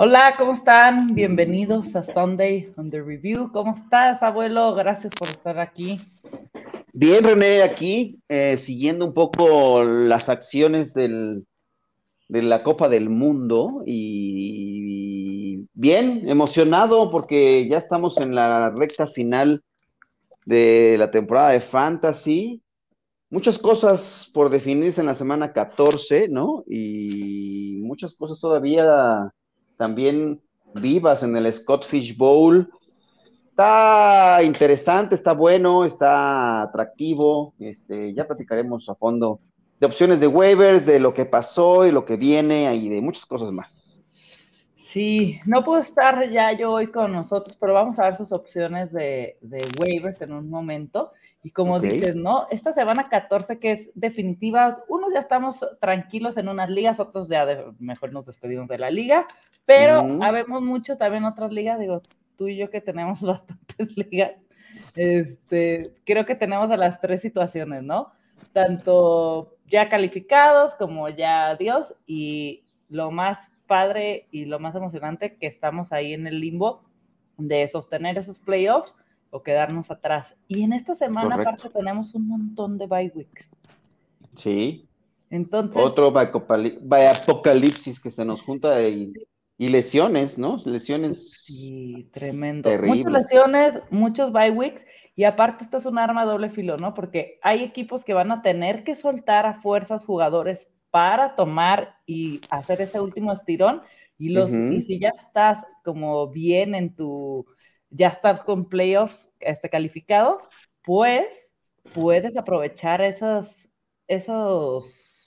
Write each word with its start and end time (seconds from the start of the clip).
Hola, 0.00 0.32
¿cómo 0.38 0.52
están? 0.52 1.12
Bienvenidos 1.12 1.96
a 1.96 2.04
Sunday 2.04 2.72
on 2.76 2.88
the 2.88 3.02
Review. 3.02 3.50
¿Cómo 3.50 3.74
estás, 3.74 4.22
abuelo? 4.22 4.72
Gracias 4.76 5.12
por 5.12 5.26
estar 5.26 5.58
aquí. 5.58 6.00
Bien, 6.92 7.24
René, 7.24 7.62
aquí 7.62 8.20
eh, 8.28 8.56
siguiendo 8.58 9.04
un 9.04 9.12
poco 9.12 9.82
las 9.82 10.28
acciones 10.28 10.94
de 10.94 11.42
la 12.28 12.62
Copa 12.62 12.88
del 12.88 13.10
Mundo 13.10 13.82
y 13.84 15.66
bien 15.74 16.28
emocionado 16.28 17.10
porque 17.10 17.66
ya 17.68 17.78
estamos 17.78 18.18
en 18.18 18.36
la 18.36 18.70
recta 18.70 19.08
final 19.08 19.64
de 20.46 20.94
la 20.96 21.10
temporada 21.10 21.50
de 21.50 21.60
Fantasy. 21.60 22.62
Muchas 23.30 23.58
cosas 23.58 24.30
por 24.32 24.48
definirse 24.48 25.00
en 25.00 25.08
la 25.08 25.16
semana 25.16 25.52
14, 25.52 26.28
¿no? 26.28 26.62
Y 26.68 27.80
muchas 27.82 28.14
cosas 28.14 28.38
todavía 28.38 29.32
también 29.78 30.42
vivas 30.74 31.22
en 31.22 31.34
el 31.36 31.52
Scott 31.54 31.86
Fish 31.86 32.16
Bowl. 32.16 32.70
Está 33.46 34.42
interesante, 34.42 35.14
está 35.14 35.32
bueno, 35.32 35.86
está 35.86 36.62
atractivo. 36.62 37.54
Este, 37.58 38.12
ya 38.12 38.26
platicaremos 38.26 38.88
a 38.90 38.94
fondo 38.94 39.40
de 39.80 39.86
opciones 39.86 40.20
de 40.20 40.26
waivers, 40.26 40.84
de 40.84 41.00
lo 41.00 41.14
que 41.14 41.24
pasó 41.24 41.86
y 41.86 41.92
lo 41.92 42.04
que 42.04 42.16
viene 42.16 42.74
y 42.74 42.88
de 42.88 43.00
muchas 43.00 43.24
cosas 43.24 43.52
más. 43.52 44.00
Sí, 44.76 45.40
no 45.44 45.64
puedo 45.64 45.82
estar 45.82 46.28
ya 46.30 46.52
yo 46.52 46.72
hoy 46.72 46.88
con 46.88 47.12
nosotros, 47.12 47.56
pero 47.60 47.74
vamos 47.74 47.98
a 47.98 48.04
ver 48.04 48.16
sus 48.16 48.32
opciones 48.32 48.92
de, 48.92 49.36
de 49.40 49.58
waivers 49.78 50.20
en 50.22 50.32
un 50.32 50.50
momento. 50.50 51.12
Y 51.42 51.50
como 51.52 51.78
dices, 51.78 52.16
¿no? 52.16 52.46
Esta 52.50 52.72
semana 52.72 53.08
14 53.08 53.60
que 53.60 53.72
es 53.72 53.90
definitiva, 53.94 54.82
unos 54.88 55.12
ya 55.14 55.20
estamos 55.20 55.64
tranquilos 55.80 56.36
en 56.36 56.48
unas 56.48 56.68
ligas, 56.68 56.98
otros 56.98 57.28
ya 57.28 57.46
mejor 57.78 58.12
nos 58.12 58.26
despedimos 58.26 58.66
de 58.68 58.78
la 58.78 58.90
liga, 58.90 59.26
pero 59.64 60.04
habemos 60.22 60.62
mucho 60.62 60.96
también 60.96 61.24
otras 61.24 61.52
ligas, 61.52 61.78
digo, 61.78 62.02
tú 62.36 62.48
y 62.48 62.56
yo 62.56 62.70
que 62.70 62.80
tenemos 62.80 63.20
bastantes 63.22 63.96
ligas, 63.96 64.32
este, 64.96 65.94
creo 66.04 66.26
que 66.26 66.34
tenemos 66.34 66.70
de 66.70 66.76
las 66.76 67.00
tres 67.00 67.20
situaciones, 67.20 67.84
¿no? 67.84 68.12
Tanto 68.52 69.56
ya 69.66 69.88
calificados 69.88 70.74
como 70.74 71.08
ya 71.08 71.54
Dios 71.54 71.94
y 72.06 72.64
lo 72.88 73.10
más 73.10 73.50
padre 73.66 74.26
y 74.32 74.46
lo 74.46 74.58
más 74.58 74.74
emocionante 74.74 75.36
que 75.36 75.46
estamos 75.46 75.92
ahí 75.92 76.14
en 76.14 76.26
el 76.26 76.40
limbo 76.40 76.82
de 77.36 77.68
sostener 77.68 78.18
esos 78.18 78.40
playoffs 78.40 78.96
o 79.30 79.42
quedarnos 79.42 79.90
atrás. 79.90 80.36
Y 80.46 80.62
en 80.62 80.72
esta 80.72 80.94
semana 80.94 81.36
aparte 81.36 81.68
tenemos 81.70 82.14
un 82.14 82.28
montón 82.28 82.78
de 82.78 82.86
bye 82.86 83.12
weeks. 83.14 83.50
Sí. 84.36 84.88
Entonces. 85.30 85.82
Otro 85.82 86.12
apocalipsis 86.12 88.00
que 88.00 88.10
se 88.10 88.24
nos 88.24 88.42
junta 88.42 88.80
y, 88.88 89.12
lesiones, 89.58 90.38
¿no? 90.38 90.58
Lesiones. 90.64 91.42
Sí, 91.44 92.08
tremendo. 92.12 92.70
Muchas 92.82 93.12
lesiones, 93.12 93.80
muchos 93.90 94.32
bye 94.32 94.50
weeks. 94.50 94.84
Y 95.14 95.24
aparte, 95.24 95.64
esto 95.64 95.78
es 95.78 95.86
un 95.86 95.98
arma 95.98 96.24
doble 96.24 96.48
filo, 96.48 96.76
¿no? 96.76 96.94
Porque 96.94 97.40
hay 97.42 97.64
equipos 97.64 98.04
que 98.04 98.14
van 98.14 98.30
a 98.30 98.40
tener 98.40 98.84
que 98.84 98.94
soltar 98.94 99.46
a 99.46 99.60
fuerzas 99.60 100.04
jugadores 100.04 100.68
para 100.90 101.34
tomar 101.34 101.96
y 102.06 102.40
hacer 102.50 102.80
ese 102.80 103.00
último 103.00 103.32
estirón. 103.32 103.82
Y, 104.16 104.30
los, 104.30 104.52
y 104.52 104.82
si 104.82 104.98
ya 104.98 105.10
estás 105.10 105.66
como 105.84 106.28
bien 106.28 106.74
en 106.74 106.94
tu 106.94 107.46
ya 107.90 108.08
estás 108.08 108.44
con 108.44 108.68
playoffs 108.68 109.32
este, 109.40 109.70
calificado, 109.70 110.42
pues 110.82 111.54
puedes 111.94 112.36
aprovechar 112.36 113.00
esos, 113.00 113.70
esos, 114.06 115.26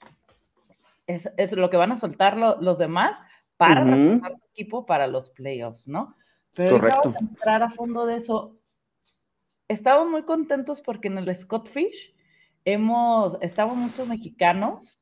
es, 1.07 1.51
lo 1.53 1.69
que 1.69 1.77
van 1.77 1.91
a 1.91 1.97
soltar 1.97 2.37
los 2.37 2.77
demás 2.77 3.21
para 3.57 3.83
uh 3.85 4.19
tu 4.19 4.41
equipo 4.53 4.85
para 4.85 5.07
los 5.07 5.29
playoffs, 5.29 5.87
¿no? 5.87 6.15
Pero 6.53 6.79
vamos 6.79 7.15
a 7.15 7.19
entrar 7.19 7.63
a 7.63 7.71
fondo 7.71 8.05
de 8.05 8.17
eso. 8.17 8.57
Estamos 9.67 10.09
muy 10.09 10.23
contentos 10.23 10.81
porque 10.81 11.07
en 11.07 11.17
el 11.17 11.35
Scott 11.37 11.69
Fish 11.69 12.13
hemos, 12.65 13.37
estamos 13.41 13.77
muchos 13.77 14.07
mexicanos. 14.07 14.99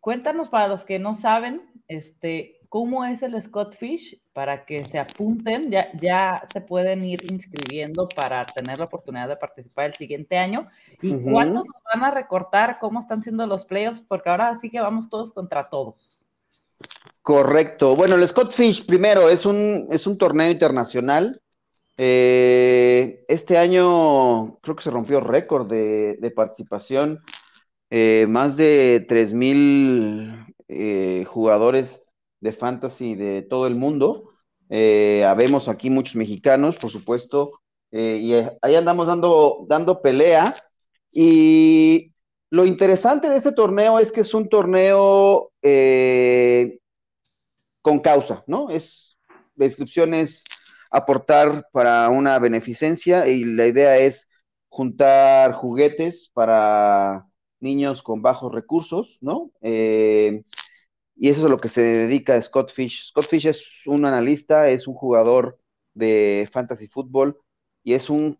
Cuéntanos 0.00 0.48
para 0.48 0.68
los 0.68 0.84
que 0.84 0.98
no 0.98 1.14
saben, 1.14 1.70
este, 1.88 2.57
cómo 2.68 3.04
es 3.04 3.22
el 3.22 3.40
Scott 3.42 3.76
Fish 3.76 4.20
para 4.32 4.64
que 4.64 4.84
se 4.84 4.98
apunten, 4.98 5.70
ya, 5.70 5.88
ya 6.00 6.42
se 6.52 6.60
pueden 6.60 7.04
ir 7.04 7.20
inscribiendo 7.30 8.08
para 8.08 8.44
tener 8.44 8.78
la 8.78 8.84
oportunidad 8.84 9.28
de 9.28 9.36
participar 9.36 9.86
el 9.86 9.94
siguiente 9.94 10.36
año. 10.36 10.68
¿Y 11.00 11.14
cuándo 11.14 11.64
nos 11.64 11.82
van 11.92 12.04
a 12.04 12.10
recortar 12.10 12.78
cómo 12.78 13.00
están 13.00 13.22
siendo 13.22 13.46
los 13.46 13.64
playoffs? 13.64 14.02
Porque 14.06 14.28
ahora 14.28 14.56
sí 14.56 14.70
que 14.70 14.80
vamos 14.80 15.08
todos 15.08 15.32
contra 15.32 15.68
todos. 15.68 16.20
Correcto. 17.22 17.96
Bueno, 17.96 18.14
el 18.14 18.26
Scott 18.28 18.52
Fish 18.52 18.86
primero 18.86 19.28
es 19.28 19.46
un, 19.46 19.88
es 19.90 20.06
un 20.06 20.18
torneo 20.18 20.50
internacional. 20.50 21.40
Eh, 21.96 23.24
este 23.28 23.58
año 23.58 24.58
creo 24.60 24.76
que 24.76 24.84
se 24.84 24.90
rompió 24.90 25.20
récord 25.20 25.66
de, 25.66 26.32
participación. 26.36 27.20
Eh, 27.90 28.26
más 28.28 28.58
de 28.58 29.06
3.000 29.08 29.34
mil 29.34 30.54
eh, 30.68 31.24
jugadores 31.26 32.04
de 32.40 32.52
fantasy 32.52 33.14
de 33.14 33.42
todo 33.42 33.66
el 33.66 33.74
mundo. 33.74 34.30
Eh, 34.70 35.24
habemos 35.24 35.68
aquí 35.68 35.90
muchos 35.90 36.16
mexicanos, 36.16 36.76
por 36.76 36.90
supuesto, 36.90 37.50
eh, 37.90 38.18
y 38.20 38.34
eh, 38.34 38.58
ahí 38.62 38.76
andamos 38.76 39.06
dando, 39.06 39.64
dando 39.68 40.00
pelea. 40.02 40.54
Y 41.10 42.12
lo 42.50 42.66
interesante 42.66 43.30
de 43.30 43.36
este 43.36 43.52
torneo 43.52 43.98
es 43.98 44.12
que 44.12 44.20
es 44.20 44.34
un 44.34 44.48
torneo 44.48 45.50
con 47.82 48.00
causa, 48.00 48.44
¿no? 48.46 48.70
Es, 48.70 49.18
la 49.56 49.64
inscripción 49.64 50.12
es 50.14 50.44
aportar 50.90 51.66
para 51.72 52.08
una 52.10 52.38
beneficencia 52.38 53.26
y 53.28 53.44
la 53.44 53.66
idea 53.66 53.98
es 53.98 54.28
juntar 54.68 55.52
juguetes 55.54 56.30
para 56.32 57.26
niños 57.60 58.02
con 58.02 58.22
bajos 58.22 58.52
recursos, 58.52 59.18
¿no? 59.20 59.50
Y 61.18 61.30
eso 61.30 61.40
es 61.40 61.46
a 61.46 61.48
lo 61.48 61.58
que 61.58 61.68
se 61.68 61.82
dedica 61.82 62.40
Scott 62.40 62.70
Fish. 62.70 63.08
Scott 63.08 63.26
Fish 63.26 63.46
es 63.46 63.64
un 63.86 64.04
analista, 64.04 64.68
es 64.70 64.86
un 64.86 64.94
jugador 64.94 65.58
de 65.94 66.48
fantasy 66.52 66.86
fútbol 66.86 67.40
y 67.82 67.94
es 67.94 68.08
un 68.08 68.38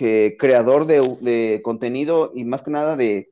eh, 0.00 0.36
creador 0.38 0.86
de, 0.86 1.60
contenido 1.62 2.32
y 2.34 2.44
más 2.44 2.62
que 2.62 2.72
nada 2.72 2.96
de, 2.96 3.30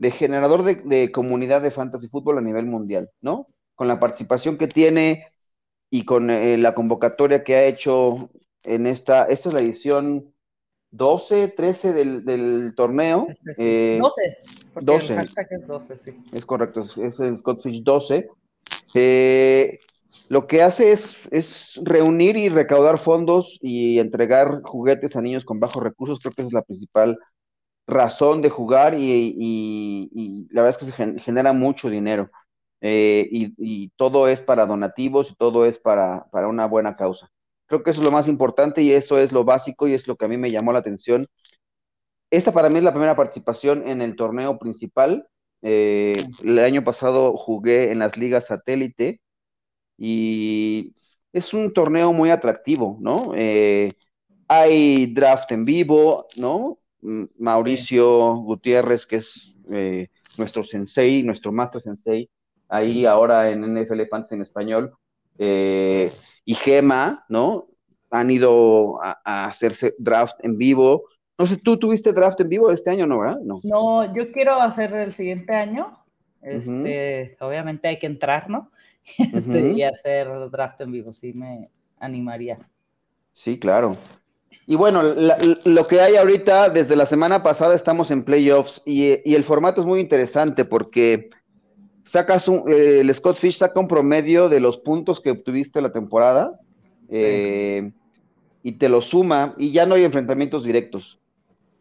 generador 0.00 0.62
de, 0.62 1.10
comunidad 1.10 1.62
de 1.62 1.72
fantasy 1.72 2.08
fútbol 2.08 2.38
a 2.38 2.42
nivel 2.42 2.66
mundial, 2.66 3.10
¿no? 3.20 3.48
Con 3.74 3.88
la 3.88 3.98
participación 3.98 4.56
que 4.56 4.68
tiene 4.68 5.26
y 5.90 6.04
con 6.04 6.30
eh, 6.30 6.58
la 6.58 6.74
convocatoria 6.74 7.42
que 7.42 7.56
ha 7.56 7.64
hecho 7.64 8.30
en 8.62 8.86
esta, 8.86 9.24
esta 9.24 9.48
es 9.48 9.54
la 9.54 9.60
edición 9.60 10.32
12, 10.96 11.48
13 11.48 11.92
del, 11.92 12.74
torneo. 12.76 13.26
12, 13.28 13.54
eh, 13.58 14.00
12. 14.80 15.16
es 15.16 15.66
12, 15.66 15.96
sí. 15.98 16.22
Es 16.32 16.46
correcto, 16.46 16.82
es, 16.82 17.20
el 17.20 17.38
Scottfish 17.38 17.82
12. 17.82 18.28
Eh, 18.94 19.78
lo 20.28 20.46
que 20.46 20.62
hace 20.62 20.92
es, 20.92 21.14
es, 21.30 21.78
reunir 21.82 22.36
y 22.36 22.48
recaudar 22.48 22.98
fondos 22.98 23.58
y 23.60 23.98
entregar 23.98 24.62
juguetes 24.62 25.16
a 25.16 25.22
niños 25.22 25.44
con 25.44 25.60
bajos 25.60 25.82
recursos. 25.82 26.18
Creo 26.20 26.32
que 26.32 26.42
esa 26.42 26.48
es 26.48 26.54
la 26.54 26.62
principal 26.62 27.18
razón 27.86 28.42
de 28.42 28.50
jugar 28.50 28.94
y, 28.94 30.48
la 30.50 30.62
verdad 30.62 30.80
es 30.80 30.86
que 30.86 30.92
se 30.92 31.20
genera 31.20 31.52
mucho 31.52 31.88
dinero. 31.88 32.30
Eh, 32.80 33.28
y, 33.30 33.88
todo 33.96 34.28
es 34.28 34.42
para 34.42 34.66
donativos 34.66 35.30
y 35.30 35.34
todo 35.34 35.64
es 35.66 35.78
para, 35.78 36.26
para 36.30 36.48
una 36.48 36.66
buena 36.66 36.96
causa. 36.96 37.30
Creo 37.66 37.82
que 37.82 37.90
eso 37.90 38.00
es 38.00 38.06
lo 38.06 38.12
más 38.12 38.28
importante 38.28 38.82
y 38.82 38.92
eso 38.92 39.18
es 39.18 39.32
lo 39.32 39.44
básico 39.44 39.88
y 39.88 39.94
es 39.94 40.06
lo 40.08 40.14
que 40.16 40.24
a 40.24 40.28
mí 40.28 40.36
me 40.36 40.50
llamó 40.50 40.72
la 40.72 40.78
atención. 40.80 41.26
Esta 42.30 42.52
para 42.52 42.68
mí 42.68 42.78
es 42.78 42.84
la 42.84 42.92
primera 42.92 43.16
participación 43.16 43.88
en 43.88 44.02
el 44.02 44.16
torneo 44.16 44.58
principal. 44.58 45.28
Eh, 45.62 46.16
el 46.44 46.58
año 46.58 46.84
pasado 46.84 47.36
jugué 47.36 47.90
en 47.90 47.98
las 47.98 48.16
ligas 48.16 48.46
satélite 48.46 49.20
y 49.98 50.94
es 51.32 51.54
un 51.54 51.72
torneo 51.72 52.12
muy 52.12 52.30
atractivo, 52.30 52.98
¿no? 53.00 53.32
Eh, 53.34 53.90
hay 54.48 55.06
draft 55.06 55.52
en 55.52 55.64
vivo, 55.64 56.26
¿no? 56.36 56.78
Mauricio 57.38 58.36
Gutiérrez, 58.36 59.06
que 59.06 59.16
es 59.16 59.54
eh, 59.70 60.08
nuestro 60.38 60.64
sensei, 60.64 61.22
nuestro 61.22 61.52
master 61.52 61.82
sensei, 61.82 62.28
ahí 62.68 63.06
ahora 63.06 63.50
en 63.50 63.64
NFL 63.64 64.02
Fantasy 64.10 64.34
en 64.34 64.42
español, 64.42 64.92
eh, 65.38 66.12
y 66.46 66.54
Gema, 66.54 67.26
¿no? 67.28 67.66
Han 68.10 68.30
ido 68.30 69.02
a, 69.02 69.46
hacerse 69.46 69.94
draft 69.98 70.36
en 70.42 70.56
vivo. 70.56 71.02
No 71.36 71.44
sé, 71.44 71.58
¿tú 71.58 71.76
tuviste 71.76 72.12
draft 72.14 72.40
en 72.40 72.48
vivo 72.48 72.70
este 72.70 72.88
año, 72.88 73.06
no, 73.06 73.18
verdad? 73.18 73.40
No, 73.42 73.60
no 73.62 74.14
yo 74.14 74.32
quiero 74.32 74.54
hacer 74.54 74.94
el 74.94 75.12
siguiente 75.12 75.54
año. 75.54 75.98
Este, 76.40 77.36
Obviamente 77.40 77.88
hay 77.88 77.98
que 77.98 78.06
entrar, 78.06 78.48
¿no? 78.48 78.70
Este, 79.18 79.72
y 79.72 79.82
hacer 79.82 80.28
draft 80.50 80.80
en 80.80 80.92
vivo, 80.92 81.12
sí 81.12 81.32
me 81.32 81.68
animaría. 81.98 82.58
Sí, 83.32 83.58
claro. 83.58 83.96
Y 84.68 84.74
bueno, 84.74 85.02
lo 85.02 85.86
que 85.86 86.00
hay 86.00 86.16
ahorita, 86.16 86.70
desde 86.70 86.96
la 86.96 87.06
semana 87.06 87.42
pasada 87.42 87.74
estamos 87.74 88.10
en 88.10 88.24
playoffs 88.24 88.82
y, 88.84 89.20
y, 89.28 89.36
el 89.36 89.44
formato 89.44 89.80
es 89.80 89.86
muy 89.86 90.00
interesante 90.00 90.64
porque 90.64 91.30
sacas 92.06 92.46
un, 92.46 92.62
eh, 92.68 93.00
el 93.00 93.14
Scott 93.14 93.36
Fish 93.36 93.56
saca 93.58 93.80
un 93.80 93.88
promedio 93.88 94.48
de 94.48 94.60
los 94.60 94.78
puntos 94.78 95.20
que 95.20 95.32
obtuviste 95.32 95.82
la 95.82 95.92
temporada 95.92 96.58
eh, 97.10 97.90
y 98.62 98.72
te 98.72 98.88
lo 98.88 99.02
suma 99.02 99.54
y 99.58 99.72
ya 99.72 99.84
no 99.84 99.96
hay 99.96 100.04
enfrentamientos 100.04 100.64
directos. 100.64 101.20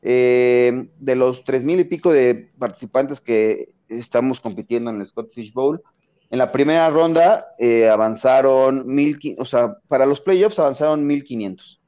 Eh, 0.02 0.88
de 1.00 1.16
los 1.16 1.44
tres 1.44 1.64
mil 1.64 1.80
y 1.80 1.84
pico 1.86 2.12
de 2.12 2.52
participantes 2.60 3.20
que 3.22 3.74
estamos 3.88 4.40
compitiendo 4.40 4.92
en 4.92 5.00
el 5.00 5.06
Scott 5.06 5.32
Fish 5.32 5.54
Bowl, 5.54 5.82
en 6.30 6.40
la 6.40 6.52
primera 6.52 6.90
ronda 6.90 7.48
avanzaron 7.92 8.84
mil, 8.88 9.18
o 9.38 9.46
sea, 9.46 9.78
para 9.88 10.06
los 10.06 10.22
playoffs 10.22 10.60
avanzaron 10.60 11.06
1500. 11.06 11.82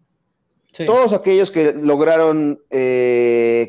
Todos 0.86 1.12
aquellos 1.12 1.50
que 1.50 1.74
lograron, 1.74 2.60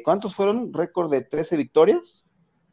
¿cuántos 0.04 0.34
fueron? 0.34 0.72
Récord 0.74 1.10
de 1.10 1.22
13 1.22 1.56
victorias 1.56 2.26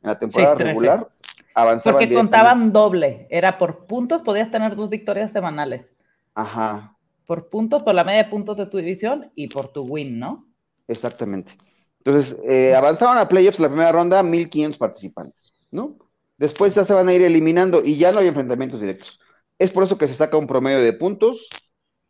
en 0.04 0.10
la 0.10 0.20
temporada 0.20 0.56
regular 0.56 1.08
avanzaban. 1.56 2.00
Porque 2.00 2.14
contaban 2.14 2.72
doble, 2.72 3.28
era 3.32 3.58
por 3.58 3.88
puntos, 3.88 4.22
podías 4.22 4.52
tener 4.52 4.76
dos 4.76 4.90
victorias 4.90 5.32
semanales. 5.32 5.96
Ajá. 6.36 6.96
Por 7.26 7.50
puntos, 7.50 7.82
por 7.82 7.96
la 7.96 8.04
media 8.04 8.24
de 8.24 8.30
puntos 8.30 8.58
de 8.58 8.68
tu 8.68 8.78
división 8.78 9.32
y 9.34 9.48
por 9.48 9.70
tu 9.70 9.84
win, 9.84 10.20
¿no? 10.20 10.48
Exactamente. 10.88 11.58
Entonces, 12.00 12.38
eh, 12.48 12.76
avanzaban 12.76 13.18
a 13.18 13.28
playoffs 13.28 13.60
la 13.60 13.70
primera 13.70 13.92
ronda 13.92 14.22
1500 14.22 14.78
participantes, 14.78 15.56
¿no? 15.72 15.98
Después 16.38 16.76
ya 16.76 16.84
se 16.84 16.94
van 16.94 17.08
a 17.08 17.14
ir 17.14 17.24
eliminando 17.24 17.84
y 17.84 17.98
ya 17.98 18.12
no 18.12 18.20
hay 18.20 18.28
enfrentamientos 18.28 18.80
directos. 18.80 19.20
Es 19.58 19.72
por 19.72 19.84
eso 19.84 19.98
que 19.98 20.08
se 20.08 20.14
saca 20.14 20.38
un 20.38 20.48
promedio 20.48 20.82
de 20.82 20.94
puntos 20.94 21.48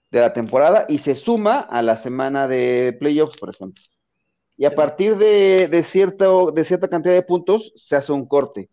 de 0.10 0.20
la 0.20 0.34
temporada 0.34 0.86
y 0.90 0.98
se 0.98 1.16
suma 1.16 1.60
a 1.60 1.82
la 1.84 1.96
semana 1.96 2.48
de 2.48 2.98
playoffs, 3.00 3.38
por 3.38 3.50
ejemplo. 3.52 3.82
Y 4.58 4.66
a 4.66 4.74
partir 4.74 5.18
de, 5.18 5.68
de, 5.68 5.84
cierto, 5.84 6.52
de 6.52 6.64
cierta 6.64 6.88
cantidad 6.88 7.14
de 7.14 7.22
puntos 7.22 7.72
se 7.76 7.96
hace 7.96 8.12
un 8.12 8.26
corte 8.26 8.70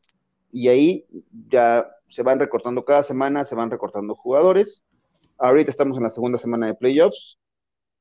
y 0.52 0.68
ahí 0.68 1.06
ya 1.48 1.90
se 2.06 2.22
van 2.22 2.38
recortando 2.38 2.84
cada 2.84 3.02
semana, 3.02 3.44
se 3.46 3.54
van 3.54 3.70
recortando 3.70 4.14
jugadores. 4.14 4.84
Ahorita 5.38 5.70
estamos 5.70 5.96
en 5.96 6.02
la 6.04 6.10
segunda 6.10 6.38
semana 6.38 6.66
de 6.66 6.74
playoffs. 6.74 7.38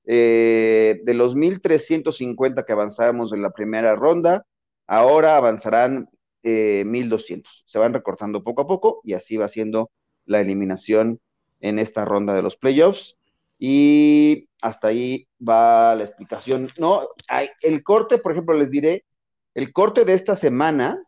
Eh, 0.05 0.99
de 1.03 1.13
los 1.13 1.35
1.350 1.35 2.65
que 2.65 2.73
avanzamos 2.73 3.31
en 3.33 3.41
la 3.41 3.51
primera 3.51 3.95
ronda, 3.95 4.45
ahora 4.85 5.37
avanzarán 5.37 6.09
1.200. 6.43 7.39
Eh, 7.39 7.43
se 7.65 7.79
van 7.79 7.93
recortando 7.93 8.43
poco 8.43 8.63
a 8.63 8.67
poco 8.67 9.01
y 9.05 9.13
así 9.13 9.37
va 9.37 9.47
siendo 9.47 9.89
la 10.25 10.41
eliminación 10.41 11.21
en 11.61 11.79
esta 11.79 12.03
ronda 12.03 12.33
de 12.33 12.41
los 12.41 12.57
playoffs. 12.57 13.15
Y 13.57 14.49
hasta 14.61 14.89
ahí 14.89 15.27
va 15.39 15.95
la 15.95 16.03
explicación. 16.03 16.67
No, 16.77 17.07
hay, 17.29 17.49
el 17.61 17.81
corte, 17.83 18.17
por 18.17 18.33
ejemplo, 18.33 18.57
les 18.57 18.71
diré, 18.71 19.05
el 19.53 19.71
corte 19.71 20.03
de 20.03 20.15
esta 20.15 20.35
semana 20.35 21.01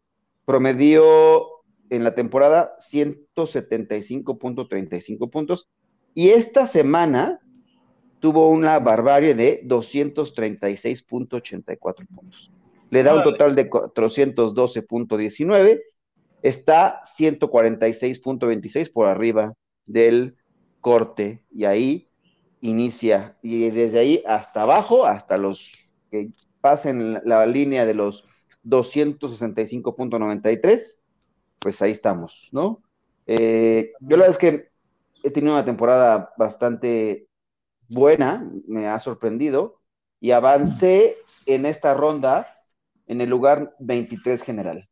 promedió 0.45 1.47
en 1.89 2.03
la 2.03 2.13
temporada 2.15 2.75
175.35 2.79 5.29
puntos, 5.29 5.69
y 6.13 6.29
esta 6.29 6.67
semana 6.67 7.39
tuvo 8.19 8.49
una 8.49 8.79
barbarie 8.79 9.35
de 9.35 9.61
236.84 9.65 12.07
puntos. 12.07 12.51
Le 12.89 13.03
da 13.03 13.15
un 13.15 13.23
total 13.23 13.55
de 13.55 13.69
412.19 13.69 15.81
está 16.41 17.01
146.26 17.17 18.91
por 18.91 19.07
arriba 19.07 19.53
del 19.85 20.35
corte 20.81 21.43
y 21.51 21.65
ahí 21.65 22.09
inicia 22.61 23.37
y 23.41 23.69
desde 23.69 23.99
ahí 23.99 24.23
hasta 24.25 24.63
abajo, 24.63 25.05
hasta 25.05 25.37
los 25.37 25.73
que 26.11 26.31
pasen 26.61 27.21
la 27.25 27.45
línea 27.45 27.85
de 27.85 27.93
los 27.93 28.25
265.93, 28.65 31.01
pues 31.59 31.81
ahí 31.81 31.91
estamos, 31.91 32.49
¿no? 32.51 32.81
Eh, 33.25 33.93
yo 34.01 34.17
la 34.17 34.27
verdad 34.27 34.31
es 34.31 34.37
que 34.37 34.67
he 35.23 35.31
tenido 35.31 35.53
una 35.53 35.63
temporada 35.65 36.33
bastante 36.37 37.27
buena, 37.87 38.51
me 38.67 38.87
ha 38.87 38.99
sorprendido 38.99 39.79
y 40.19 40.31
avancé 40.31 41.15
en 41.45 41.65
esta 41.65 41.93
ronda 41.93 42.53
en 43.07 43.21
el 43.21 43.29
lugar 43.29 43.73
23 43.79 44.41
general 44.41 44.89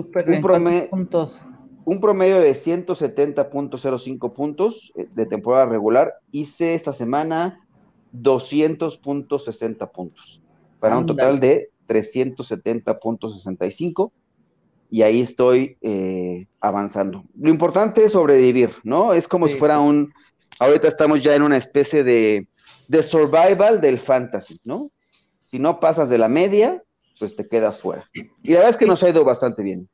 un, 0.00 0.40
promedio, 0.40 0.90
puntos. 0.90 1.42
un 1.84 2.00
promedio 2.00 2.40
de 2.40 2.52
170.05 2.52 4.32
puntos 4.32 4.92
eh, 4.96 5.08
de 5.14 5.26
temporada 5.26 5.66
regular. 5.66 6.14
Hice 6.30 6.74
esta 6.74 6.92
semana 6.92 7.66
200.60 8.14 9.90
puntos 9.90 10.40
para 10.78 10.96
un 10.98 11.06
total 11.06 11.40
de 11.40 11.70
370.65 11.88 14.12
y 14.90 15.02
ahí 15.02 15.20
estoy 15.20 15.76
eh, 15.82 16.46
avanzando. 16.60 17.24
Lo 17.38 17.50
importante 17.50 18.04
es 18.04 18.12
sobrevivir, 18.12 18.76
¿no? 18.82 19.12
Es 19.12 19.28
como 19.28 19.46
si 19.46 19.54
fuera 19.54 19.78
un, 19.78 20.12
ahorita 20.58 20.88
estamos 20.88 21.22
ya 21.22 21.34
en 21.34 21.42
una 21.42 21.56
especie 21.56 22.02
de, 22.02 22.48
de 22.88 23.02
survival 23.02 23.80
del 23.80 23.98
fantasy, 23.98 24.58
¿no? 24.64 24.90
Si 25.42 25.58
no 25.58 25.80
pasas 25.80 26.08
de 26.08 26.18
la 26.18 26.28
media, 26.28 26.82
pues 27.20 27.36
te 27.36 27.48
quedas 27.48 27.80
fuera. 27.80 28.10
Y 28.14 28.52
la 28.52 28.56
verdad 28.58 28.70
es 28.72 28.78
que 28.78 28.86
nos 28.86 29.04
ha 29.04 29.10
ido 29.10 29.24
bastante 29.24 29.62
bien. 29.62 29.90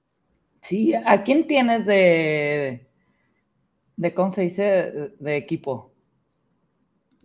Sí, 0.63 0.93
¿a 0.95 1.23
quién 1.23 1.47
tienes 1.47 1.87
de, 1.87 2.87
de 3.97 4.15
cómo 4.15 4.31
se 4.33 4.43
dice, 4.43 4.63
de 5.19 5.37
equipo? 5.37 5.93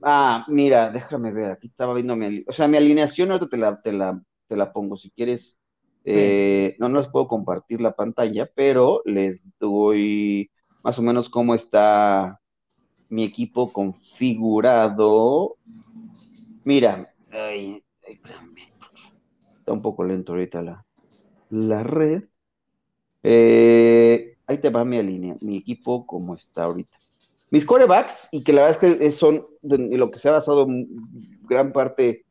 Ah, 0.04 0.46
mira, 0.48 0.90
déjame 0.92 1.32
ver, 1.32 1.52
aquí 1.52 1.68
estaba 1.68 1.94
viendo 1.94 2.16
mi, 2.16 2.44
o 2.48 2.54
sea, 2.54 2.68
mi 2.68 2.78
alineación 2.78 3.32
ahorita 3.32 3.50
te 3.50 3.58
la, 3.58 3.82
te 3.82 3.94
la, 3.94 4.22
te 4.48 4.56
la 4.58 4.74
pongo, 4.74 4.98
si 4.98 5.12
quieres, 5.12 5.60
eh, 6.04 6.76
no, 6.80 6.90
no 6.90 7.00
les 7.00 7.10
puedo 7.10 7.28
compartir 7.28 7.82
la 7.82 7.96
pantalla, 7.96 8.50
pero 8.56 9.02
les 9.06 9.52
doy 9.60 10.50
más 10.84 10.98
o 10.98 11.04
menos 11.04 11.30
cómo 11.30 11.54
está 11.54 12.40
mi 13.10 13.24
equipo 13.26 13.74
configurado. 13.74 15.58
Mira, 16.64 17.14
ay, 17.32 17.84
está 19.62 19.74
un 19.74 19.82
poco 19.82 20.04
lento 20.04 20.34
ahorita 20.34 20.62
la, 20.64 20.86
la 21.52 21.84
red. 21.84 22.24
Eh, 23.24 24.38
ahí 24.48 24.58
te 24.58 24.70
va 24.70 24.84
mi 24.84 25.02
línea, 25.04 25.36
mi 25.42 25.58
equipo 25.58 26.06
como 26.08 26.34
está 26.34 26.64
ahorita. 26.64 26.98
Mis 27.52 27.66
corebacks, 27.66 28.30
y 28.32 28.44
que 28.44 28.54
la 28.54 28.64
verdad 28.64 28.84
es 28.84 28.98
que 28.98 29.12
son 29.12 29.46
de 29.62 29.98
lo 29.98 30.10
que 30.10 30.20
se 30.20 30.30
ha 30.30 30.34
basado 30.34 30.66
gran 31.44 31.72
parte 31.74 32.26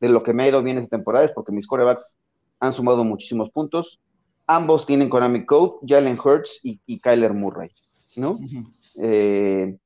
de 0.00 0.08
lo 0.08 0.22
que 0.22 0.32
me 0.32 0.44
ha 0.44 0.48
ido 0.48 0.62
bien 0.62 0.78
esta 0.78 0.96
temporada, 0.96 1.24
es 1.24 1.32
porque 1.32 1.50
mis 1.50 1.66
corebacks 1.66 2.18
han 2.60 2.72
sumado 2.72 3.02
muchísimos 3.02 3.50
puntos. 3.50 4.00
Ambos 4.46 4.86
tienen 4.86 5.08
Konami 5.08 5.44
Code, 5.44 5.78
Jalen 5.86 6.18
Hurts 6.22 6.60
y, 6.62 7.00
Kyler 7.00 7.32
Murray, 7.32 7.70
¿no? 8.14 8.38
Eh, 9.02 9.76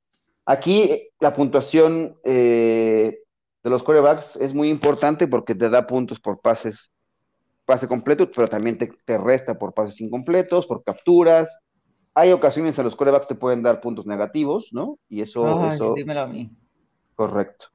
aquí 0.44 1.08
la 1.18 1.32
puntuación 1.32 2.16
eh, 2.24 3.20
de 3.62 3.70
los 3.70 3.82
corebacks 3.82 4.36
es 4.36 4.54
muy 4.54 4.68
importante 4.70 5.28
porque 5.28 5.54
te 5.54 5.68
da 5.68 5.86
puntos 5.86 6.20
por 6.20 6.40
pases 6.40 6.90
pase 7.70 7.86
completo, 7.86 8.28
pero 8.34 8.48
también 8.48 8.76
te, 8.76 9.18
resta 9.18 9.56
por 9.56 9.72
pases 9.72 10.00
incompletos, 10.00 10.66
por 10.66 10.82
capturas. 10.82 11.60
Hay 12.14 12.32
ocasiones 12.32 12.76
en 12.78 12.84
los 12.84 12.96
corebacks 12.96 13.28
te 13.28 13.36
pueden 13.36 13.62
dar 13.62 13.80
puntos 13.80 14.06
negativos, 14.06 14.70
¿no? 14.72 14.98
Y 15.08 15.20
eso... 15.20 15.68
eso... 15.68 15.94
Dímelo 15.94 16.22
a 16.22 16.26
mí. 16.26 16.50
Correcto. 17.14 17.66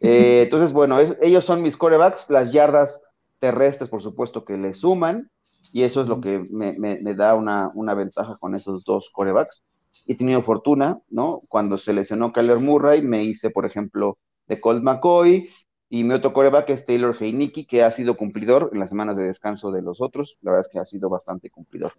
Eh, 0.00 0.42
entonces, 0.44 0.74
bueno, 0.74 0.98
ellos 1.22 1.46
son 1.46 1.62
mis 1.62 1.78
corebacks, 1.78 2.28
las 2.28 2.52
yardas 2.52 3.00
terrestres, 3.38 3.88
por 3.88 4.02
supuesto, 4.02 4.44
que 4.44 4.58
le 4.58 4.74
suman, 4.74 5.30
y 5.72 5.82
eso 5.82 6.02
es 6.02 6.08
lo 6.08 6.20
que 6.20 6.44
me, 6.50 7.14
da 7.14 7.34
una, 7.34 7.70
una, 7.74 7.94
ventaja 7.94 8.36
con 8.38 8.54
esos 8.54 8.84
dos 8.84 9.10
corebacks. 9.10 9.64
He 10.06 10.14
tenido 10.14 10.42
fortuna, 10.42 10.98
¿no? 11.08 11.40
Cuando 11.48 11.78
se 11.78 11.94
lesionó 11.94 12.32
Kyler 12.32 12.58
Murray, 12.58 13.00
me 13.00 13.24
hice, 13.24 13.48
por 13.48 13.64
ejemplo, 13.64 14.18
de 14.48 14.60
Colt 14.60 14.82
McCoy, 14.82 15.50
y 15.90 16.04
mi 16.04 16.14
otro 16.14 16.32
coreback 16.32 16.68
es 16.70 16.84
Taylor 16.84 17.16
Heineke, 17.18 17.66
que 17.66 17.82
ha 17.82 17.90
sido 17.90 18.16
cumplidor 18.16 18.70
en 18.72 18.80
las 18.80 18.90
semanas 18.90 19.16
de 19.16 19.24
descanso 19.24 19.70
de 19.70 19.80
los 19.80 20.00
otros. 20.00 20.36
La 20.42 20.50
verdad 20.50 20.66
es 20.66 20.72
que 20.72 20.78
ha 20.78 20.84
sido 20.84 21.08
bastante 21.08 21.48
cumplidor. 21.48 21.92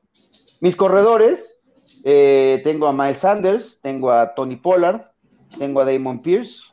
Mis 0.61 0.75
corredores, 0.75 1.63
eh, 2.03 2.61
tengo 2.63 2.87
a 2.87 2.93
Miles 2.93 3.17
Sanders, 3.17 3.79
tengo 3.81 4.11
a 4.11 4.35
Tony 4.35 4.57
Pollard, 4.57 5.07
tengo 5.57 5.81
a 5.81 5.85
Damon 5.85 6.21
Pierce, 6.21 6.71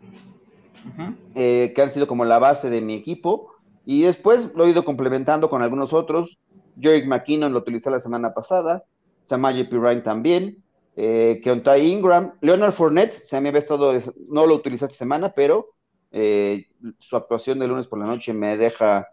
eh, 1.35 1.73
que 1.75 1.83
han 1.83 1.91
sido 1.91 2.07
como 2.07 2.27
la 2.27 2.39
base 2.39 2.69
de 2.69 2.83
mi 2.83 2.95
equipo. 2.95 3.53
Y 3.87 4.03
después 4.03 4.53
lo 4.55 4.67
he 4.67 4.71
ido 4.71 4.85
complementando 4.85 5.49
con 5.49 5.63
algunos 5.63 5.95
otros. 5.95 6.39
Jerick 6.79 7.07
McKinnon 7.07 7.53
lo 7.53 7.61
utilicé 7.61 7.91
la 7.91 8.01
semana 8.01 8.35
pasada, 8.35 8.85
Samaje 9.25 9.65
Pirine 9.65 10.03
también, 10.03 10.63
eh, 10.97 11.41
Keontae 11.45 11.85
Ingram, 11.85 12.33
Leonard 12.41 12.73
Fournette, 12.73 13.13
se 13.13 13.41
me 13.41 13.51
había 13.51 13.59
estado, 13.59 13.93
no 14.29 14.47
lo 14.47 14.55
utilicé 14.55 14.87
esta 14.87 14.97
semana, 14.97 15.33
pero 15.35 15.77
eh, 16.11 16.69
su 16.99 17.15
actuación 17.15 17.59
de 17.59 17.69
lunes 17.69 17.87
por 17.87 17.99
la 17.99 18.07
noche 18.07 18.33
me 18.33 18.57
deja, 18.57 19.07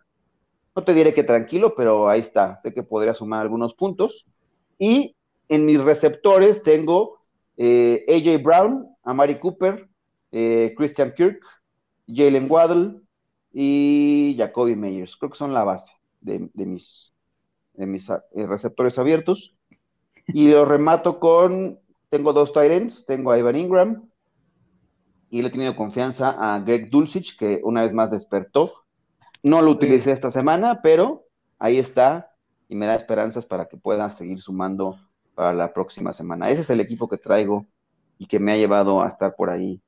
no 0.74 0.84
te 0.86 0.94
diré 0.94 1.14
que 1.14 1.26
tranquilo, 1.26 1.74
pero 1.76 2.08
ahí 2.08 2.22
está, 2.22 2.58
sé 2.60 2.74
que 2.74 2.84
podría 2.84 3.14
sumar 3.14 3.42
algunos 3.42 3.74
puntos. 3.74 4.26
Y 4.80 5.18
en 5.50 5.66
mis 5.66 5.82
receptores 5.82 6.64
tengo 6.64 7.20
eh, 7.58 8.06
AJ 8.08 8.42
Brown, 8.42 8.88
Amari 9.04 9.38
Cooper, 9.40 9.90
eh, 10.32 10.74
Christian 10.78 11.14
Kirk, 11.14 11.42
Jalen 12.08 12.50
Waddle 12.50 13.02
y 13.52 14.36
Jacoby 14.38 14.78
Meyers. 14.78 15.18
Creo 15.18 15.32
que 15.32 15.38
son 15.38 15.54
la 15.54 15.66
base 15.66 15.92
de, 16.22 16.50
mis, 16.54 17.14
de 17.74 17.86
mis 17.86 18.10
receptores 18.34 18.98
abiertos. 18.98 19.58
Y 20.28 20.50
lo 20.50 20.66
remato 20.66 21.20
con, 21.20 21.80
tengo 22.10 22.34
dos 22.34 22.54
Tyrants, 22.54 23.06
tengo 23.06 23.32
a 23.32 23.38
Ivan 23.38 23.56
Ingram 23.56 24.10
y 25.30 25.42
le 25.42 25.48
he 25.48 25.52
tenido 25.52 25.76
confianza 25.76 26.30
a 26.38 26.60
Greg 26.60 26.92
Dulcich, 26.92 27.38
que 27.38 27.60
una 27.64 27.82
vez 27.82 27.92
más 27.92 28.12
despertó. 28.12 28.86
No 29.42 29.62
lo 29.62 29.72
utilicé 29.72 30.12
esta 30.12 30.30
semana, 30.30 30.82
pero 30.84 31.26
ahí 31.58 31.80
está 31.80 32.32
y 32.70 32.76
me 32.76 32.86
da 32.86 32.96
esperanzas 32.96 33.46
para 33.46 33.66
que 33.68 33.76
pueda 33.76 34.12
seguir 34.12 34.42
sumando 34.42 35.00
para 35.34 35.54
la 35.54 35.74
próxima 35.74 36.14
semana. 36.14 36.50
Ese 36.50 36.62
es 36.62 36.70
el 36.70 36.80
equipo 36.80 37.10
que 37.10 37.18
traigo 37.18 37.66
y 38.18 38.28
que 38.28 38.40
me 38.40 38.52
ha 38.52 38.58
llevado 38.58 39.02
a 39.02 39.08
estar 39.08 39.36
por 39.36 39.50
ahí. 39.50 39.82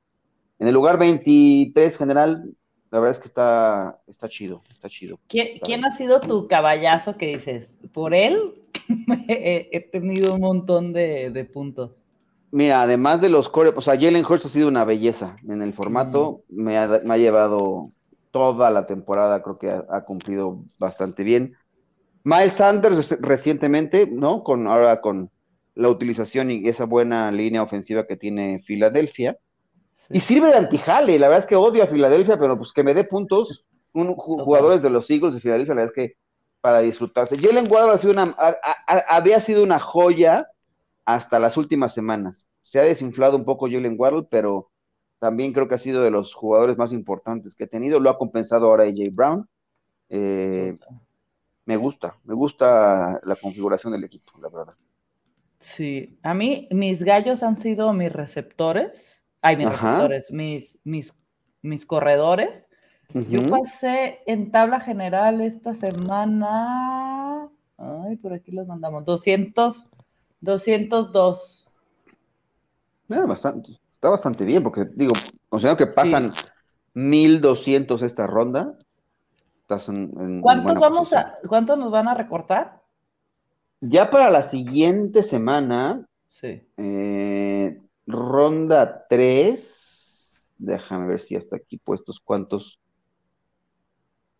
En 0.58 0.68
el 0.68 0.74
lugar 0.74 0.98
23 0.98 1.96
general, 1.96 2.56
la 2.96 3.02
verdad 3.02 3.18
es 3.18 3.22
que 3.22 3.28
está, 3.28 4.00
está 4.08 4.30
chido, 4.30 4.64
está 4.72 4.88
chido. 4.88 5.20
¿Quién, 5.28 5.84
ha 5.84 5.98
sido 5.98 6.22
tu 6.22 6.48
caballazo 6.48 7.18
que 7.18 7.28
dices? 7.28 7.68
Por 7.92 8.14
él 8.14 8.54
he, 9.28 9.90
tenido 9.92 10.36
un 10.36 10.40
montón 10.40 10.94
de, 10.94 11.50
puntos. 11.54 12.02
Mira, 12.52 12.84
además 12.84 13.20
de 13.20 13.28
los 13.28 13.50
core, 13.50 13.74
o 13.75 13.82
sea, 13.82 14.00
Jalen 14.00 14.24
Hurts 14.24 14.46
ha 14.46 14.50
sido 14.50 14.70
una 14.70 14.86
belleza 14.86 15.36
en 15.46 15.62
el 15.62 15.74
formato, 15.74 16.44
me, 16.48 16.78
ha, 16.78 17.18
llevado 17.18 17.92
toda 18.32 18.72
la 18.72 18.86
temporada, 18.86 19.44
creo 19.44 19.60
que 19.60 19.72
ha, 19.72 19.86
ha 19.90 20.06
cumplido 20.06 20.64
bastante 20.80 21.24
bien. 21.24 21.54
Miles 22.24 22.54
Sanders 22.54 23.20
recientemente, 23.20 24.08
¿no? 24.08 24.42
Con 24.42 24.68
ahora 24.68 25.02
con 25.02 25.32
la 25.74 25.90
utilización 25.90 26.50
y 26.50 26.66
esa 26.70 26.86
buena 26.86 27.30
línea 27.30 27.62
ofensiva 27.62 28.08
que 28.08 28.16
tiene 28.16 28.62
Filadelfia. 28.62 29.38
Y 30.10 30.20
sirve 30.20 30.50
de 30.50 30.58
antijale, 30.58 31.18
la 31.20 31.28
verdad 31.28 31.44
es 31.44 31.50
que 31.50 31.56
odio 31.56 31.84
a 31.84 31.88
Filadelfia, 31.88 32.38
pero 32.38 32.58
pues 32.58 32.72
que 32.72 32.84
me 32.84 32.94
dé 32.94 33.04
puntos. 33.04 33.66
Un, 33.94 34.14
jugadores 34.16 34.82
de 34.82 34.90
los 34.90 35.10
Eagles 35.10 35.34
de 35.34 35.40
Filadelfia, 35.40 35.74
la 35.74 35.82
verdad 35.82 35.96
es 35.98 36.10
que 36.10 36.18
para 36.60 36.80
disfrutarse. 36.80 37.38
Jalen 37.38 37.72
Waddle 37.72 37.94
ha 37.94 37.98
sido 37.98 38.12
una, 38.12 38.36
había 39.08 39.40
sido 39.40 39.64
una 39.64 39.80
joya 39.80 40.48
hasta 41.06 41.40
las 41.40 41.58
últimas 41.58 41.94
semanas. 41.94 42.48
Se 42.64 42.80
ha 42.80 42.84
desinflado 42.84 43.38
un 43.38 43.46
poco 43.46 43.68
Jalen 43.68 43.96
Waddle, 43.98 44.28
pero 44.30 44.72
también 45.20 45.54
creo 45.54 45.68
que 45.68 45.76
ha 45.76 45.80
sido 45.80 46.02
de 46.02 46.12
los 46.12 46.34
jugadores 46.34 46.78
más 46.78 46.92
importantes 46.92 47.56
que 47.56 47.66
ha 47.66 47.68
tenido. 47.68 48.00
Lo 48.00 48.10
ha 48.10 48.18
compensado 48.18 48.66
ahora 48.66 48.84
AJ 48.84 49.14
Brown. 49.14 49.48
Eh, 50.10 50.76
me 51.66 51.78
gusta, 51.78 52.18
me 52.24 52.34
gusta 52.34 53.20
la 53.24 53.36
configuración 53.36 53.94
del 53.94 54.04
equipo, 54.04 54.34
la 54.40 54.50
verdad. 54.50 54.74
Sí, 55.60 56.20
a 56.22 56.34
mí 56.34 56.68
mis 56.72 57.04
gallos 57.04 57.42
han 57.44 57.58
sido 57.58 57.92
mis 57.94 58.12
receptores, 58.12 59.14
ay, 59.46 59.58
mis 59.58 59.70
receptores, 59.70 60.32
mis, 60.32 60.78
mis, 60.84 61.14
mis 61.62 61.86
corredores. 61.86 62.66
Yo 63.14 63.40
pasé 63.44 64.20
en 64.25 64.52
tabla 64.52 64.80
general 64.80 65.40
esta 65.42 65.75
semana, 65.75 67.48
ay, 67.78 68.16
por 68.18 68.34
aquí 68.34 68.52
los 68.52 68.68
mandamos, 68.68 69.06
200, 69.06 69.88
202. 70.42 71.68
bastante, 73.08 73.80
está 73.92 74.10
bastante 74.10 74.44
bien, 74.44 74.64
porque 74.64 74.86
digo, 74.96 75.14
o 75.50 75.60
sea 75.60 75.78
que 75.78 75.86
pasan 75.86 76.32
1200 76.96 78.02
esta 78.02 78.25
ronda. 78.25 78.75
¿Cuántos, 80.42 80.80
vamos 80.80 81.14
a, 81.14 81.38
¿Cuántos 81.48 81.78
nos 81.78 81.92
van 81.92 82.08
a 82.08 82.16
recortar? 82.16 82.82
Ya 83.82 84.10
para 84.10 84.30
la 84.32 84.42
siguiente 84.42 85.22
semana, 85.22 86.08
sí. 86.28 86.68
Eh, 86.78 87.55
ronda 88.08 89.06
3, 89.10 90.46
déjame 90.58 91.08
ver 91.08 91.22
si 91.22 91.36
hasta 91.36 91.58
aquí 91.58 91.78
puestos 91.78 92.20
cuántos. 92.20 92.80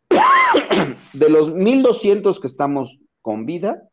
De 1.14 1.30
los 1.30 1.52
1200 1.52 2.40
que 2.40 2.48
estamos 2.48 3.00
con 3.22 3.46
vida, 3.46 3.90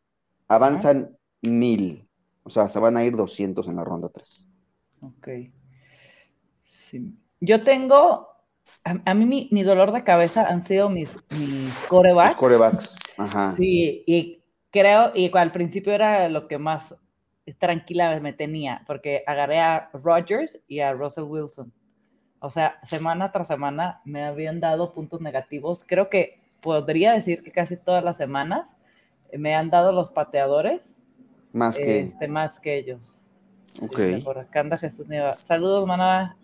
avanzan 0.47 1.17
1000. 1.41 2.07
O 2.43 2.49
sea, 2.49 2.69
se 2.69 2.79
van 2.79 2.97
a 2.97 3.03
ir 3.03 3.15
200 3.15 3.67
en 3.67 3.75
la 3.75 3.83
ronda 3.83 4.09
3. 4.09 4.47
Ok. 5.01 5.27
Sí. 6.65 7.15
Yo 7.39 7.63
tengo, 7.63 8.29
a, 8.83 9.13
mí 9.13 9.49
mi, 9.49 9.63
dolor 9.63 9.91
de 9.91 10.03
cabeza 10.03 10.45
han 10.45 10.61
sido 10.61 10.89
mis, 10.89 11.17
mis 11.37 11.73
corebacks. 11.89 12.35
corebacks, 12.35 12.95
ajá. 13.17 13.55
Sí, 13.57 14.03
y 14.05 14.43
creo, 14.71 15.11
y 15.15 15.29
al 15.35 15.51
principio 15.51 15.93
era 15.93 16.29
lo 16.29 16.47
que 16.47 16.57
más 16.57 16.95
tranquila 17.51 18.19
me 18.19 18.33
tenía, 18.33 18.83
porque 18.87 19.23
agarré 19.27 19.59
a 19.59 19.89
Rogers 19.93 20.59
y 20.67 20.79
a 20.79 20.93
Russell 20.93 21.25
Wilson. 21.25 21.73
O 22.39 22.49
sea, 22.49 22.79
semana 22.83 23.31
tras 23.31 23.47
semana 23.47 24.01
me 24.05 24.23
habían 24.23 24.59
dado 24.59 24.93
puntos 24.93 25.21
negativos. 25.21 25.83
Creo 25.85 26.09
que 26.09 26.41
podría 26.61 27.13
decir 27.13 27.43
que 27.43 27.51
casi 27.51 27.77
todas 27.77 28.03
las 28.03 28.17
semanas 28.17 28.75
me 29.31 29.55
han 29.55 29.69
dado 29.69 29.91
los 29.91 30.11
pateadores. 30.11 31.05
Más 31.51 31.75
que, 31.75 31.99
este, 31.99 32.27
más 32.27 32.59
que 32.59 32.77
ellos. 32.77 33.21
Ok. 33.81 33.99
por 34.23 34.39
acá 34.39 34.61
anda 34.61 34.77
Jesús 34.77 35.07
Nieva. 35.07 35.35
Saludos, 35.43 35.87
manada. 35.87 36.37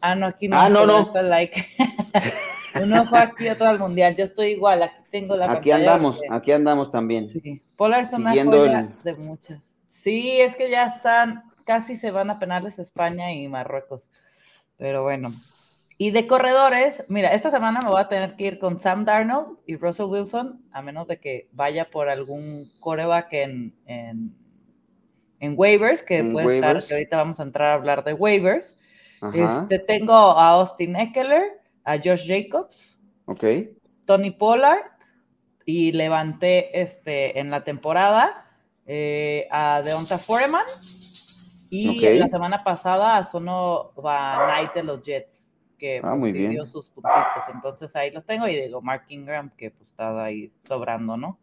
Ah, 0.00 0.14
no, 0.14 0.26
aquí 0.26 0.48
no. 0.48 0.56
Ah, 0.58 0.68
no, 0.68 0.86
no. 0.86 1.10
Like. 1.22 1.66
Un 2.82 2.92
ojo 2.92 3.16
aquí, 3.16 3.48
otro 3.48 3.66
al 3.66 3.78
mundial. 3.78 4.14
Yo 4.16 4.24
estoy 4.24 4.48
igual, 4.48 4.82
aquí 4.82 5.02
tengo 5.10 5.36
la 5.36 5.50
Aquí 5.50 5.70
andamos, 5.70 6.20
aquí 6.30 6.52
andamos 6.52 6.90
también. 6.90 7.28
Sí. 7.28 7.62
Polar 7.76 8.04
es 8.04 8.12
una 8.12 8.32
joya 8.32 8.88
de 9.04 9.14
muchas. 9.14 9.62
Sí, 9.86 10.40
es 10.40 10.56
que 10.56 10.70
ya 10.70 10.86
están, 10.86 11.42
casi 11.64 11.96
se 11.96 12.10
van 12.10 12.30
a 12.30 12.38
penales 12.38 12.78
España 12.78 13.32
y 13.32 13.48
Marruecos. 13.48 14.08
Pero 14.76 15.02
bueno. 15.02 15.30
Y 15.98 16.10
de 16.10 16.26
corredores, 16.26 17.04
mira, 17.08 17.32
esta 17.32 17.50
semana 17.50 17.80
me 17.80 17.88
voy 17.88 18.00
a 18.00 18.08
tener 18.08 18.36
que 18.36 18.46
ir 18.46 18.58
con 18.58 18.78
Sam 18.78 19.04
Darnold 19.04 19.58
y 19.66 19.76
Russell 19.76 20.06
Wilson, 20.06 20.62
a 20.70 20.82
menos 20.82 21.06
de 21.08 21.18
que 21.18 21.48
vaya 21.52 21.86
por 21.86 22.08
algún 22.10 22.64
coreback 22.80 23.32
en, 23.32 23.74
en, 23.86 24.34
en 25.40 25.54
waivers, 25.56 26.02
que 26.02 26.22
puede 26.22 26.56
estar, 26.56 26.84
que 26.84 26.92
ahorita 26.92 27.16
vamos 27.16 27.40
a 27.40 27.44
entrar 27.44 27.68
a 27.68 27.74
hablar 27.74 28.04
de 28.04 28.12
waivers. 28.12 28.78
Este, 29.32 29.78
tengo 29.78 30.12
a 30.12 30.48
Austin 30.50 30.96
Eckler, 30.96 31.60
a 31.84 31.96
Josh 31.96 32.26
Jacobs, 32.26 32.98
okay. 33.24 33.74
Tony 34.04 34.30
Pollard, 34.30 34.82
y 35.66 35.92
levanté 35.92 36.80
este, 36.80 37.38
en 37.40 37.50
la 37.50 37.64
temporada 37.64 38.46
eh, 38.86 39.48
a 39.50 39.82
Deonta 39.82 40.16
Foreman, 40.16 40.64
y 41.68 42.00
la 42.18 42.28
semana 42.28 42.62
pasada 42.62 43.16
a 43.16 43.24
Sono 43.24 43.90
Van 43.96 44.48
Knight 44.48 44.74
de 44.74 44.84
los 44.84 45.02
Jets, 45.02 45.52
que 45.76 46.00
ah, 46.02 46.14
muy 46.14 46.32
dio 46.32 46.64
sus 46.64 46.88
puntitos. 46.88 47.42
Entonces 47.52 47.94
ahí 47.96 48.12
los 48.12 48.24
tengo, 48.24 48.46
y 48.46 48.54
digo 48.54 48.80
Mark 48.80 49.04
Ingram, 49.08 49.50
que 49.56 49.72
pues 49.72 49.90
estaba 49.90 50.24
ahí 50.24 50.52
sobrando, 50.64 51.16
¿no? 51.16 51.38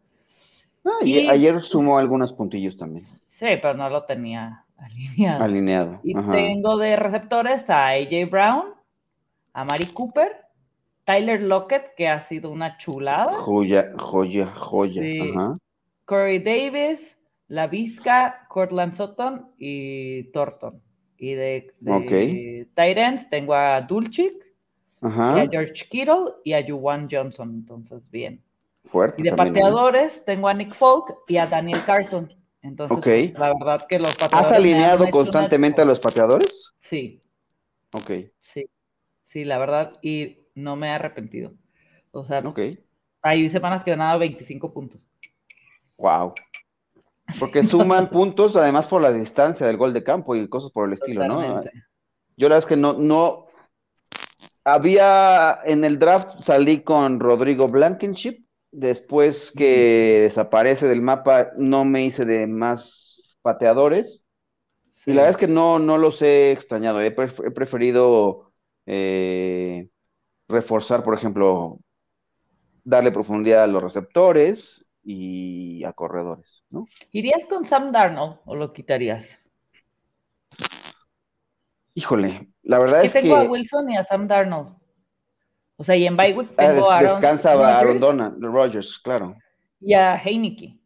Ah, 0.86 1.04
y, 1.04 1.28
ayer 1.28 1.62
sumó 1.62 1.98
algunos 1.98 2.32
puntillos 2.32 2.78
también. 2.78 3.04
Sí, 3.26 3.46
pero 3.60 3.74
no 3.74 3.90
lo 3.90 4.04
tenía 4.04 4.64
alineado. 4.78 5.44
Alineado. 5.44 6.00
Y 6.02 6.14
tengo 6.14 6.78
de 6.78 6.96
receptores 6.96 7.68
a 7.68 7.88
AJ 7.88 8.30
Brown, 8.30 8.74
a 9.52 9.64
Mari 9.64 9.86
Cooper, 9.86 10.43
Tyler 11.04 11.42
Lockett, 11.42 11.94
que 11.96 12.08
ha 12.08 12.20
sido 12.20 12.50
una 12.50 12.76
chulada. 12.78 13.32
Joya, 13.32 13.92
joya, 13.96 14.46
joya. 14.46 15.54
Corey 16.04 16.38
Davis, 16.38 17.16
La 17.48 17.66
Vizca, 17.66 18.46
Cortland 18.48 18.94
Sutton 18.94 19.52
y 19.58 20.24
Thornton. 20.32 20.80
Y 21.16 21.34
de, 21.34 21.74
de 21.80 22.68
Tyrants 22.74 23.28
tengo 23.30 23.54
a 23.54 23.80
Dulcich, 23.80 24.42
a 25.02 25.46
George 25.50 25.86
Kittle 25.88 26.34
y 26.44 26.52
a 26.52 26.66
Juwan 26.66 27.08
Johnson. 27.10 27.50
Entonces, 27.54 28.02
bien. 28.10 28.42
Fuerte. 28.84 29.22
Y 29.22 29.24
de 29.24 29.32
pateadores 29.32 30.24
tengo 30.24 30.48
a 30.48 30.54
Nick 30.54 30.74
Folk 30.74 31.20
y 31.28 31.36
a 31.36 31.46
Daniel 31.46 31.80
Carson. 31.86 32.28
Entonces, 32.60 32.98
pues, 33.02 33.38
la 33.38 33.52
verdad 33.54 33.86
que 33.88 33.98
los 33.98 34.14
pateadores. 34.16 34.46
¿Has 34.46 34.52
alineado 34.52 35.10
constantemente 35.10 35.82
a 35.82 35.84
los 35.84 36.00
pateadores? 36.00 36.72
Sí. 36.78 37.20
Ok. 37.92 38.10
Sí. 38.38 38.66
Sí, 39.22 39.44
la 39.44 39.58
verdad, 39.58 39.98
y 40.00 40.43
no 40.54 40.76
me 40.76 40.88
he 40.88 40.90
arrepentido. 40.90 41.52
O 42.10 42.24
sea, 42.24 42.40
okay. 42.40 42.78
hay 43.22 43.48
semanas 43.48 43.82
que 43.82 43.90
he 43.90 43.96
ganado 43.96 44.18
25 44.18 44.72
puntos. 44.72 45.06
Wow. 45.96 46.34
Porque 47.38 47.64
suman 47.64 48.08
puntos, 48.10 48.56
además 48.56 48.86
por 48.86 49.02
la 49.02 49.12
distancia 49.12 49.66
del 49.66 49.76
gol 49.76 49.92
de 49.92 50.04
campo 50.04 50.36
y 50.36 50.48
cosas 50.48 50.70
por 50.70 50.86
el 50.86 50.94
estilo, 50.94 51.26
¿no? 51.26 51.62
Yo 52.36 52.48
la 52.48 52.56
verdad 52.56 52.58
es 52.58 52.66
que 52.66 52.76
no, 52.76 52.94
no. 52.94 53.46
Había 54.64 55.60
en 55.64 55.84
el 55.84 55.98
draft 55.98 56.40
salí 56.40 56.82
con 56.82 57.20
Rodrigo 57.20 57.68
Blankenship. 57.68 58.44
Después 58.70 59.52
que 59.52 60.22
desaparece 60.22 60.88
del 60.88 61.00
mapa, 61.00 61.52
no 61.56 61.84
me 61.84 62.04
hice 62.04 62.24
de 62.24 62.46
más 62.48 63.36
pateadores. 63.40 64.26
Y 65.06 65.12
la 65.12 65.22
verdad 65.22 65.30
es 65.30 65.36
que 65.36 65.46
no, 65.46 65.78
no 65.78 65.96
los 65.96 66.22
he 66.22 66.50
extrañado. 66.50 67.00
he 67.00 67.12
preferido 67.12 68.52
eh, 68.86 69.90
reforzar, 70.48 71.02
por 71.02 71.14
ejemplo, 71.14 71.78
darle 72.84 73.10
profundidad 73.12 73.64
a 73.64 73.66
los 73.66 73.82
receptores 73.82 74.84
y 75.02 75.84
a 75.84 75.92
corredores, 75.92 76.64
¿no? 76.70 76.86
¿Irías 77.12 77.46
con 77.46 77.64
Sam 77.64 77.92
Darnold 77.92 78.38
o 78.44 78.54
lo 78.54 78.72
quitarías? 78.72 79.38
Híjole, 81.94 82.52
la 82.62 82.78
verdad 82.78 83.04
es, 83.04 83.12
que. 83.12 83.22
tengo 83.22 83.36
a 83.36 83.44
Wilson 83.44 83.90
y 83.90 83.96
a 83.96 84.04
Sam 84.04 84.26
Darnold. 84.26 84.76
O 85.76 85.84
sea, 85.84 85.96
y 85.96 86.06
en 86.06 86.16
Bywick 86.16 86.52
ah, 86.56 86.66
tengo 86.66 86.90
a 86.90 86.98
Aaron 86.98 87.20
Descansa 87.20 87.52
a 87.52 87.78
Aaron 87.78 87.98
Donald, 87.98 88.42
Rogers, 88.42 88.98
claro. 88.98 89.36
Y 89.80 89.94
a 89.94 90.16
Heineke. 90.16 90.78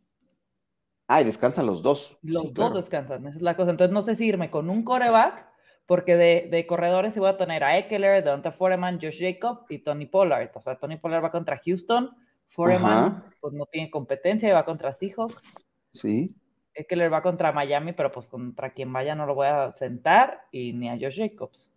Ah, 1.07 1.23
y 1.23 1.25
descansan 1.25 1.67
los 1.67 1.83
dos. 1.83 2.19
Los 2.23 2.53
dos 2.53 2.75
descansan, 2.75 3.27
esa 3.27 3.37
es 3.37 3.43
la 3.43 3.57
cosa. 3.57 3.71
Entonces 3.71 3.93
no 3.93 4.03
sé 4.03 4.17
si 4.17 4.27
irme 4.27 4.50
con 4.50 4.69
un 4.69 4.83
coreback, 4.83 5.49
porque 5.88 6.18
de, 6.18 6.49
de 6.50 6.66
corredores 6.66 7.16
iba 7.16 7.30
a 7.30 7.38
tener 7.38 7.64
a 7.64 7.78
Eckler, 7.78 8.23
Deonta 8.23 8.52
Foreman, 8.52 9.00
Josh 9.00 9.21
Jacob 9.21 9.64
y 9.71 9.78
Tony 9.78 10.04
Pollard. 10.04 10.50
O 10.54 10.61
sea, 10.61 10.76
Tony 10.76 10.99
Pollard 10.99 11.25
va 11.25 11.33
contra 11.33 11.59
Houston, 11.64 12.14
Foreman 12.50 13.25
pues 13.40 13.54
no 13.54 13.64
tiene 13.64 13.90
competencia 13.90 14.50
y 14.50 14.52
va 14.52 14.66
contra 14.66 14.92
Seahawks. 14.92 15.42
Sí. 15.92 16.35
Eckler 16.75 17.11
va 17.11 17.23
contra 17.23 17.52
Miami, 17.52 17.95
pero 17.95 18.12
pues 18.12 18.28
contra 18.28 18.75
quien 18.75 18.92
vaya 18.92 19.14
no 19.14 19.25
lo 19.25 19.35
voy 19.35 19.47
a 19.47 19.73
sentar 19.76 20.42
y 20.52 20.75
ni 20.75 20.90
a 20.90 20.99
Josh 21.00 21.16
Jacobs. 21.16 21.73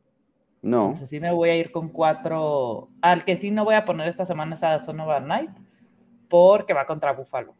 No. 0.61 0.87
Entonces 0.87 1.07
sí 1.07 1.21
me 1.21 1.31
voy 1.31 1.49
a 1.49 1.55
ir 1.55 1.71
con 1.71 1.87
cuatro. 1.87 2.89
Al 3.01 3.23
que 3.23 3.37
sí 3.37 3.49
no 3.49 3.63
voy 3.63 3.75
a 3.75 3.85
poner 3.85 4.09
esta 4.09 4.25
semana 4.25 4.55
es 4.55 4.63
a 4.63 4.79
Sonova 4.79 5.21
Night, 5.21 5.51
porque 6.27 6.73
va 6.73 6.85
contra 6.85 7.13
Buffalo. 7.13 7.55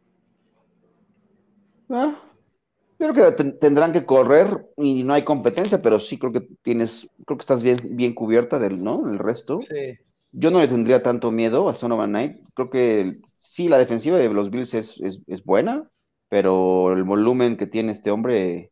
Ah, 1.89 2.13
creo 3.09 3.35
que 3.35 3.43
tendrán 3.53 3.93
que 3.93 4.05
correr 4.05 4.65
y 4.77 5.03
no 5.03 5.13
hay 5.13 5.23
competencia, 5.23 5.81
pero 5.81 5.99
sí 5.99 6.17
creo 6.17 6.31
que 6.31 6.41
tienes, 6.61 7.09
creo 7.25 7.37
que 7.37 7.41
estás 7.41 7.63
bien, 7.63 7.77
bien 7.91 8.13
cubierta 8.13 8.59
del, 8.59 8.83
¿no? 8.83 9.09
El 9.09 9.19
resto. 9.19 9.61
Sí. 9.61 9.97
Yo 10.33 10.51
no 10.51 10.59
le 10.59 10.67
tendría 10.67 11.03
tanto 11.03 11.31
miedo 11.31 11.67
a 11.67 11.75
Sonova 11.75 12.07
Night. 12.07 12.37
Creo 12.53 12.69
que 12.69 13.19
sí, 13.37 13.67
la 13.67 13.77
defensiva 13.77 14.17
de 14.17 14.29
los 14.29 14.49
Bills 14.49 14.73
es, 14.73 15.01
es 15.01 15.43
buena 15.43 15.89
pero 16.31 16.93
el 16.93 17.03
volumen 17.03 17.57
que 17.57 17.67
tiene 17.67 17.91
este 17.91 18.09
hombre 18.09 18.71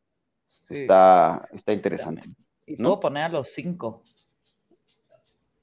está, 0.70 1.46
está 1.52 1.74
interesante. 1.74 2.30
Y 2.66 2.78
puedo 2.78 3.02
poner 3.02 3.24
a 3.24 3.30
los 3.30 3.50
cinco. 3.50 4.02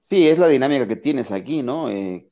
Sí, 0.02 0.28
es 0.28 0.38
la 0.38 0.48
dinámica 0.48 0.86
que 0.86 0.96
tienes 0.96 1.32
aquí, 1.32 1.62
¿no? 1.62 1.88
Eh, 1.88 2.28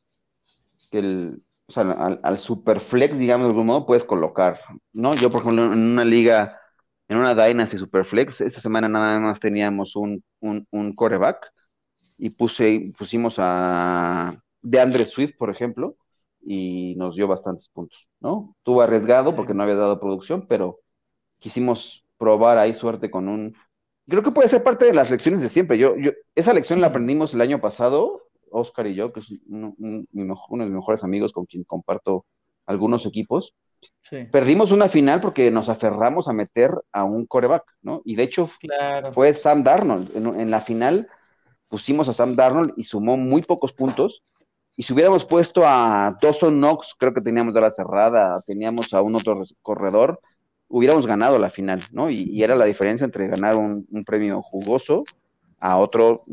que 0.91 0.99
el, 0.99 1.43
o 1.67 1.73
sea, 1.73 1.83
al, 1.93 2.21
al 2.23 2.39
superflex, 2.39 3.19
digamos 3.19 3.47
de 3.47 3.51
algún 3.51 3.67
modo, 3.67 3.87
puedes 3.87 4.05
colocar, 4.05 4.61
¿no? 4.93 5.15
Yo, 5.15 5.31
por 5.31 5.41
ejemplo, 5.43 5.65
en 5.73 5.79
una 5.79 6.05
liga, 6.05 6.61
en 7.09 7.19
una 7.19 7.35
Dynasty 7.35 7.79
Superflex, 7.79 8.41
esta 8.43 8.61
semana 8.61 8.89
nada 8.89 9.19
más 9.21 9.41
teníamos 9.41 9.97
un, 9.97 10.23
un, 10.41 10.67
un 10.71 10.93
coreback 10.95 11.51
y 12.19 12.31
puse, 12.31 12.93
pusimos 12.99 13.37
a 13.39 14.37
DeAndre 14.63 15.05
Swift, 15.05 15.37
por 15.39 15.51
ejemplo, 15.51 15.97
y 16.43 16.95
nos 16.97 17.17
dio 17.17 17.27
bastantes 17.29 17.69
puntos, 17.69 18.09
¿no? 18.21 18.57
Tuvo 18.63 18.83
arriesgado 18.83 19.35
porque 19.35 19.55
no 19.55 19.63
había 19.63 19.77
dado 19.77 20.01
producción, 20.01 20.47
pero 20.49 20.81
quisimos 21.39 22.05
probar 22.19 22.59
ahí 22.59 22.75
suerte 22.75 23.11
con 23.11 23.29
un... 23.29 23.57
Creo 24.09 24.23
que 24.23 24.33
puede 24.33 24.49
ser 24.49 24.63
parte 24.63 24.85
de 24.87 24.95
las 24.95 25.11
lecciones 25.11 25.41
de 25.41 25.49
siempre. 25.49 25.79
Yo, 25.79 25.97
yo, 25.97 26.13
esa 26.35 26.53
lección 26.53 26.81
la 26.81 26.89
aprendimos 26.89 27.35
el 27.35 27.41
año 27.41 27.61
pasado, 27.61 28.23
Oscar 28.55 28.87
y 28.87 28.95
yo, 28.95 29.13
que 29.13 29.21
es 29.21 29.33
uno, 29.47 29.75
de 29.79 30.07
mis 30.11 30.57
mejores 30.57 31.05
amigos 31.05 31.33
con 31.33 31.47
quien 31.47 31.65
comparto 31.65 32.25
algunos 32.67 33.07
equipos. 33.07 33.55
Perdimos 34.33 34.73
una 34.73 34.89
final 34.89 35.21
porque 35.21 35.51
nos 35.51 35.69
aferramos 35.69 36.29
a 36.29 36.33
meter 36.33 36.73
a 36.93 37.05
un 37.05 37.27
coreback, 37.27 37.65
¿no? 37.83 38.01
Y 38.05 38.17
de 38.17 38.23
hecho 38.23 38.49
fue 39.13 39.35
Sam 39.35 39.63
Darnold. 39.63 40.17
En, 40.17 40.41
en, 40.41 40.51
la 40.51 40.63
final 40.63 41.09
pusimos 41.69 42.09
a 42.09 42.15
Sam 42.15 42.35
Darnold 42.35 42.73
y 42.77 42.85
sumó 42.85 43.19
muy 43.19 43.43
pocos 43.43 43.73
puntos 43.73 44.23
y 44.77 44.83
si 44.83 44.93
hubiéramos 44.93 45.25
puesto 45.25 45.63
a 45.65 46.17
Dawson 46.21 46.55
Knox, 46.55 46.95
creo 46.99 47.15
que 47.15 47.21
teníamos 47.21 47.55
de 47.55 47.61
la 47.61 47.71
cerrada, 47.71 48.43
teníamos 48.45 48.93
a 48.93 49.03
un 49.03 49.15
otro 49.15 49.41
corredor, 49.63 50.21
hubiéramos 50.69 51.07
ganado 51.07 51.39
la 51.39 51.49
final, 51.49 51.81
¿no? 51.93 52.11
Y, 52.11 52.43
era 52.43 52.57
la 52.57 52.65
diferencia 52.65 53.05
entre 53.05 53.29
ganar 53.29 53.55
un, 53.55 53.87
premio 54.05 54.43
jugoso 54.43 55.05
a 55.61 55.79
otro 55.79 56.25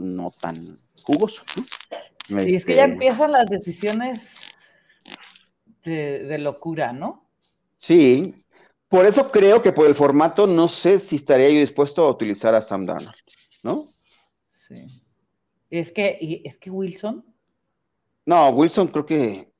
no 0.00 0.30
tan 0.30 0.78
jugoso. 1.02 1.42
¿no? 1.56 1.64
Sí, 2.44 2.56
es 2.56 2.64
que 2.64 2.74
ya 2.74 2.84
este, 2.84 2.92
empiezan 2.92 3.32
las 3.32 3.46
decisiones 3.46 4.52
de, 5.84 6.38
locura, 6.38 6.92
¿no? 6.92 7.30
Sí, 7.76 8.44
por 8.88 9.06
eso 9.06 9.30
creo 9.30 9.62
que 9.62 9.72
por 9.72 9.86
el 9.86 9.94
formato 9.94 10.46
no 10.46 10.68
sé 10.68 10.98
si 10.98 11.16
estaría 11.16 11.48
yo 11.50 11.60
dispuesto 11.60 12.04
a 12.04 12.10
utilizar 12.10 12.54
a 12.54 12.62
Sam 12.62 12.86
Darnold, 12.86 13.14
¿no? 13.62 13.88
Sí. 14.50 14.86
Es 15.70 15.90
que, 15.92 16.42
es 16.44 16.58
que 16.58 16.70
Wilson 16.70 17.24
no, 18.30 18.48
Wilson 18.50 18.88
creo 18.88 19.06
que. 19.06 19.52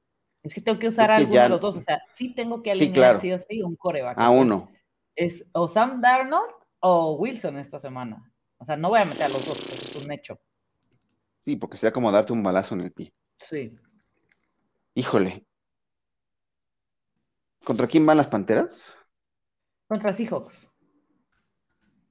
Es 0.42 0.54
que 0.54 0.60
tengo 0.60 0.78
que 0.78 0.88
usar 0.88 1.10
alguno 1.10 1.42
de 1.42 1.48
los 1.48 1.60
dos. 1.60 1.76
O 1.76 1.80
sea, 1.80 2.00
sí 2.14 2.34
tengo 2.34 2.62
que 2.62 2.70
alinear 2.70 3.20
sí, 3.20 3.32
o 3.32 3.38
sí 3.38 3.62
un 3.62 3.74
coreback. 3.74 4.18
A 4.18 4.30
uno. 4.30 4.70
Es 5.16 5.44
o 5.52 5.66
Sam 5.66 6.00
Darnold 6.00 6.52
o 6.78 7.16
Wilson 7.16 7.58
esta 7.58 7.78
semana. 7.78 8.29
O 8.60 8.64
sea, 8.66 8.76
no 8.76 8.90
voy 8.90 9.00
a 9.00 9.06
meter 9.06 9.24
a 9.24 9.28
los 9.28 9.44
dos, 9.44 9.58
eso 9.58 9.98
es 9.98 10.04
un 10.04 10.12
hecho. 10.12 10.38
Sí, 11.40 11.56
porque 11.56 11.78
sería 11.78 11.92
como 11.92 12.12
darte 12.12 12.32
un 12.32 12.42
balazo 12.42 12.74
en 12.74 12.82
el 12.82 12.92
pie. 12.92 13.14
Sí. 13.38 13.74
Híjole. 14.94 15.46
¿Contra 17.64 17.86
quién 17.86 18.04
van 18.04 18.18
las 18.18 18.28
panteras? 18.28 18.84
Contra 19.88 20.12
Seahawks. 20.12 20.70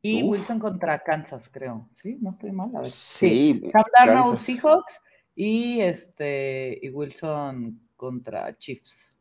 Y 0.02 0.24
Wilson 0.24 0.60
contra 0.60 1.00
Kansas, 1.04 1.50
creo. 1.52 1.88
Sí, 1.92 2.18
no 2.20 2.32
estoy 2.32 2.52
mal. 2.52 2.76
A 2.76 2.82
ver. 2.82 2.92
Sí. 2.92 3.62
Sam 3.72 3.84
Darnold, 3.94 4.40
Seahawks 4.40 5.02
y 5.36 5.82
este 5.82 6.80
y 6.82 6.90
Wilson 6.90 7.90
contra 7.96 8.58
Chiefs. 8.58 9.18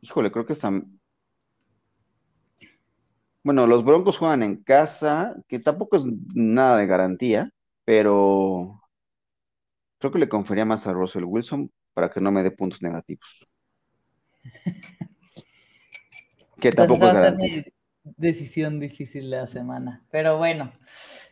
Híjole, 0.00 0.30
creo 0.30 0.46
que 0.46 0.52
están. 0.52 1.00
Bueno, 3.44 3.66
los 3.66 3.84
Broncos 3.84 4.18
juegan 4.18 4.42
en 4.42 4.62
casa, 4.62 5.34
que 5.48 5.58
tampoco 5.58 5.96
es 5.96 6.06
nada 6.34 6.78
de 6.78 6.86
garantía, 6.86 7.50
pero 7.84 8.80
creo 9.98 10.12
que 10.12 10.20
le 10.20 10.28
confería 10.28 10.64
más 10.64 10.86
a 10.86 10.92
Russell 10.92 11.24
Wilson 11.24 11.70
para 11.92 12.10
que 12.10 12.20
no 12.20 12.30
me 12.30 12.42
dé 12.42 12.52
puntos 12.52 12.82
negativos. 12.82 13.46
que 16.60 16.70
tampoco 16.70 17.06
es 17.06 17.14
garantía. 17.14 17.64
decisión 18.04 18.78
difícil 18.78 19.28
de 19.30 19.38
la 19.38 19.48
semana, 19.48 20.04
pero 20.10 20.38
bueno. 20.38 20.72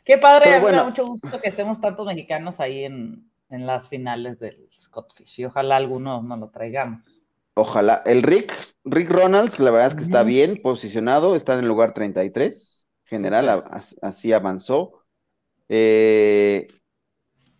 Qué 0.04 0.18
padre, 0.18 0.60
me 0.60 0.72
da 0.72 0.84
mucho 0.84 1.06
gusto 1.06 1.40
que 1.40 1.50
estemos 1.50 1.80
tantos 1.80 2.06
mexicanos 2.06 2.58
ahí 2.58 2.84
en, 2.84 3.30
en 3.50 3.66
las 3.66 3.88
finales 3.88 4.40
del 4.40 4.68
Scottish 4.72 5.40
y 5.40 5.44
ojalá 5.44 5.76
alguno 5.76 6.22
no 6.22 6.36
lo 6.36 6.48
traigamos. 6.48 7.19
Ojalá. 7.54 8.02
El 8.06 8.22
Rick, 8.22 8.54
Rick 8.84 9.10
Ronalds, 9.10 9.58
la 9.58 9.70
verdad 9.70 9.88
es 9.88 9.94
que 9.94 10.02
está 10.02 10.22
bien 10.22 10.60
posicionado, 10.62 11.34
está 11.34 11.54
en 11.54 11.60
el 11.60 11.68
lugar 11.68 11.94
33, 11.94 12.86
general, 13.04 13.64
así 14.02 14.32
avanzó. 14.32 15.02
Eh, 15.68 16.68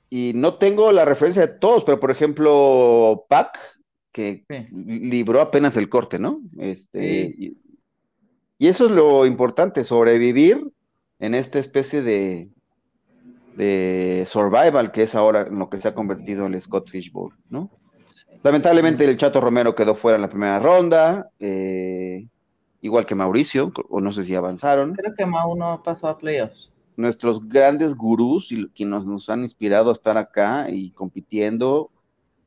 y 0.09 0.33
no 0.35 0.59
tengo 0.59 0.91
la 0.91 1.05
referencia 1.05 1.47
de 1.47 1.55
todos, 1.55 1.85
pero 1.85 2.01
por 2.01 2.11
ejemplo, 2.11 3.27
Pac, 3.29 3.59
que 4.13 4.45
libró 4.73 5.41
apenas 5.41 5.77
el 5.77 5.89
corte, 5.89 6.19
¿no? 6.19 6.41
Este, 6.59 7.35
y, 7.39 7.57
eso 8.59 8.87
es 8.87 8.91
lo 8.91 9.25
importante, 9.25 9.85
sobrevivir 9.85 10.71
en 11.19 11.35
esta 11.35 11.59
especie 11.59 12.03
de, 12.03 12.51
de 13.57 14.25
survival, 14.27 14.93
que 14.93 15.05
es 15.05 15.15
ahora 15.15 15.49
lo 15.49 15.71
que 15.71 15.81
se 15.81 15.89
ha 15.89 15.95
convertido 15.95 16.47
en 16.47 16.55
el 16.55 16.61
Scott 16.61 16.91
Fishbowl, 16.91 17.35
¿no? 17.49 17.71
Lamentablemente 18.43 19.05
el 19.05 19.17
Chato 19.17 19.41
Romero 19.41 19.75
quedó 19.75 19.95
fuera 19.95 20.17
en 20.17 20.23
la 20.23 20.29
primera 20.29 20.59
ronda, 20.59 21.31
eh, 21.39 22.27
igual 22.81 23.05
que 23.05 23.15
Mauricio, 23.15 23.71
o 23.91 24.01
no 24.01 24.13
sé 24.13 24.23
si 24.23 24.35
avanzaron. 24.35 24.95
Creo 24.95 25.15
que 25.15 25.27
Mau 25.27 25.55
no 25.57 25.83
pasó 25.83 26.09
a 26.09 26.17
playoffs. 26.17 26.71
Nuestros 26.97 27.47
grandes 27.49 27.95
gurús 27.95 28.51
y 28.51 28.67
quienes 28.69 29.05
nos 29.05 29.29
han 29.29 29.43
inspirado 29.43 29.91
a 29.91 29.93
estar 29.93 30.17
acá 30.17 30.67
y 30.71 30.91
compitiendo, 30.93 31.91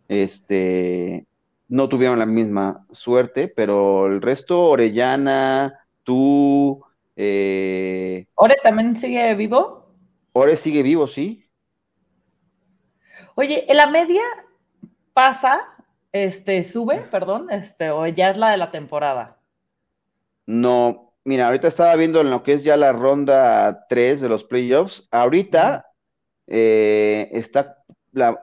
este, 0.08 1.28
no 1.68 1.90
tuvieron 1.90 2.20
la 2.20 2.26
misma 2.26 2.86
suerte, 2.92 3.48
pero 3.48 4.08
el 4.08 4.22
resto, 4.22 4.70
Orellana, 4.70 5.80
tú... 6.04 6.84
Eh, 7.16 8.26
¿Ore 8.36 8.56
también 8.64 8.98
sigue 8.98 9.36
vivo? 9.36 9.88
Ore 10.34 10.58
sigue 10.58 10.82
vivo, 10.82 11.08
sí. 11.08 11.46
Oye, 13.36 13.66
¿en 13.68 13.78
la 13.78 13.88
media 13.88 14.22
pasa, 15.14 15.62
este, 16.14 16.64
sube, 16.64 17.00
perdón, 17.12 17.52
este, 17.52 17.90
o 17.92 18.08
ya 18.08 18.30
es 18.30 18.38
la 18.38 18.52
de 18.52 18.58
la 18.58 18.72
temporada? 18.72 19.40
No, 20.46 21.14
mira, 21.26 21.48
ahorita 21.48 21.68
estaba 21.68 21.96
viendo 21.96 22.22
en 22.22 22.30
lo 22.30 22.44
que 22.44 22.54
es 22.54 22.64
ya 22.64 22.78
la 22.78 22.94
ronda 22.94 23.88
3 23.90 24.22
de 24.22 24.30
los 24.30 24.44
playoffs. 24.44 25.08
Ahorita 25.10 25.88
eh, 26.48 27.30
está, 27.34 27.84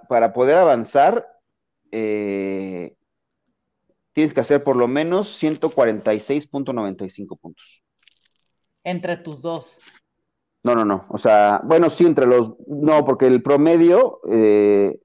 para 0.09 0.33
poder 0.33 0.57
avanzar, 0.57 1.27
eh, 1.93 2.97
tienes 4.13 4.35
que 4.35 4.41
hacer 4.41 4.65
por 4.65 4.77
lo 4.77 4.89
menos 4.89 5.41
146.95 5.41 7.39
puntos. 7.39 7.83
Entre 8.83 9.17
tus 9.19 9.41
dos. 9.41 9.77
No, 10.65 10.75
no, 10.75 10.85
no. 10.85 11.05
O 11.09 11.19
sea, 11.19 11.61
bueno, 11.65 11.89
sí, 11.89 12.05
entre 12.05 12.27
los. 12.27 12.55
No, 12.67 13.05
porque 13.05 13.27
el 13.27 13.43
promedio. 13.43 14.21
Eh, 14.31 14.99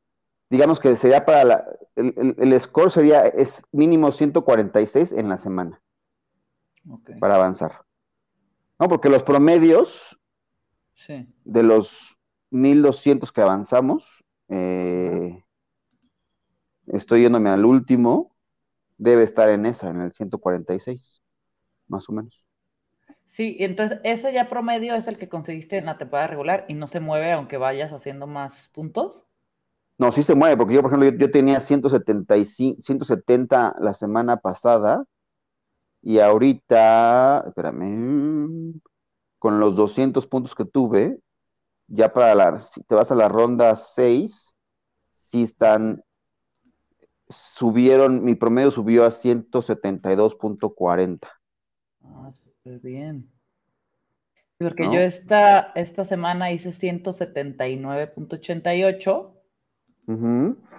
digamos 0.49 0.79
que 0.79 0.95
sería 0.95 1.25
para 1.25 1.43
la, 1.43 1.65
el, 1.95 2.59
score 2.59 2.91
sería, 2.91 3.21
es 3.27 3.63
mínimo 3.71 4.11
146 4.11 5.13
en 5.13 5.29
la 5.29 5.37
semana. 5.37 5.81
Para 7.19 7.35
avanzar. 7.35 7.81
No, 8.79 8.87
porque 8.87 9.09
los 9.09 9.23
promedios 9.23 10.19
de 11.43 11.63
los 11.63 12.17
1200 12.51 13.31
que 13.31 13.41
avanzamos, 13.41 14.23
eh, 14.49 15.43
estoy 16.87 17.21
yéndome 17.21 17.49
al 17.49 17.65
último, 17.65 18.35
debe 18.97 19.23
estar 19.23 19.49
en 19.49 19.65
esa, 19.65 19.89
en 19.89 20.01
el 20.01 20.11
146, 20.11 21.21
más 21.87 22.07
o 22.09 22.13
menos. 22.13 22.45
Sí, 23.25 23.57
entonces 23.59 23.99
ese 24.03 24.31
ya 24.31 24.47
promedio 24.47 24.95
es 24.95 25.07
el 25.07 25.17
que 25.17 25.27
conseguiste 25.27 25.77
en 25.77 25.87
la 25.87 25.97
temporada 25.97 26.27
regular 26.27 26.65
y 26.69 26.73
no 26.73 26.87
se 26.87 26.99
mueve 26.99 27.31
aunque 27.33 27.57
vayas 27.57 27.91
haciendo 27.91 28.27
más 28.27 28.69
puntos. 28.69 29.27
No, 29.97 30.11
sí 30.11 30.23
se 30.23 30.35
mueve, 30.35 30.57
porque 30.57 30.73
yo, 30.73 30.81
por 30.81 30.91
ejemplo, 30.91 31.17
yo, 31.17 31.31
tenía 31.31 31.61
175, 31.61 32.81
170 32.81 33.77
la 33.79 33.93
semana 33.93 34.35
pasada 34.37 35.05
y 36.01 36.19
ahorita, 36.19 37.45
espérame, 37.47 38.81
con 39.39 39.59
los 39.59 39.75
200 39.75 40.27
puntos 40.27 40.53
que 40.53 40.65
tuve, 40.65 41.17
ya 41.87 42.11
para 42.11 42.35
la, 42.35 42.59
si 42.59 42.83
te 42.83 42.95
vas 42.95 43.09
a 43.11 43.15
la 43.15 43.29
ronda 43.29 43.77
6, 43.77 44.57
sí 45.13 45.43
están, 45.43 46.03
subieron, 47.29 48.21
mi 48.23 48.35
promedio 48.35 48.71
subió 48.71 49.05
a 49.05 49.11
172.40. 49.11 51.29
Ah, 52.03 52.33
bien. 52.83 53.31
Porque 54.57 54.85
yo 54.85 54.99
esta, 54.99 55.73
esta 55.75 56.05
semana 56.05 56.49
hice 56.51 56.69
179.88. 56.69 59.34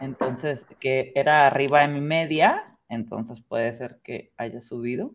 Entonces, 0.00 0.64
que 0.80 1.10
era 1.14 1.46
arriba 1.46 1.80
de 1.80 1.88
mi 1.88 2.00
media. 2.00 2.62
Entonces 2.88 3.42
puede 3.42 3.76
ser 3.76 4.00
que 4.02 4.32
haya 4.36 4.60
subido. 4.60 5.12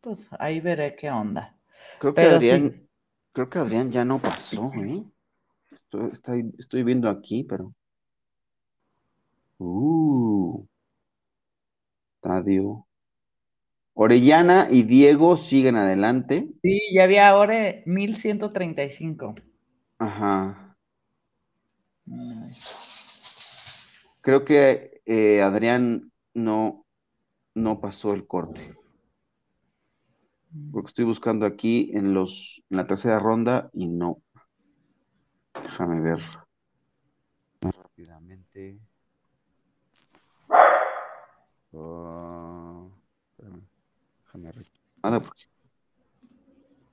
Pues 0.00 0.28
ahí 0.38 0.60
veré 0.60 0.96
qué 0.96 1.10
onda. 1.10 1.56
Creo 1.98 2.14
que 2.14 2.22
Adrián, 2.22 2.88
creo 3.32 3.50
que 3.50 3.58
Adrián 3.58 3.90
ya 3.90 4.04
no 4.04 4.18
pasó, 4.18 4.72
¿eh? 4.76 5.02
Estoy, 6.12 6.52
estoy 6.58 6.82
viendo 6.82 7.08
aquí, 7.08 7.44
pero. 7.44 7.74
Uh. 9.58 10.64
Estadio. 12.16 12.86
Orellana 13.94 14.68
y 14.70 14.82
Diego 14.82 15.36
siguen 15.36 15.76
adelante. 15.76 16.48
Sí, 16.62 16.80
ya 16.94 17.04
había 17.04 17.28
ahora 17.28 17.82
1135. 17.86 19.34
Ajá. 19.98 20.76
Creo 24.20 24.44
que 24.44 25.00
eh, 25.06 25.42
Adrián 25.42 26.12
no, 26.34 26.84
no 27.54 27.80
pasó 27.80 28.12
el 28.12 28.26
corte. 28.26 28.74
Porque 30.72 30.88
estoy 30.88 31.04
buscando 31.04 31.46
aquí 31.46 31.90
en 31.94 32.14
los 32.14 32.62
en 32.70 32.76
la 32.76 32.86
tercera 32.86 33.18
ronda 33.18 33.70
y 33.72 33.86
no. 33.86 34.22
Déjame 35.54 36.00
ver 36.00 36.20
rápidamente. 37.60 38.78
Ah, 41.72 42.86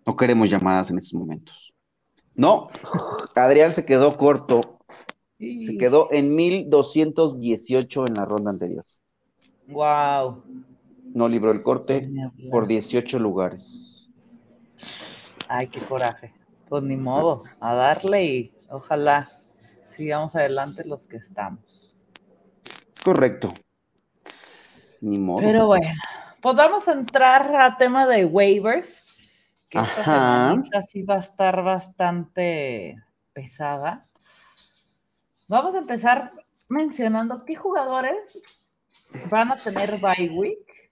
no 0.05 0.15
queremos 0.15 0.49
llamadas 0.49 0.91
en 0.91 0.97
estos 0.97 1.19
momentos. 1.19 1.73
No, 2.35 2.69
Adrián 3.35 3.73
se 3.73 3.85
quedó 3.85 4.15
corto. 4.17 4.61
Se 5.37 5.77
quedó 5.77 6.07
en 6.11 6.35
1218 6.35 8.05
en 8.07 8.13
la 8.13 8.25
ronda 8.25 8.51
anterior. 8.51 8.85
Wow. 9.67 10.43
No 11.13 11.27
libró 11.27 11.51
el 11.51 11.61
corte 11.61 12.09
por 12.49 12.67
18 12.67 13.19
lugares. 13.19 14.09
Ay, 15.49 15.67
qué 15.67 15.79
coraje. 15.81 16.33
Pues 16.69 16.83
ni 16.83 16.95
modo, 16.95 17.43
a 17.59 17.75
darle 17.75 18.25
y 18.25 18.53
ojalá 18.69 19.29
sigamos 19.87 20.35
adelante 20.35 20.83
los 20.85 21.05
que 21.05 21.17
estamos. 21.17 21.93
Correcto. 23.03 23.53
Ni 25.01 25.17
modo. 25.17 25.41
Pero 25.41 25.67
bueno. 25.67 25.91
Pues 26.41 26.55
vamos 26.57 26.87
a 26.89 26.91
entrar 26.91 27.55
a 27.55 27.77
tema 27.77 28.05
de 28.05 28.25
waivers, 28.25 29.02
que 29.73 29.79
esta 29.79 30.03
semana 30.03 30.81
sí 30.87 31.01
va 31.01 31.15
a 31.15 31.19
estar 31.19 31.63
bastante 31.63 32.95
pesada. 33.33 34.03
Vamos 35.47 35.73
a 35.73 35.79
empezar 35.79 36.31
mencionando 36.69 37.43
qué 37.43 37.55
jugadores 37.55 38.15
van 39.31 39.51
a 39.51 39.55
tener 39.55 39.99
bye 39.99 40.29
week 40.29 40.91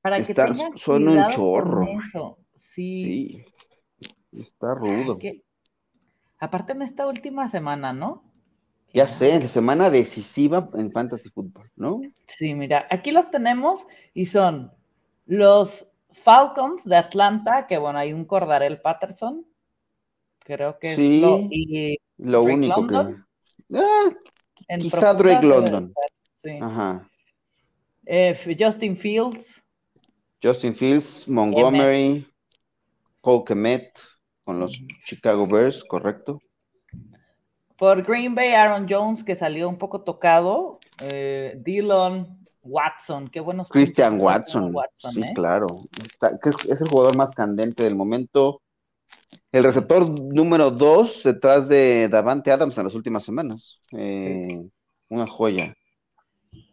para 0.00 0.22
que 0.22 0.34
tengan 0.34 0.76
son 0.76 1.08
un 1.08 1.28
chorro. 1.28 1.86
Sí. 2.56 3.40
Está 4.32 4.74
rudo. 4.74 5.18
aparte 6.40 6.72
en 6.72 6.82
esta 6.82 7.06
última 7.06 7.48
semana, 7.50 7.92
¿no? 7.92 8.24
Ya 8.92 9.06
sé, 9.06 9.48
semana 9.48 9.90
decisiva 9.90 10.68
en 10.74 10.90
Fantasy 10.90 11.30
Football, 11.30 11.70
¿no? 11.76 12.00
Sí, 12.26 12.54
mira, 12.54 12.86
aquí 12.90 13.12
los 13.12 13.30
tenemos 13.30 13.86
y 14.12 14.26
son 14.26 14.72
los 15.26 15.91
Falcons 16.12 16.84
de 16.84 16.96
Atlanta, 16.96 17.66
que 17.66 17.78
bueno, 17.78 17.98
hay 17.98 18.12
un 18.12 18.24
Cordarel 18.24 18.80
Patterson, 18.80 19.46
creo 20.38 20.78
que 20.78 20.92
es 20.92 20.98
lo, 20.98 21.38
y 21.50 21.98
lo 22.18 22.42
único 22.42 22.86
que... 22.86 23.16
Quizá 24.78 25.14
Drake 25.14 25.46
London. 25.46 25.92
Sí. 26.42 26.58
Ajá. 26.60 27.08
Eh, 28.06 28.56
Justin 28.58 28.96
Fields. 28.96 29.62
Justin 30.42 30.74
Fields, 30.74 31.28
Montgomery, 31.28 32.26
Cole 33.20 33.44
Kemet 33.44 33.96
con 34.44 34.58
los 34.58 34.72
Chicago 35.04 35.46
Bears, 35.46 35.84
correcto. 35.84 36.40
Por 37.78 38.02
Green 38.02 38.34
Bay, 38.34 38.52
Aaron 38.52 38.86
Jones, 38.88 39.22
que 39.22 39.36
salió 39.36 39.68
un 39.68 39.78
poco 39.78 40.02
tocado. 40.02 40.78
Eh, 41.00 41.54
Dylan 41.58 42.41
Watson, 42.62 43.28
qué 43.28 43.40
buenos. 43.40 43.68
Christian 43.68 44.20
Watson. 44.20 44.74
sí, 44.96 45.20
¿eh? 45.20 45.32
claro. 45.34 45.66
es 46.68 46.80
el 46.80 46.88
jugador 46.88 47.16
más 47.16 47.32
candente 47.32 47.82
del 47.82 47.94
momento. 47.94 48.62
El 49.50 49.64
receptor 49.64 50.08
número 50.08 50.70
dos 50.70 51.22
detrás 51.24 51.68
de 51.68 52.08
Davante 52.08 52.50
Adams 52.50 52.78
en 52.78 52.84
las 52.84 52.94
últimas 52.94 53.24
semanas. 53.24 53.80
Eh, 53.96 54.66
una 55.08 55.26
joya. 55.26 55.74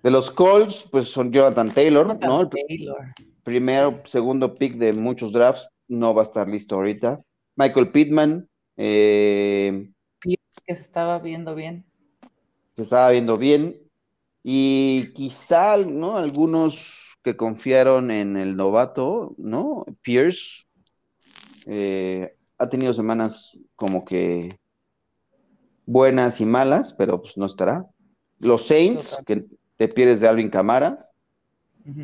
De 0.03 0.11
los 0.11 0.31
Colts, 0.31 0.87
pues 0.89 1.09
son 1.09 1.31
Jonathan 1.31 1.71
Taylor, 1.71 2.07
¿no? 2.19 2.49
Taylor. 2.49 3.13
Primero, 3.43 4.01
segundo 4.05 4.55
pick 4.55 4.75
de 4.75 4.93
muchos 4.93 5.33
drafts, 5.33 5.67
no 5.87 6.13
va 6.13 6.21
a 6.21 6.25
estar 6.25 6.47
listo 6.47 6.75
ahorita. 6.75 7.19
Michael 7.55 7.91
Pittman, 7.91 8.47
eh, 8.77 9.89
que 10.21 10.75
se 10.75 10.81
estaba 10.81 11.19
viendo 11.19 11.55
bien. 11.55 11.83
Se 12.75 12.83
estaba 12.83 13.09
viendo 13.09 13.37
bien. 13.37 13.88
Y 14.43 15.11
quizá, 15.13 15.77
¿no? 15.77 16.17
Algunos 16.17 16.79
que 17.23 17.35
confiaron 17.35 18.11
en 18.11 18.37
el 18.37 18.55
novato, 18.55 19.35
¿no? 19.37 19.85
Pierce 20.01 20.65
eh, 21.65 22.35
ha 22.57 22.69
tenido 22.69 22.93
semanas 22.93 23.55
como 23.75 24.05
que 24.05 24.57
buenas 25.85 26.39
y 26.41 26.45
malas, 26.45 26.93
pero 26.93 27.21
pues 27.21 27.37
no 27.37 27.45
estará. 27.45 27.85
Los 28.39 28.67
Saints, 28.67 29.17
que 29.25 29.45
te 29.77 29.87
pierdes 29.87 30.19
de 30.19 30.27
Alvin 30.27 30.49
Camara, 30.49 31.09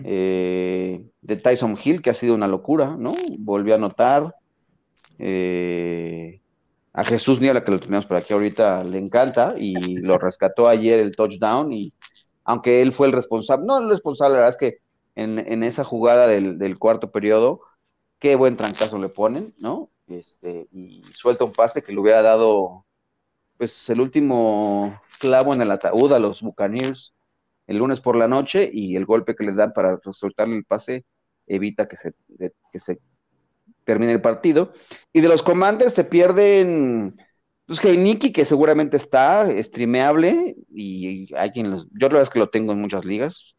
eh, 0.03 1.05
de 1.21 1.35
Tyson 1.37 1.77
Hill, 1.81 2.01
que 2.01 2.09
ha 2.09 2.13
sido 2.13 2.35
una 2.35 2.47
locura, 2.47 2.95
¿no? 2.97 3.13
Volvió 3.39 3.73
a 3.73 3.77
anotar. 3.77 4.35
Eh, 5.19 6.41
a 6.95 7.03
Jesús 7.03 7.41
la 7.41 7.63
que 7.63 7.71
lo 7.71 7.79
tenemos 7.79 8.05
por 8.05 8.15
aquí 8.15 8.33
ahorita, 8.33 8.83
le 8.85 8.99
encanta 8.99 9.53
y 9.57 9.97
lo 9.97 10.17
rescató 10.17 10.69
ayer 10.69 10.99
el 10.99 11.13
touchdown 11.13 11.73
y 11.73 11.91
aunque 12.45 12.81
él 12.81 12.93
fue 12.93 13.07
el 13.07 13.13
responsable, 13.13 13.65
no 13.67 13.77
el 13.77 13.89
responsable, 13.89 14.35
la 14.35 14.41
verdad 14.41 14.57
es 14.61 14.71
que 14.71 14.79
en, 15.15 15.63
esa 15.63 15.83
jugada 15.83 16.27
del, 16.27 16.79
cuarto 16.79 17.11
periodo, 17.11 17.61
qué 18.19 18.35
buen 18.35 18.57
trancazo 18.57 18.99
le 18.99 19.09
ponen, 19.09 19.53
¿no? 19.59 19.89
Este, 20.07 20.67
y 20.71 21.03
suelta 21.13 21.45
un 21.45 21.53
pase 21.53 21.81
que 21.81 21.91
le 21.91 21.99
hubiera 21.99 22.21
dado, 22.21 22.85
pues, 23.57 23.89
el 23.89 24.01
último 24.01 24.99
clavo 25.19 25.53
en 25.53 25.61
el 25.61 25.71
ataúd 25.71 26.13
a 26.13 26.19
los 26.19 26.41
Buccaneers 26.41 27.15
el 27.67 27.77
lunes 27.77 28.01
por 28.01 28.15
la 28.15 28.27
noche 28.27 28.69
y 28.71 28.95
el 28.95 29.05
golpe 29.05 29.35
que 29.35 29.43
les 29.43 29.55
dan 29.55 29.73
para 29.73 29.99
soltarle 30.11 30.55
el 30.55 30.65
pase 30.65 31.05
evita 31.47 31.87
que 31.87 31.97
se, 31.97 32.13
que 32.71 32.79
se 32.79 32.99
termine 33.83 34.11
el 34.11 34.21
partido. 34.21 34.71
Y 35.13 35.21
de 35.21 35.27
los 35.27 35.43
Commanders 35.43 35.93
se 35.93 36.03
pierden, 36.03 37.17
pues 37.65 37.83
Heiniki, 37.83 38.31
que 38.31 38.45
seguramente 38.45 38.97
está 38.97 39.47
streameable, 39.63 40.55
y 40.73 41.33
hay 41.35 41.51
quien 41.51 41.71
los, 41.71 41.87
yo 41.91 42.07
la 42.07 42.15
verdad 42.15 42.23
es 42.23 42.29
que 42.29 42.39
lo 42.39 42.49
tengo 42.49 42.73
en 42.73 42.81
muchas 42.81 43.05
ligas, 43.05 43.55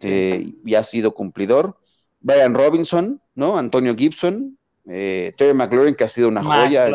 eh, 0.00 0.52
y 0.64 0.74
ha 0.74 0.84
sido 0.84 1.14
cumplidor. 1.14 1.76
Brian 2.20 2.54
Robinson, 2.54 3.20
¿no? 3.34 3.56
Antonio 3.56 3.94
Gibson, 3.94 4.58
eh, 4.88 5.32
Terry 5.36 5.54
McLaurin, 5.54 5.94
que 5.94 6.04
ha 6.04 6.08
sido 6.08 6.28
una 6.28 6.42
joya. 6.42 6.88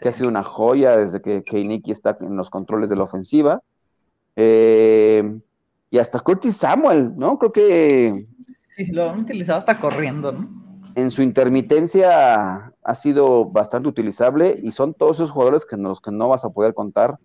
que 0.00 0.08
ha 0.08 0.12
sido 0.12 0.28
una 0.28 0.42
joya 0.42 0.96
desde 0.96 1.20
que 1.20 1.42
Keiniki 1.42 1.92
está 1.92 2.16
en 2.20 2.36
los 2.36 2.48
controles 2.48 2.88
de 2.88 2.96
la 2.96 3.04
ofensiva. 3.04 3.62
Eh, 4.34 5.38
y 5.90 5.98
hasta 5.98 6.20
Curtis 6.20 6.56
Samuel, 6.56 7.12
¿no? 7.16 7.38
Creo 7.38 7.52
que... 7.52 8.26
Sí, 8.76 8.86
lo 8.86 9.10
han 9.10 9.20
utilizado 9.20 9.58
hasta 9.58 9.78
corriendo, 9.78 10.32
¿no? 10.32 10.59
En 11.00 11.10
su 11.10 11.22
intermitencia 11.22 12.72
ha 12.82 12.94
sido 12.94 13.46
bastante 13.46 13.88
utilizable 13.88 14.60
y 14.62 14.70
son 14.72 14.92
todos 14.92 15.16
esos 15.16 15.30
jugadores 15.30 15.64
que 15.64 15.78
los 15.78 16.00
que 16.00 16.10
no 16.10 16.28
vas 16.28 16.44
a 16.44 16.50
poder 16.50 16.74
contar 16.74 17.18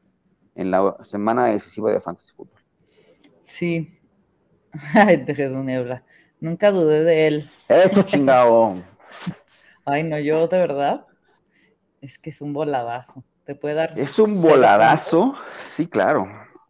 en 0.55 0.71
la 0.71 0.95
semana 1.01 1.47
decisiva 1.47 1.91
de 1.91 1.99
Fantasy 1.99 2.31
Football. 2.31 2.63
Sí. 3.43 3.99
Ay, 4.93 5.17
de 5.17 5.49
Niebla. 5.49 6.03
Nunca 6.39 6.71
dudé 6.71 7.03
de 7.03 7.27
él. 7.27 7.51
Eso 7.67 8.01
chingado. 8.03 8.75
Ay, 9.83 10.03
no, 10.03 10.19
yo 10.19 10.47
de 10.47 10.57
verdad. 10.57 11.05
Es 11.99 12.17
que 12.17 12.29
es 12.29 12.39
un 12.39 12.53
voladazo. 12.53 13.25
Te 13.45 13.55
puede 13.55 13.75
dar. 13.75 13.99
Es 13.99 14.17
un 14.19 14.41
voladazo, 14.41 15.35
sí, 15.69 15.85
claro. 15.85 16.27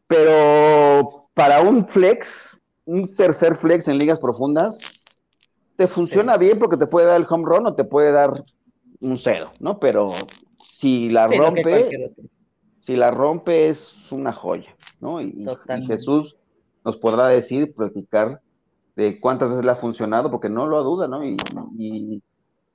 Pero 0.08 1.30
para 1.36 1.62
un 1.62 1.88
flex, 1.88 2.60
un 2.86 3.14
tercer 3.16 3.54
flex 3.54 3.88
en 3.88 4.00
ligas 4.00 4.20
profundas, 4.20 4.95
te 5.76 5.88
funciona 5.88 6.38
bien 6.38 6.60
porque 6.60 6.78
te 6.78 6.88
puede 6.88 7.08
dar 7.08 7.20
el 7.20 7.28
home 7.30 7.46
run 7.46 7.68
o 7.68 7.76
te 7.76 7.84
puede 7.84 8.12
dar 8.12 8.44
un 9.00 9.18
cero, 9.18 9.52
¿no? 9.60 9.80
Pero 9.80 10.12
si 10.68 11.10
la 11.10 11.28
rompe, 11.28 12.14
si 12.82 12.96
la 12.96 13.12
rompe 13.12 13.70
es 13.70 14.12
una 14.12 14.32
joya, 14.32 14.76
¿no? 15.00 15.22
Y, 15.22 15.46
Jesús 15.88 16.38
nos 16.84 16.98
podrá 16.98 17.28
decir, 17.28 17.74
platicar 17.76 18.42
de 18.96 19.20
cuántas 19.20 19.50
veces 19.50 19.66
le 19.66 19.72
ha 19.72 19.76
funcionado, 19.76 20.32
porque 20.32 20.50
no 20.50 20.68
lo 20.68 20.84
duda, 20.84 21.08
¿no? 21.08 21.24
Y, 21.26 22.22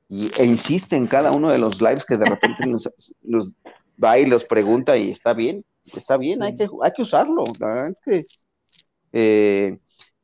e 0.09 0.45
insiste 0.45 0.97
en 0.97 1.07
cada 1.07 1.31
uno 1.31 1.51
de 1.51 1.59
los 1.59 1.81
lives 1.81 2.05
que 2.05 2.17
de 2.17 2.27
repente 2.27 2.67
nos, 2.67 2.89
va 4.03 4.19
y 4.19 4.27
los 4.27 4.45
pregunta 4.45 4.97
y 4.97 5.11
está 5.11 5.35
bien, 5.35 5.65
está 5.85 6.17
bien, 6.17 6.43
hay, 6.43 6.57
que, 6.57 6.69
hay 6.83 6.93
que 6.93 7.03
usarlo. 7.03 7.45
La 7.61 7.67
verdad 7.67 7.91
es 7.91 8.01
que 8.01 8.25
eh, 9.13 9.79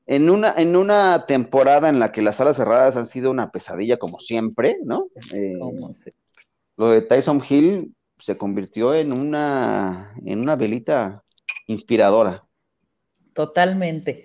en, 0.07 0.31
una, 0.31 0.55
en 0.57 0.77
una 0.77 1.27
temporada 1.27 1.88
en 1.88 1.99
la 1.99 2.12
que 2.12 2.23
las 2.23 2.37
salas 2.37 2.57
cerradas 2.57 2.97
han 2.97 3.07
sido 3.07 3.31
una 3.31 3.51
pesadilla 3.51 3.99
como 3.99 4.21
siempre, 4.21 4.79
¿no? 4.85 5.09
Eh, 5.35 5.59
lo 6.77 6.90
de 6.90 7.03
Tyson 7.03 7.42
Hill 7.49 7.95
se 8.19 8.38
convirtió 8.38 8.95
en 8.95 9.12
una, 9.12 10.14
en 10.25 10.40
una 10.40 10.57
velita 10.57 11.23
inspiradora. 11.66 12.45
Totalmente. 13.35 14.25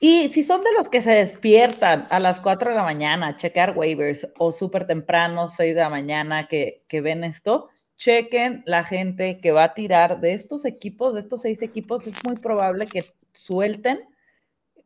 Y 0.00 0.28
si 0.30 0.44
son 0.44 0.60
de 0.62 0.72
los 0.76 0.88
que 0.88 1.00
se 1.00 1.12
despiertan 1.12 2.04
a 2.10 2.20
las 2.20 2.40
4 2.40 2.70
de 2.70 2.76
la 2.76 2.82
mañana 2.82 3.28
a 3.28 3.36
checar 3.36 3.76
waivers 3.76 4.28
o 4.38 4.52
súper 4.52 4.86
temprano, 4.86 5.48
6 5.48 5.74
de 5.74 5.80
la 5.80 5.88
mañana, 5.88 6.46
que, 6.46 6.82
ven 6.90 7.24
esto, 7.24 7.70
chequen 7.96 8.62
la 8.66 8.84
gente 8.84 9.38
que 9.40 9.52
va 9.52 9.64
a 9.64 9.74
tirar 9.74 10.20
de 10.20 10.34
estos 10.34 10.64
equipos, 10.64 11.14
de 11.14 11.20
estos 11.20 11.42
seis 11.42 11.62
equipos, 11.62 12.06
es 12.06 12.22
muy 12.24 12.34
probable 12.34 12.86
que 12.86 13.04
suelten 13.32 14.00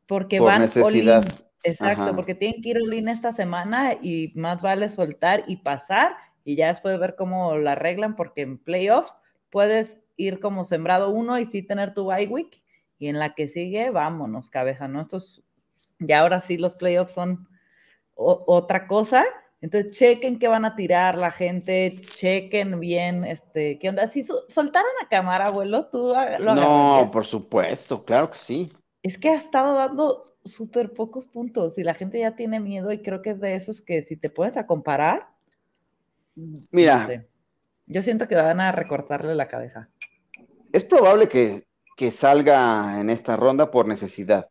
porque 0.08 0.40
van 0.40 0.62
necesidad. 0.62 1.24
Exacto, 1.62 2.16
porque 2.16 2.34
tienen 2.34 2.62
que 2.62 2.70
ir 2.70 2.78
all 2.78 3.08
esta 3.08 3.32
semana 3.32 3.92
y 4.00 4.32
más 4.34 4.62
vale 4.62 4.88
soltar 4.88 5.44
y 5.46 5.56
pasar 5.56 6.16
y 6.44 6.56
ya 6.56 6.68
después 6.68 6.98
ver 6.98 7.14
cómo 7.14 7.56
la 7.56 7.72
arreglan 7.72 8.16
porque 8.16 8.42
en 8.42 8.58
playoffs 8.58 9.14
puedes 9.50 9.98
ir 10.16 10.40
como 10.40 10.64
sembrado 10.64 11.10
uno 11.10 11.38
y 11.38 11.46
sí 11.46 11.62
tener 11.62 11.94
tu 11.94 12.06
bye 12.06 12.26
week 12.26 12.62
y 12.98 13.08
en 13.08 13.18
la 13.18 13.34
que 13.34 13.48
sigue, 13.48 13.90
vámonos, 13.90 14.50
cabeza, 14.50 14.88
¿no? 14.88 15.02
Estos, 15.02 15.42
ya 15.98 16.20
ahora 16.20 16.40
sí 16.40 16.56
los 16.56 16.74
playoffs 16.74 17.12
son 17.12 17.48
otra 18.14 18.86
cosa. 18.86 19.24
Entonces, 19.60 19.96
chequen 19.96 20.38
qué 20.38 20.48
van 20.48 20.64
a 20.64 20.76
tirar 20.76 21.18
la 21.18 21.32
gente, 21.32 22.00
chequen 22.16 22.78
bien, 22.78 23.24
este, 23.24 23.78
¿qué 23.78 23.88
onda? 23.88 24.08
Si 24.08 24.24
soltaron 24.48 24.90
a 25.04 25.08
cámara, 25.08 25.46
abuelo, 25.46 25.86
tú 25.86 26.14
lo 26.38 26.54
No, 26.54 27.10
por 27.12 27.24
supuesto, 27.24 28.04
claro 28.04 28.30
que 28.30 28.38
sí. 28.38 28.72
Es 29.02 29.18
que 29.18 29.30
ha 29.30 29.36
estado 29.36 29.74
dando 29.74 30.36
súper 30.44 30.92
pocos 30.92 31.26
puntos 31.26 31.78
y 31.78 31.82
la 31.82 31.94
gente 31.94 32.20
ya 32.20 32.36
tiene 32.36 32.60
miedo 32.60 32.92
y 32.92 33.02
creo 33.02 33.22
que 33.22 33.30
es 33.30 33.40
de 33.40 33.54
esos 33.54 33.80
que 33.80 34.02
si 34.04 34.16
te 34.16 34.30
puedes 34.30 34.56
a 34.56 34.66
comparar. 34.66 35.28
Mira. 36.34 37.26
Yo 37.86 38.02
siento 38.02 38.28
que 38.28 38.34
van 38.34 38.60
a 38.60 38.72
recortarle 38.72 39.34
la 39.34 39.48
cabeza. 39.48 39.88
Es 40.72 40.84
probable 40.84 41.28
que 41.28 41.68
que 41.98 42.12
salga 42.12 43.00
en 43.00 43.10
esta 43.10 43.34
ronda 43.34 43.72
por 43.72 43.88
necesidad. 43.88 44.48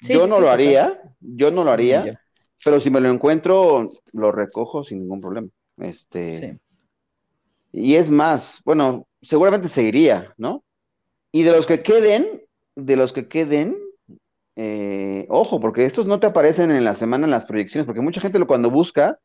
yo 0.00 0.26
no 0.26 0.40
lo 0.40 0.48
haría, 0.48 0.98
yo 1.20 1.50
no 1.50 1.62
lo 1.62 1.70
haría, 1.70 2.18
pero 2.64 2.80
si 2.80 2.88
me 2.88 3.02
lo 3.02 3.10
encuentro, 3.10 3.92
lo 4.12 4.32
recojo 4.32 4.82
sin 4.82 5.00
ningún 5.00 5.20
problema. 5.20 5.48
Este, 5.76 6.58
y 7.70 7.96
es 7.96 8.08
más, 8.08 8.62
bueno, 8.64 9.06
seguramente 9.20 9.68
seguiría, 9.68 10.24
¿no? 10.38 10.64
Y 11.30 11.42
de 11.42 11.52
los 11.52 11.66
que 11.66 11.82
queden, 11.82 12.42
de 12.76 12.96
los 12.96 13.12
que 13.12 13.28
queden, 13.28 13.76
eh, 14.56 15.26
ojo, 15.28 15.60
porque 15.60 15.86
estos 15.86 16.06
no 16.06 16.20
te 16.20 16.26
aparecen 16.26 16.70
en 16.70 16.84
la 16.84 16.94
semana 16.94 17.24
en 17.24 17.30
las 17.30 17.46
proyecciones, 17.46 17.86
porque 17.86 18.00
mucha 18.00 18.20
gente 18.20 18.38
lo, 18.38 18.46
cuando 18.46 18.70
busca, 18.70 19.18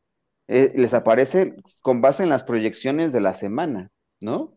eh, 0.48 0.72
les 0.76 0.94
aparece 0.94 1.56
con 1.82 2.00
base 2.00 2.22
en 2.22 2.28
las 2.28 2.44
proyecciones 2.44 3.12
de 3.12 3.20
la 3.20 3.34
semana, 3.34 3.90
¿no? 4.20 4.56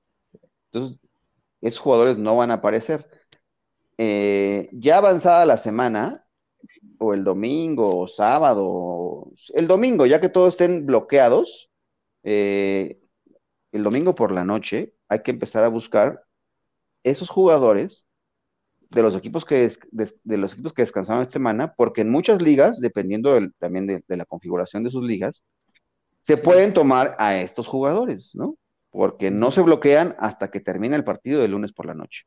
Entonces, 0.72 1.00
esos 1.62 1.80
jugadores 1.80 2.18
no 2.18 2.38
van 2.38 2.52
a 2.52 2.56
aparecer. 2.56 3.10
Eh, 3.98 4.70
ya 4.72 4.98
avanzada 4.98 5.46
la 5.46 5.58
semana, 5.58 6.26
o 7.00 7.14
el 7.14 7.24
domingo, 7.24 8.00
o 8.00 8.08
sábado, 8.08 9.32
el 9.54 9.68
domingo, 9.68 10.06
ya 10.06 10.22
que 10.22 10.30
todos 10.30 10.54
estén 10.54 10.86
bloqueados, 10.86 11.70
el 12.24 13.00
domingo 13.72 14.14
por 14.16 14.32
la 14.32 14.44
noche 14.44 14.94
hay 15.08 15.24
que 15.24 15.32
empezar 15.32 15.64
a 15.64 15.70
buscar 15.70 16.24
esos 17.04 17.30
jugadores 17.30 18.06
de 18.90 19.02
los 19.02 19.16
equipos 19.16 19.46
que, 19.46 19.72
de, 19.92 20.38
los 20.38 20.54
equipos 20.54 20.74
que 20.74 20.82
descansaron 20.82 21.22
esta 21.22 21.34
semana, 21.34 21.74
porque 21.76 22.02
en 22.02 22.10
muchas 22.10 22.42
ligas, 22.42 22.80
dependiendo 22.80 23.40
también 23.60 23.86
de, 23.86 24.04
de, 24.08 24.18
la 24.18 24.26
configuración 24.26 24.84
de 24.84 24.90
sus 24.90 25.04
ligas, 25.04 25.44
se 26.22 26.38
pueden 26.38 26.74
tomar 26.74 27.16
a 27.20 27.38
estos 27.38 27.68
jugadores, 27.68 28.36
¿no? 28.36 28.56
porque 28.92 29.32
no 29.32 29.52
se 29.52 29.62
bloquean 29.62 30.16
hasta 30.20 30.50
que 30.50 30.60
termine 30.60 30.96
el 30.96 31.04
partido 31.04 31.42
de 31.42 31.48
lunes 31.48 31.74
por 31.74 31.86
la 31.86 31.94
noche. 31.94 32.26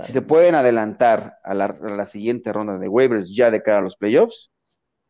Si 0.00 0.12
se 0.12 0.22
pueden 0.22 0.54
adelantar 0.54 1.38
a 1.42 1.52
la, 1.52 2.06
siguiente 2.06 2.52
ronda 2.52 2.78
de 2.78 2.88
waivers 2.88 3.34
ya 3.34 3.50
de 3.50 3.60
cara 3.60 3.78
a 3.78 3.82
los 3.82 3.96
playoffs, 3.96 4.52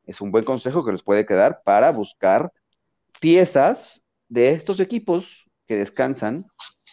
es 0.06 0.22
un 0.22 0.30
buen 0.30 0.44
consejo 0.44 0.84
que 0.84 0.92
les 0.92 1.02
puede 1.02 1.26
quedar 1.26 1.60
para 1.64 1.90
buscar 1.90 2.50
piezas 3.20 4.02
de 4.28 4.50
estos 4.50 4.80
equipos 4.80 5.50
que 5.66 5.76
descansan, 5.76 6.46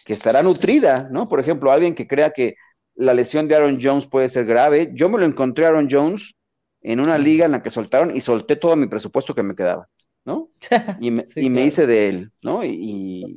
que 0.04 0.12
estará 0.12 0.42
nutrida, 0.42 1.08
¿no? 1.10 1.28
Por 1.28 1.40
ejemplo, 1.40 1.72
alguien 1.72 1.94
que 1.94 2.06
crea 2.06 2.30
que 2.30 2.56
la 2.94 3.14
lesión 3.14 3.48
de 3.48 3.56
Aaron 3.56 3.78
Jones 3.82 4.06
puede 4.06 4.28
ser 4.28 4.46
grave. 4.46 4.90
Yo 4.94 5.08
me 5.08 5.18
lo 5.18 5.24
encontré 5.24 5.64
a 5.64 5.68
Aaron 5.68 5.88
Jones 5.90 6.34
en 6.80 7.00
una 7.00 7.18
liga 7.18 7.46
en 7.46 7.52
la 7.52 7.62
que 7.62 7.70
soltaron 7.70 8.16
y 8.16 8.20
solté 8.20 8.56
todo 8.56 8.76
mi 8.76 8.86
presupuesto 8.86 9.34
que 9.34 9.42
me 9.42 9.54
quedaba. 9.54 9.88
¿no? 10.24 10.50
Y 11.00 11.10
me, 11.10 11.24
hice 11.66 11.86
de 11.86 12.08
él, 12.08 12.32
¿no? 12.42 12.64
Y, 12.64 13.36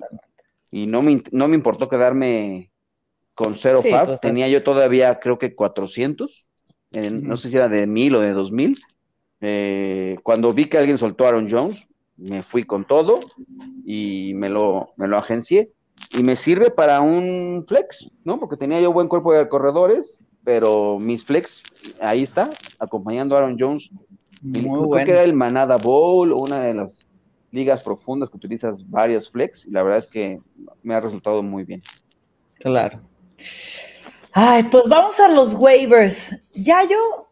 y 0.72 0.88
no, 0.88 1.02
me, 1.02 1.22
no 1.32 1.48
me 1.48 1.56
importó 1.56 1.90
quedarme 1.90 2.72
con 3.34 3.56
cero 3.56 3.82
fab, 3.82 4.08
pues, 4.08 4.22
tenía 4.22 4.48
yo 4.48 4.64
todavía 4.64 5.20
creo 5.20 5.38
que 5.38 5.56
400, 5.56 6.48
no 6.94 7.38
sé 7.38 7.50
si 7.50 7.58
era 7.58 7.68
de 7.68 7.86
mil 7.86 8.16
o 8.16 8.22
de 8.22 8.32
dos 8.32 8.52
mil. 8.52 8.78
Eh, 9.42 10.18
cuando 10.24 10.54
vi 10.54 10.66
que 10.66 10.78
alguien 10.78 10.98
soltó 10.98 11.26
a 11.26 11.30
Aaron 11.30 11.50
Jones, 11.52 11.88
me 12.16 12.42
fui 12.42 12.64
con 12.64 12.88
todo 12.88 13.20
y 13.86 14.32
me 14.36 14.48
lo, 14.48 14.94
me 14.96 15.08
lo 15.08 15.18
agencié. 15.18 15.72
Y 16.18 16.24
me 16.24 16.36
sirve 16.36 16.72
para 16.72 17.02
un 17.02 17.66
flex, 17.68 18.10
¿no? 18.24 18.40
Porque 18.40 18.58
tenía 18.58 18.80
yo 18.80 18.94
buen 18.94 19.08
cuerpo 19.08 19.34
de 19.34 19.48
corredores, 19.50 20.20
pero 20.44 21.00
mis 21.00 21.26
flex, 21.26 21.62
ahí 22.02 22.24
está, 22.24 22.52
acompañando 22.80 23.36
a 23.36 23.40
Aaron 23.40 23.58
Jones 23.60 23.90
muy 24.46 24.90
creo 24.92 25.06
que 25.06 25.12
era 25.12 25.24
el 25.24 25.34
Manada 25.34 25.78
Bowl, 25.78 26.32
una 26.32 26.60
de 26.60 26.74
las 26.74 27.08
ligas 27.52 27.84
profundas 27.84 28.30
que 28.30 28.38
utilizas 28.38 28.88
varios 28.90 29.30
flex, 29.30 29.66
y 29.66 29.72
la 29.72 29.82
verdad 29.82 30.00
es 30.00 30.10
que 30.10 30.40
me 30.84 30.94
ha 30.94 31.00
resultado 31.00 31.42
muy 31.42 31.64
bien. 31.64 31.82
Claro. 32.56 33.02
Ay, 34.34 34.64
pues 34.64 34.84
vamos 34.88 35.20
a 35.20 35.30
los 35.30 35.54
waivers. 35.56 36.30
Yayo 36.54 37.28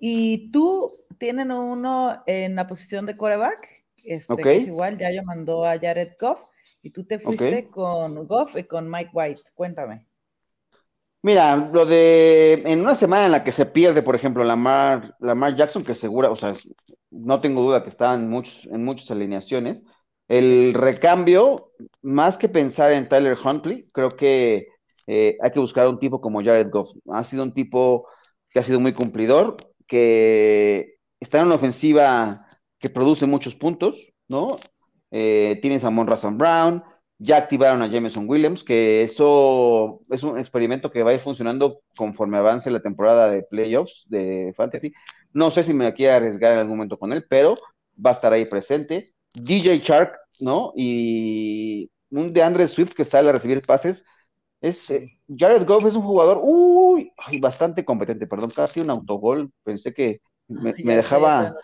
y 0.00 0.50
tú 0.50 0.96
tienen 1.18 1.52
uno 1.52 2.22
en 2.26 2.56
la 2.56 2.66
posición 2.66 3.06
de 3.06 3.16
coreback. 3.16 3.68
Este, 4.02 4.56
es 4.56 4.68
igual, 4.68 4.98
Yayo 4.98 5.22
mandó 5.24 5.64
a 5.64 5.78
Jared 5.78 6.12
Goff 6.18 6.40
y 6.82 6.90
tú 6.90 7.04
te 7.04 7.18
fuiste 7.18 7.68
con 7.68 8.26
Goff 8.26 8.56
y 8.56 8.64
con 8.64 8.90
Mike 8.90 9.10
White. 9.12 9.42
Cuéntame. 9.54 10.06
Mira, 11.22 11.56
lo 11.56 11.84
de 11.84 12.62
en 12.64 12.80
una 12.80 12.94
semana 12.94 13.26
en 13.26 13.32
la 13.32 13.42
que 13.42 13.50
se 13.50 13.66
pierde, 13.66 14.02
por 14.02 14.14
ejemplo, 14.14 14.44
Lamar, 14.44 15.16
Lamar 15.18 15.56
Jackson, 15.56 15.82
que 15.82 15.94
segura, 15.94 16.30
o 16.30 16.36
sea, 16.36 16.54
no 17.10 17.40
tengo 17.40 17.62
duda 17.62 17.82
que 17.82 17.90
está 17.90 18.14
en, 18.14 18.28
muchos, 18.30 18.66
en 18.66 18.84
muchas 18.84 19.10
alineaciones. 19.10 19.84
El 20.28 20.74
recambio, 20.74 21.72
más 22.02 22.38
que 22.38 22.48
pensar 22.48 22.92
en 22.92 23.08
Tyler 23.08 23.36
Huntley, 23.42 23.86
creo 23.92 24.10
que 24.10 24.68
eh, 25.06 25.36
hay 25.40 25.50
que 25.50 25.58
buscar 25.58 25.88
un 25.88 25.98
tipo 25.98 26.20
como 26.20 26.42
Jared 26.42 26.70
Goff. 26.70 26.92
Ha 27.10 27.24
sido 27.24 27.42
un 27.42 27.52
tipo 27.52 28.06
que 28.50 28.60
ha 28.60 28.62
sido 28.62 28.78
muy 28.78 28.92
cumplidor, 28.92 29.56
que 29.86 30.98
está 31.18 31.40
en 31.40 31.46
una 31.46 31.56
ofensiva 31.56 32.46
que 32.78 32.90
produce 32.90 33.26
muchos 33.26 33.54
puntos, 33.56 34.12
¿no? 34.28 34.56
Eh, 35.10 35.58
tienes 35.62 35.84
a 35.84 35.90
Brown, 35.90 36.82
Ya 37.18 37.36
activaron 37.36 37.82
a 37.82 37.88
Jameson 37.88 38.28
Williams, 38.28 38.62
que 38.62 39.02
eso 39.02 40.00
es 40.10 40.22
un 40.22 40.38
experimento 40.38 40.90
que 40.90 41.02
va 41.02 41.10
a 41.10 41.14
ir 41.14 41.20
funcionando 41.20 41.80
conforme 41.96 42.38
avance 42.38 42.70
la 42.70 42.80
temporada 42.80 43.28
de 43.30 43.42
playoffs 43.42 44.04
de 44.08 44.52
Fantasy. 44.56 44.92
No 45.32 45.50
sé 45.50 45.64
si 45.64 45.74
me 45.74 45.92
quiero 45.94 46.14
arriesgar 46.16 46.52
en 46.52 46.58
algún 46.60 46.76
momento 46.76 46.98
con 46.98 47.12
él, 47.12 47.24
pero 47.28 47.54
va 48.04 48.10
a 48.10 48.12
estar 48.12 48.32
ahí 48.32 48.44
presente. 48.46 49.14
DJ 49.34 49.78
Shark, 49.78 50.12
¿no? 50.40 50.72
Y 50.76 51.90
un 52.10 52.32
de 52.32 52.42
Andre 52.42 52.68
Swift 52.68 52.92
que 52.94 53.04
sale 53.04 53.30
a 53.30 53.32
recibir 53.32 53.62
pases. 53.62 54.04
Es, 54.60 54.90
eh, 54.90 55.08
Jared 55.28 55.66
Goff 55.66 55.86
es 55.86 55.94
un 55.96 56.02
jugador, 56.02 56.40
uy, 56.42 57.12
bastante 57.40 57.84
competente, 57.84 58.26
perdón, 58.26 58.50
casi 58.54 58.80
un 58.80 58.90
autogol. 58.90 59.52
Pensé 59.64 59.94
que 59.94 60.20
me, 60.48 60.72
dejaba, 60.96 61.54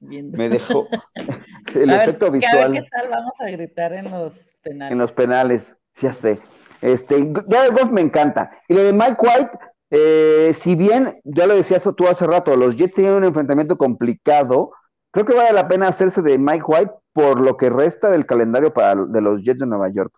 me 0.00 0.48
dejó 0.48 0.82
el 1.74 1.90
efecto 1.90 2.30
visual. 2.30 2.72
¿Qué 2.72 2.88
tal 2.90 3.08
vamos 3.08 3.40
a 3.40 3.50
gritar 3.50 3.92
en 3.92 4.10
los 4.10 4.32
penales? 4.62 4.92
En 4.92 4.98
los 4.98 5.12
penales, 5.12 5.76
ya 6.00 6.12
sé. 6.12 6.38
Este, 6.80 7.32
Jared 7.48 7.72
Goff 7.72 7.90
me 7.90 8.00
encanta. 8.00 8.50
Y 8.68 8.74
lo 8.74 8.82
de 8.82 8.92
Mike 8.92 9.16
White, 9.18 9.50
eh, 9.90 10.52
si 10.58 10.74
bien, 10.74 11.20
ya 11.24 11.46
lo 11.46 11.54
decías 11.54 11.88
tú 11.96 12.08
hace 12.08 12.26
rato, 12.26 12.56
los 12.56 12.76
Jets 12.76 12.94
tienen 12.94 13.14
un 13.14 13.24
enfrentamiento 13.24 13.76
complicado, 13.76 14.72
creo 15.12 15.26
que 15.26 15.34
vale 15.34 15.52
la 15.52 15.68
pena 15.68 15.88
hacerse 15.88 16.22
de 16.22 16.38
Mike 16.38 16.64
White 16.66 16.92
por 17.12 17.40
lo 17.40 17.56
que 17.56 17.70
resta 17.70 18.10
del 18.10 18.26
calendario 18.26 18.72
para, 18.72 19.04
de 19.04 19.20
los 19.20 19.44
Jets 19.44 19.60
de 19.60 19.66
Nueva 19.66 19.90
York. 19.90 20.12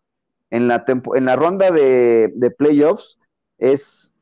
En 0.51 0.69
la, 0.69 0.85
en 0.87 1.25
la 1.25 1.37
ronda 1.37 1.71
de, 1.71 2.33
de 2.35 2.51
playoffs 2.53 3.19
es 3.59 4.14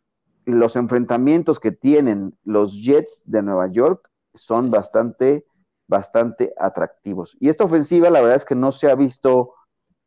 los 0.44 0.76
enfrentamientos 0.76 1.60
que 1.60 1.72
tienen 1.72 2.36
los 2.44 2.82
Jets 2.82 3.22
de 3.26 3.42
Nueva 3.42 3.68
York 3.68 4.10
son 4.34 4.70
bastante, 4.70 5.46
bastante 5.86 6.52
atractivos. 6.58 7.36
Y 7.40 7.48
esta 7.48 7.64
ofensiva, 7.64 8.10
la 8.10 8.20
verdad 8.20 8.36
es 8.36 8.44
que 8.44 8.54
no 8.54 8.72
se 8.72 8.90
ha 8.90 8.94
visto 8.94 9.54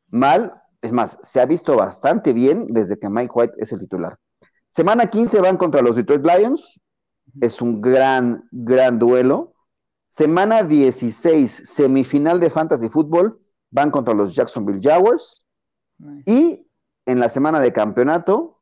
mal, 0.10 0.62
es 0.82 0.92
más, 0.92 1.18
se 1.22 1.40
ha 1.40 1.46
visto 1.46 1.76
bastante 1.76 2.34
bien 2.34 2.68
desde 2.70 2.98
que 2.98 3.10
Mike 3.10 3.32
White 3.34 3.54
es 3.58 3.72
el 3.72 3.80
titular. 3.80 4.18
Semana 4.70 5.10
15 5.10 5.40
van 5.40 5.58
contra 5.58 5.82
los 5.82 5.96
Detroit 5.96 6.26
Lions, 6.26 6.80
es 7.42 7.62
un 7.62 7.82
gran, 7.82 8.48
gran 8.52 9.00
duelo. 9.00 9.54
Semana 10.08 10.64
16, 10.64 11.62
semifinal 11.66 12.40
de 12.40 12.50
Fantasy 12.50 12.90
Football, 12.90 13.40
van 13.72 13.92
contra 13.92 14.14
los 14.14 14.36
Jacksonville 14.36 14.80
Jaguars. 14.82 15.46
Y 16.26 16.68
en 17.06 17.20
la 17.20 17.30
semana 17.30 17.60
de 17.60 17.74
campeonato, 17.74 18.55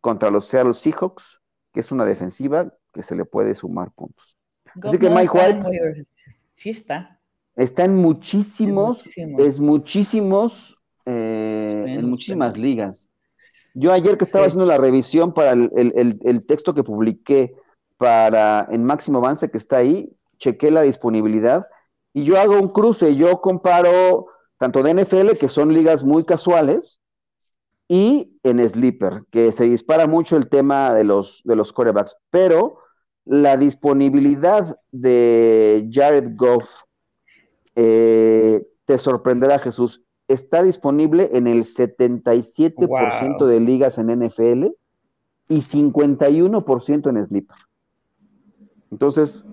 contra 0.00 0.30
los 0.30 0.46
Seattle 0.46 0.74
Seahawks, 0.74 1.40
que 1.72 1.80
es 1.80 1.92
una 1.92 2.04
defensiva 2.04 2.72
que 2.92 3.02
se 3.02 3.14
le 3.14 3.24
puede 3.24 3.54
sumar 3.54 3.92
puntos. 3.92 4.36
Así 4.82 4.98
que 4.98 5.10
Mike 5.10 5.30
White 5.32 6.06
sí 6.54 6.70
está. 6.70 7.20
Está 7.56 7.84
en 7.84 7.96
muchísimos, 7.96 9.08
es 9.16 9.60
muchísimos, 9.60 10.78
eh, 11.04 11.84
en 11.86 12.08
muchísimas 12.08 12.56
ligas. 12.56 13.08
Yo 13.74 13.92
ayer 13.92 14.16
que 14.16 14.24
estaba 14.24 14.46
haciendo 14.46 14.66
la 14.66 14.78
revisión 14.78 15.32
para 15.32 15.52
el, 15.52 16.46
texto 16.46 16.74
que 16.74 16.82
publiqué 16.82 17.54
para 17.96 18.66
en 18.70 18.84
Máximo 18.84 19.18
Avance 19.18 19.50
que 19.50 19.58
está 19.58 19.78
ahí, 19.78 20.12
chequé 20.38 20.70
la 20.70 20.82
disponibilidad 20.82 21.66
y 22.12 22.24
yo 22.24 22.40
hago 22.40 22.58
un 22.58 22.68
cruce, 22.68 23.14
yo 23.14 23.40
comparo 23.40 24.26
tanto 24.58 24.82
de 24.82 24.94
NFL, 24.94 25.32
que 25.38 25.48
son 25.48 25.72
ligas 25.72 26.02
muy 26.02 26.24
casuales, 26.24 27.00
y 27.90 28.38
en 28.44 28.60
Sleeper, 28.68 29.24
que 29.32 29.50
se 29.50 29.64
dispara 29.64 30.06
mucho 30.06 30.36
el 30.36 30.48
tema 30.48 30.94
de 30.94 31.02
los, 31.02 31.42
de 31.44 31.56
los 31.56 31.72
corebacks, 31.72 32.16
pero 32.30 32.78
la 33.24 33.56
disponibilidad 33.56 34.78
de 34.92 35.88
Jared 35.90 36.36
Goff 36.36 36.82
eh, 37.74 38.64
te 38.84 38.96
sorprenderá, 38.96 39.58
Jesús. 39.58 40.04
Está 40.28 40.62
disponible 40.62 41.30
en 41.32 41.48
el 41.48 41.64
77% 41.64 43.44
de 43.44 43.58
ligas 43.58 43.98
en 43.98 44.20
NFL 44.20 44.66
y 45.48 45.60
51% 45.60 47.10
en 47.10 47.26
Sleeper. 47.26 47.56
Entonces, 48.92 49.44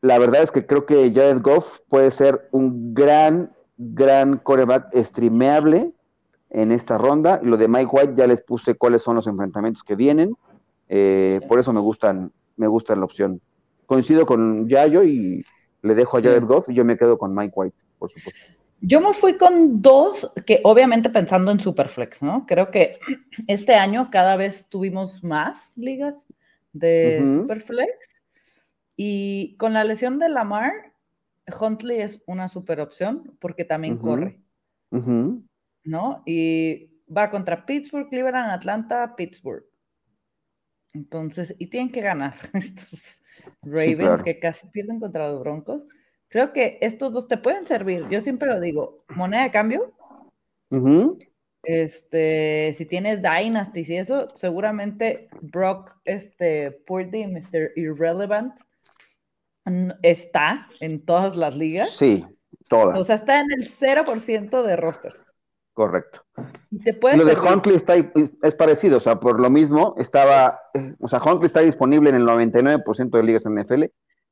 la 0.00 0.16
verdad 0.20 0.44
es 0.44 0.52
que 0.52 0.64
creo 0.64 0.86
que 0.86 1.12
Jared 1.12 1.42
Goff 1.42 1.80
puede 1.88 2.12
ser 2.12 2.48
un 2.52 2.94
gran, 2.94 3.50
gran 3.78 4.38
coreback 4.38 4.96
streameable 5.02 5.92
en 6.50 6.72
esta 6.72 6.98
ronda. 6.98 7.40
Lo 7.42 7.56
de 7.56 7.68
Mike 7.68 7.90
White 7.90 8.14
ya 8.16 8.26
les 8.26 8.42
puse 8.42 8.74
cuáles 8.74 9.02
son 9.02 9.16
los 9.16 9.26
enfrentamientos 9.26 9.82
que 9.82 9.94
vienen. 9.94 10.36
Eh, 10.88 11.40
por 11.48 11.58
eso 11.58 11.72
me 11.72 11.80
gustan, 11.80 12.32
me 12.56 12.66
gusta 12.66 12.94
la 12.96 13.04
opción. 13.04 13.40
Coincido 13.86 14.26
con 14.26 14.68
Yayo 14.68 15.02
y 15.04 15.44
le 15.82 15.94
dejo 15.94 16.18
a 16.18 16.22
Jared 16.22 16.44
Goff 16.44 16.68
y 16.68 16.74
yo 16.74 16.84
me 16.84 16.96
quedo 16.96 17.16
con 17.16 17.34
Mike 17.34 17.52
White, 17.54 17.76
por 17.98 18.10
supuesto. 18.10 18.40
Yo 18.82 19.00
me 19.00 19.12
fui 19.12 19.36
con 19.36 19.82
dos, 19.82 20.32
que 20.46 20.60
obviamente 20.64 21.10
pensando 21.10 21.50
en 21.50 21.60
Superflex, 21.60 22.22
¿no? 22.22 22.46
Creo 22.46 22.70
que 22.70 22.98
este 23.46 23.74
año 23.74 24.08
cada 24.10 24.36
vez 24.36 24.66
tuvimos 24.68 25.22
más 25.22 25.72
ligas 25.76 26.26
de 26.72 27.20
Superflex. 27.20 27.92
Y 28.96 29.56
con 29.58 29.74
la 29.74 29.84
lesión 29.84 30.18
de 30.18 30.28
Lamar, 30.28 30.72
Huntley 31.60 32.00
es 32.00 32.22
una 32.26 32.48
super 32.48 32.80
opción 32.80 33.36
porque 33.38 33.64
también 33.64 33.96
corre. 33.98 34.40
¿No? 35.84 36.22
Y 36.26 36.90
va 37.14 37.30
contra 37.30 37.66
Pittsburgh, 37.66 38.08
Cleveland, 38.08 38.50
Atlanta, 38.50 39.14
Pittsburgh. 39.16 39.64
Entonces, 40.92 41.54
y 41.58 41.66
tienen 41.68 41.92
que 41.92 42.00
ganar 42.00 42.34
estos 42.54 43.22
Ravens 43.62 44.22
que 44.22 44.38
casi 44.38 44.66
pierden 44.68 45.00
contra 45.00 45.30
los 45.30 45.40
Broncos. 45.40 45.82
Creo 46.28 46.52
que 46.52 46.78
estos 46.80 47.12
dos 47.12 47.28
te 47.28 47.36
pueden 47.36 47.66
servir. 47.66 48.06
Yo 48.08 48.20
siempre 48.20 48.48
lo 48.48 48.60
digo, 48.60 49.04
moneda 49.08 49.42
de 49.44 49.50
cambio. 49.50 49.92
Este, 51.62 52.74
si 52.78 52.86
tienes 52.86 53.22
Dynasty 53.22 53.84
y 53.86 53.96
eso, 53.96 54.28
seguramente 54.36 55.28
Brock, 55.40 55.96
este, 56.04 56.70
Purdy, 56.70 57.26
Mr. 57.26 57.72
Irrelevant, 57.76 58.54
está 60.02 60.68
en 60.80 61.04
todas 61.04 61.36
las 61.36 61.56
ligas. 61.56 61.90
Sí, 61.90 62.24
todas. 62.68 62.98
O 62.98 63.04
sea, 63.04 63.16
está 63.16 63.40
en 63.40 63.50
el 63.52 63.68
0% 63.68 64.62
de 64.62 64.76
rosters. 64.76 65.16
Correcto. 65.80 66.22
lo 67.16 67.24
de 67.24 67.38
Huntley 67.38 67.74
está, 67.74 67.94
es 67.96 68.54
parecido, 68.54 68.98
o 68.98 69.00
sea, 69.00 69.18
por 69.18 69.40
lo 69.40 69.48
mismo, 69.48 69.94
estaba, 69.96 70.60
o 70.98 71.08
sea, 71.08 71.22
Huntley 71.24 71.46
está 71.46 71.60
disponible 71.60 72.10
en 72.10 72.16
el 72.16 72.26
99% 72.26 73.08
de 73.08 73.22
ligas 73.22 73.46
en 73.46 73.54
NFL, 73.54 73.84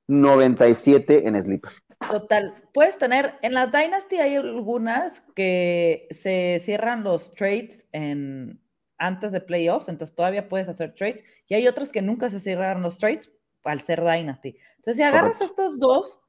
97 0.09 1.27
en 1.27 1.43
Sleeper. 1.43 1.73
Total, 2.11 2.53
puedes 2.75 2.99
tener, 2.99 3.37
en 3.41 3.55
la 3.55 3.69
Dynasty 3.69 4.17
hay 4.17 4.37
algunas 4.37 5.23
que 5.35 6.07
se 6.11 6.61
cierran 6.63 7.03
los 7.03 7.33
trades 7.33 7.87
en, 7.93 8.61
antes 8.99 9.33
de 9.33 9.41
playoffs, 9.41 9.89
entonces 9.89 10.15
todavía 10.15 10.51
puedes 10.51 10.69
hacer 10.69 10.95
trades, 10.95 11.25
y 11.47 11.55
hay 11.55 11.67
otras 11.67 11.91
que 11.91 12.03
nunca 12.03 12.29
se 12.29 12.41
cierran 12.41 12.83
los 12.83 12.99
trades 12.99 13.33
al 13.65 13.81
ser 13.81 14.03
Dynasty. 14.03 14.55
Entonces, 14.77 14.97
si 14.99 15.03
agarras 15.03 15.41
estos 15.41 15.79
dos, 15.79 16.21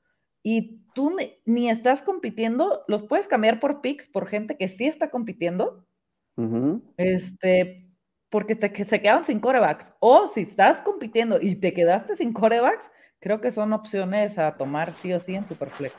y 0.44 0.82
tú 0.94 1.16
ni, 1.46 1.70
estás 1.70 2.02
compitiendo, 2.02 2.84
los 2.88 3.04
puedes 3.04 3.28
cambiar 3.28 3.60
por 3.60 3.82
picks, 3.82 4.08
por 4.08 4.28
gente 4.28 4.58
que 4.58 4.68
sí 4.68 4.86
está 4.86 5.10
compitiendo, 5.10 5.86
este, 6.98 7.90
porque 8.30 8.56
te, 8.56 8.72
que 8.72 8.86
se 8.86 9.02
quedan 9.02 9.26
sin 9.26 9.40
corebacks. 9.40 9.94
O 10.00 10.28
si 10.28 10.42
estás 10.42 10.82
compitiendo 10.82 11.40
y 11.42 11.56
te 11.56 11.74
quedaste 11.74 12.16
sin 12.16 12.32
corebacks, 12.32 12.92
creo 13.20 13.42
que 13.42 13.52
son 13.52 13.74
opciones 13.74 14.38
a 14.38 14.56
tomar 14.56 14.94
sí 14.94 15.12
o 15.14 15.20
sí 15.20 15.36
en 15.36 15.46
Superflex. 15.46 15.94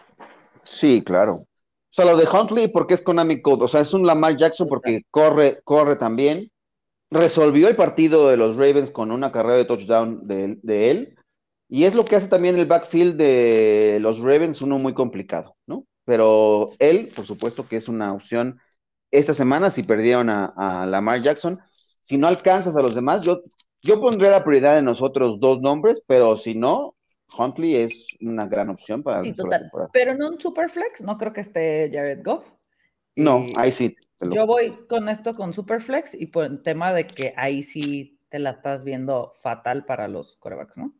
Sí, 0.62 1.02
claro. 1.04 1.34
O 1.34 1.92
sea, 1.92 2.06
lo 2.06 2.16
de 2.16 2.28
Huntley 2.28 2.68
porque 2.68 2.94
es 2.94 3.02
Konami 3.02 3.42
Code, 3.42 3.64
o 3.64 3.68
sea, 3.68 3.80
es 3.80 3.92
un 3.92 4.06
Lamar 4.06 4.36
Jackson 4.36 4.68
porque 4.68 5.02
corre, 5.10 5.60
corre 5.64 5.96
también. 5.96 6.50
Resolvió 7.10 7.66
el 7.68 7.74
partido 7.74 8.28
de 8.28 8.36
los 8.36 8.56
Ravens 8.56 8.92
con 8.92 9.10
una 9.10 9.32
carrera 9.32 9.56
de 9.56 9.64
touchdown 9.64 10.26
de 10.28 10.90
él 10.90 11.16
y 11.72 11.84
es 11.84 11.94
lo 11.94 12.04
que 12.04 12.16
hace 12.16 12.26
también 12.26 12.58
el 12.58 12.66
backfield 12.66 13.16
de 13.16 13.98
los 14.00 14.18
Ravens, 14.18 14.60
uno 14.60 14.80
muy 14.80 14.92
complicado, 14.92 15.56
¿no? 15.66 15.86
Pero 16.04 16.70
él, 16.80 17.08
por 17.14 17.24
supuesto 17.24 17.68
que 17.68 17.76
es 17.76 17.86
una 17.86 18.12
opción 18.12 18.60
esta 19.12 19.34
semana 19.34 19.70
si 19.70 19.84
perdieron 19.84 20.30
a, 20.30 20.84
Lamar 20.86 21.22
Jackson. 21.22 21.60
Si 22.02 22.18
no 22.18 22.26
alcanzas 22.26 22.76
a 22.76 22.82
los 22.82 22.96
demás, 22.96 23.24
yo, 23.24 23.38
yo 23.82 24.00
pondré 24.00 24.30
la 24.30 24.42
prioridad 24.42 24.74
de 24.74 24.82
nosotros 24.82 25.38
dos 25.38 25.60
nombres, 25.60 26.02
pero 26.08 26.36
si 26.36 26.56
no, 26.56 26.96
Huntley 27.38 27.76
es 27.76 28.08
una 28.20 28.46
gran 28.46 28.68
opción 28.68 29.04
para 29.04 29.22
sí, 29.22 29.32
total. 29.32 29.70
Pero 29.92 30.16
no 30.16 30.28
un 30.28 30.40
Superflex, 30.40 31.02
no 31.02 31.16
creo 31.18 31.32
que 31.32 31.42
esté 31.42 31.88
Jared 31.92 32.24
Goff. 32.24 32.44
no, 33.14 33.46
ahí 33.56 33.70
sí. 33.70 33.94
Yo 34.32 34.44
voy 34.44 34.72
con 34.88 35.08
esto 35.08 35.34
con 35.34 35.54
Superflex 35.54 36.14
y 36.14 36.26
por 36.26 36.46
el 36.46 36.62
tema 36.62 36.92
de 36.92 37.06
que 37.06 37.32
ahí 37.36 37.62
sí 37.62 38.18
te 38.28 38.40
la 38.40 38.50
estás 38.50 38.82
viendo 38.82 39.34
fatal 39.40 39.84
para 39.84 40.08
los 40.08 40.36
corebacks, 40.36 40.76
¿no? 40.76 40.92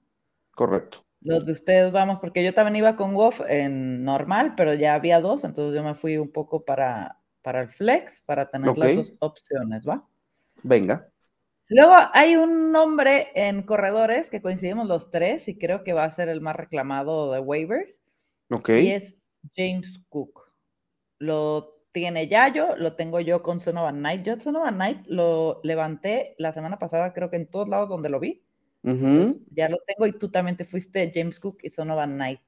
Correcto. 0.61 1.03
Los 1.23 1.47
de 1.47 1.53
ustedes 1.53 1.91
vamos, 1.91 2.19
porque 2.21 2.45
yo 2.45 2.53
también 2.53 2.77
iba 2.77 2.95
con 2.95 3.15
Goff 3.15 3.41
en 3.49 4.05
normal, 4.05 4.53
pero 4.59 4.75
ya 4.75 4.93
había 4.93 5.19
dos, 5.19 5.43
entonces 5.43 5.75
yo 5.75 5.83
me 5.83 5.95
fui 5.95 6.19
un 6.19 6.31
poco 6.31 6.67
para, 6.67 7.19
para 7.41 7.63
el 7.63 7.71
flex, 7.71 8.21
para 8.27 8.51
tener 8.51 8.77
las 8.77 8.95
dos 8.95 9.15
opciones, 9.21 9.89
¿va? 9.89 10.07
Venga. 10.63 11.09
Luego 11.69 11.95
hay 12.13 12.37
un 12.37 12.73
nombre 12.73 13.29
en 13.35 13.63
corredores 13.63 14.29
que 14.29 14.43
coincidimos 14.43 14.87
los 14.87 15.11
tres 15.11 15.49
y 15.49 15.57
creo 15.57 15.83
que 15.83 15.95
va 15.95 16.05
a 16.05 16.11
ser 16.11 16.29
el 16.29 16.43
más 16.43 16.57
reclamado 16.57 17.33
de 17.33 17.41
waivers. 17.41 18.03
Ok. 18.51 18.69
Y 18.69 18.91
es 18.91 19.17
James 19.57 20.05
Cook. 20.11 20.43
Lo 21.19 21.81
tiene 21.93 22.29
Yayo, 22.29 22.77
lo 22.77 22.97
tengo 22.97 23.21
yo 23.21 23.43
con 23.43 23.61
Sonovan 23.61 24.01
Knight. 24.01 24.27
Yo 24.27 24.39
Sonovan 24.39 24.75
Knight 24.75 25.07
lo 25.07 25.63
levanté 25.63 26.35
la 26.37 26.53
semana 26.53 26.79
pasada, 26.79 27.15
creo 27.15 27.31
que 27.31 27.37
en 27.37 27.47
todos 27.47 27.67
lados 27.67 27.89
donde 27.89 28.11
lo 28.11 28.21
vi. 28.21 28.45
Ya 28.83 29.69
lo 29.69 29.79
tengo 29.87 30.07
y 30.07 30.13
tú 30.13 30.31
también 30.31 30.57
te 30.57 30.65
fuiste 30.65 31.11
James 31.15 31.39
Cook 31.39 31.59
y 31.63 31.71
Sonovan 31.71 32.15
Knight. 32.15 32.41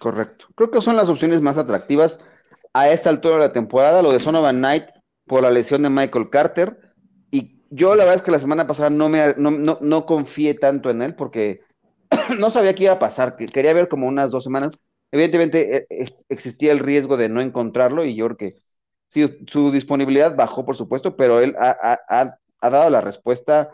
Correcto. 0.00 0.46
Creo 0.54 0.70
que 0.70 0.80
son 0.80 0.96
las 0.96 1.08
opciones 1.08 1.40
más 1.40 1.56
atractivas 1.56 2.20
a 2.72 2.90
esta 2.90 3.10
altura 3.10 3.34
de 3.34 3.40
la 3.40 3.52
temporada. 3.52 4.02
Lo 4.02 4.10
de 4.10 4.20
Sonovan 4.20 4.58
Knight 4.58 4.84
por 5.26 5.42
la 5.42 5.50
lesión 5.50 5.82
de 5.82 5.90
Michael 5.90 6.30
Carter. 6.30 6.92
Y 7.30 7.62
yo 7.70 7.94
la 7.94 8.04
verdad 8.04 8.16
es 8.16 8.22
que 8.22 8.30
la 8.30 8.40
semana 8.40 8.66
pasada 8.66 8.90
no, 8.90 9.08
me, 9.08 9.34
no, 9.36 9.78
no 9.80 10.06
confié 10.06 10.54
tanto 10.54 10.90
en 10.90 11.02
él 11.02 11.14
porque 11.14 11.60
no 12.38 12.50
sabía 12.50 12.74
qué 12.74 12.84
iba 12.84 12.94
a 12.94 12.98
pasar. 12.98 13.36
Quería 13.36 13.72
ver 13.72 13.88
como 13.88 14.06
unas 14.06 14.30
dos 14.30 14.44
semanas. 14.44 14.72
Evidentemente 15.10 15.76
e, 15.76 15.86
e, 15.90 16.06
existía 16.28 16.72
el 16.72 16.80
riesgo 16.80 17.16
de 17.16 17.28
no 17.28 17.40
encontrarlo 17.40 18.04
y 18.04 18.14
yo 18.14 18.26
creo 18.26 18.36
que 18.36 18.54
sí, 19.08 19.44
su 19.46 19.70
disponibilidad 19.70 20.36
bajó, 20.36 20.64
por 20.64 20.76
supuesto, 20.76 21.16
pero 21.16 21.40
él 21.40 21.54
ha, 21.58 21.98
dado 22.60 22.90
la 22.90 23.00
respuesta 23.00 23.70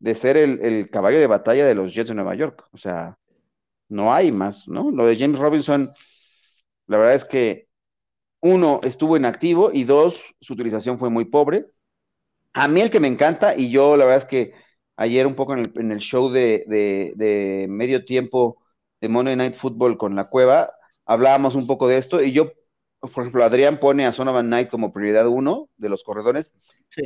de 0.00 0.14
ser 0.14 0.36
el, 0.36 0.90
caballo 0.90 1.20
de 1.20 1.26
batalla 1.26 1.66
de 1.66 1.74
los 1.74 1.94
Jets 1.94 2.08
de 2.08 2.14
Nueva 2.14 2.34
York. 2.34 2.66
O 2.72 2.78
sea, 2.78 3.18
no 3.88 4.12
hay 4.14 4.32
más, 4.32 4.68
¿no? 4.68 4.90
Lo 4.90 5.06
de 5.06 5.16
James 5.16 5.38
Robinson, 5.38 5.90
la 6.86 6.98
verdad 6.98 7.14
es 7.16 7.24
que 7.24 7.68
uno, 8.40 8.80
estuvo 8.84 9.16
inactivo 9.16 9.70
y 9.72 9.84
dos, 9.84 10.22
su 10.40 10.54
utilización 10.54 10.98
fue 10.98 11.10
muy 11.10 11.26
pobre. 11.26 11.66
A 12.54 12.68
mí 12.68 12.80
el 12.80 12.90
que 12.90 13.00
me 13.00 13.08
encanta, 13.08 13.56
y 13.56 13.70
yo 13.70 13.96
la 13.96 14.04
verdad 14.06 14.22
es 14.22 14.28
que 14.28 14.54
ayer 14.96 15.26
un 15.26 15.34
poco 15.34 15.54
en 15.54 15.92
el, 15.92 15.98
show 16.00 16.30
de, 16.30 16.64
de, 16.66 17.66
medio 17.68 18.04
tiempo 18.04 18.62
de 19.00 19.08
Monday 19.08 19.36
Night 19.36 19.54
Football 19.54 19.98
con 19.98 20.16
la 20.16 20.28
cueva, 20.28 20.72
hablábamos 21.06 21.54
un 21.54 21.66
poco 21.66 21.88
de 21.88 21.98
esto 21.98 22.22
y 22.22 22.32
yo, 22.32 22.52
por 23.00 23.22
ejemplo, 23.22 23.44
Adrián 23.44 23.80
pone 23.80 24.04
a 24.06 24.12
Sonovan 24.12 24.46
Knight 24.46 24.68
como 24.68 24.92
prioridad 24.92 25.26
uno 25.26 25.70
de 25.78 25.88
los 25.88 26.04
corredores. 26.04 26.54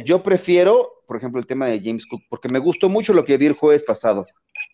Yo 0.04 0.22
prefiero, 0.22 1.04
por 1.06 1.16
ejemplo, 1.16 1.40
el 1.40 1.46
tema 1.46 1.66
de 1.66 1.80
James 1.80 2.06
Cook, 2.06 2.22
porque 2.28 2.48
me 2.52 2.58
gustó 2.58 2.88
mucho 2.88 3.14
lo 3.14 3.24
que 3.24 3.36
vi 3.36 3.46
el 3.46 3.54
jueves 3.54 3.84
pasado 3.84 4.26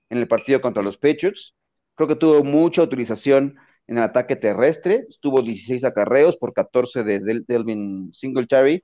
en 0.08 0.18
el 0.18 0.28
partido 0.28 0.60
contra 0.60 0.82
los 0.82 0.96
Patriots. 0.96 1.54
Creo 1.94 2.08
que 2.08 2.16
tuvo 2.16 2.42
mucha 2.42 2.82
utilización 2.82 3.56
en 3.86 3.98
el 3.98 4.04
ataque 4.04 4.36
terrestre, 4.36 5.06
tuvo 5.20 5.42
16 5.42 5.84
acarreos 5.84 6.36
por 6.38 6.54
14 6.54 7.02
de 7.04 7.42
Delvin 7.46 8.10
Singletary. 8.14 8.82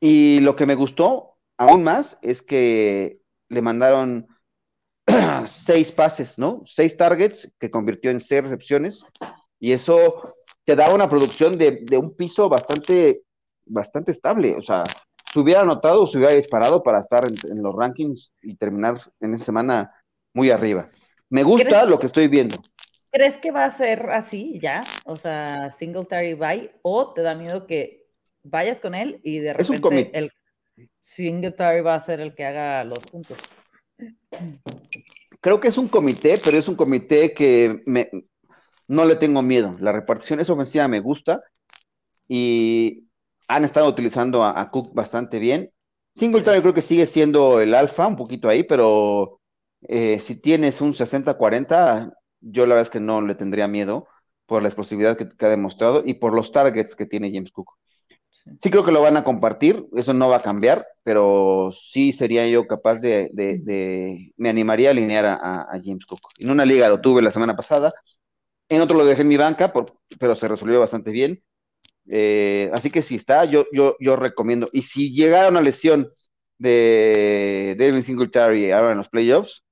Y 0.00 0.40
lo 0.40 0.56
que 0.56 0.66
me 0.66 0.74
gustó 0.74 1.36
aún 1.58 1.84
más 1.84 2.18
es 2.22 2.40
que 2.40 3.20
le 3.50 3.60
mandaron 3.60 4.28
seis 5.46 5.92
pases, 5.92 6.38
¿no? 6.38 6.62
Seis 6.66 6.96
targets 6.96 7.52
que 7.58 7.70
convirtió 7.70 8.10
en 8.10 8.20
seis 8.20 8.42
recepciones. 8.42 9.04
Y 9.58 9.72
eso 9.72 10.34
te 10.70 10.76
da 10.76 10.94
una 10.94 11.08
producción 11.08 11.58
de, 11.58 11.84
un 11.98 12.14
piso 12.14 12.48
bastante, 12.48 13.22
bastante 13.66 14.12
estable. 14.12 14.54
O 14.54 14.62
sea, 14.62 14.84
se 15.32 15.40
hubiera 15.40 15.62
anotado, 15.62 16.06
se 16.06 16.16
hubiera 16.16 16.32
disparado 16.32 16.80
para 16.84 17.00
estar 17.00 17.26
en, 17.26 17.60
los 17.60 17.74
rankings 17.74 18.32
y 18.40 18.54
terminar 18.54 19.00
en 19.18 19.34
esa 19.34 19.46
semana 19.46 19.92
muy 20.32 20.52
arriba. 20.52 20.86
Me 21.28 21.42
gusta 21.42 21.84
lo 21.86 21.98
que 21.98 22.06
estoy 22.06 22.28
viendo. 22.28 22.56
¿Crees 23.10 23.36
que 23.38 23.50
va 23.50 23.64
a 23.64 23.70
ser 23.72 24.10
así 24.10 24.60
ya? 24.62 24.84
O 25.06 25.16
sea, 25.16 25.72
Singletary 25.72 26.34
bye, 26.34 26.70
o 26.82 27.12
te 27.14 27.22
da 27.22 27.34
miedo 27.34 27.66
que 27.66 28.06
vayas 28.44 28.78
con 28.78 28.94
él 28.94 29.20
y 29.24 29.40
de 29.40 29.54
repente 29.54 30.10
el 30.16 30.30
Singletary 31.02 31.80
va 31.80 31.96
a 31.96 32.02
ser 32.02 32.20
el 32.20 32.32
que 32.32 32.44
haga 32.44 32.84
los 32.84 33.00
puntos. 33.00 33.38
Creo 35.40 35.58
que 35.58 35.66
es 35.66 35.78
un 35.78 35.88
comité, 35.88 36.38
pero 36.44 36.56
es 36.56 36.68
un 36.68 36.76
comité 36.76 37.34
que 37.34 37.82
me, 37.86 38.08
no 38.90 39.04
le 39.04 39.14
tengo 39.14 39.40
miedo. 39.40 39.76
La 39.78 39.92
repartición 39.92 40.40
es 40.40 40.50
ofensiva, 40.50 40.88
me 40.88 40.98
gusta 40.98 41.44
y 42.26 43.04
han 43.46 43.64
estado 43.64 43.88
utilizando 43.88 44.42
a, 44.44 44.68
Cook 44.70 44.92
bastante 44.94 45.38
bien. 45.38 45.70
Singletary 46.16 46.60
creo 46.60 46.74
que 46.74 46.82
sigue 46.82 47.06
siendo 47.06 47.60
el 47.60 47.74
alfa, 47.74 48.08
un 48.08 48.16
poquito 48.16 48.48
ahí, 48.48 48.64
pero 48.64 49.40
eh, 49.82 50.18
si 50.20 50.34
tienes 50.34 50.80
un 50.80 50.92
60-40, 50.92 52.12
yo 52.40 52.66
la 52.66 52.74
verdad 52.74 52.82
es 52.82 52.90
que 52.90 52.98
no 52.98 53.20
le 53.20 53.36
tendría 53.36 53.68
miedo 53.68 54.08
por 54.46 54.60
la 54.60 54.68
explosividad 54.68 55.16
que, 55.16 55.28
que, 55.28 55.46
ha 55.46 55.50
demostrado 55.50 56.02
y 56.04 56.14
por 56.14 56.34
los 56.34 56.50
targets 56.50 56.96
que 56.96 57.06
tiene 57.06 57.30
James 57.32 57.52
Cook. 57.52 57.76
Sí 58.60 58.70
creo 58.70 58.84
que 58.84 58.90
lo 58.90 59.02
van 59.02 59.16
a 59.16 59.22
compartir, 59.22 59.86
eso 59.94 60.14
no 60.14 60.28
va 60.28 60.38
a 60.38 60.42
cambiar, 60.42 60.84
pero 61.04 61.70
sí 61.72 62.12
sería 62.12 62.48
yo 62.48 62.66
capaz 62.66 62.96
de, 62.96 64.32
me 64.36 64.48
animaría 64.48 64.88
a 64.88 64.90
alinear 64.92 65.26
a, 65.26 65.68
James 65.84 66.04
Cook. 66.06 66.20
En 66.40 66.50
una 66.50 66.64
liga 66.64 66.88
lo 66.88 67.00
tuve 67.00 67.22
la 67.22 67.30
semana 67.30 67.54
pasada, 67.54 67.92
en 68.70 68.80
otro 68.80 68.96
lo 68.96 69.04
dejé 69.04 69.22
en 69.22 69.28
mi 69.28 69.36
banca, 69.36 69.72
pero 70.18 70.34
se 70.34 70.48
resolvió 70.48 70.80
bastante 70.80 71.10
bien. 71.10 71.42
Eh, 72.06 72.70
así 72.72 72.90
que 72.90 73.02
si 73.02 73.16
está, 73.16 73.44
yo, 73.44 73.66
yo, 73.72 73.96
yo 74.00 74.16
recomiendo. 74.16 74.68
Y 74.72 74.82
si 74.82 75.12
llegara 75.12 75.48
una 75.48 75.60
lesión 75.60 76.08
de 76.58 77.74
Devin 77.78 78.02
Singletary 78.02 78.70
ahora 78.70 78.92
en 78.92 78.98
los 78.98 79.08
playoffs, 79.08 79.64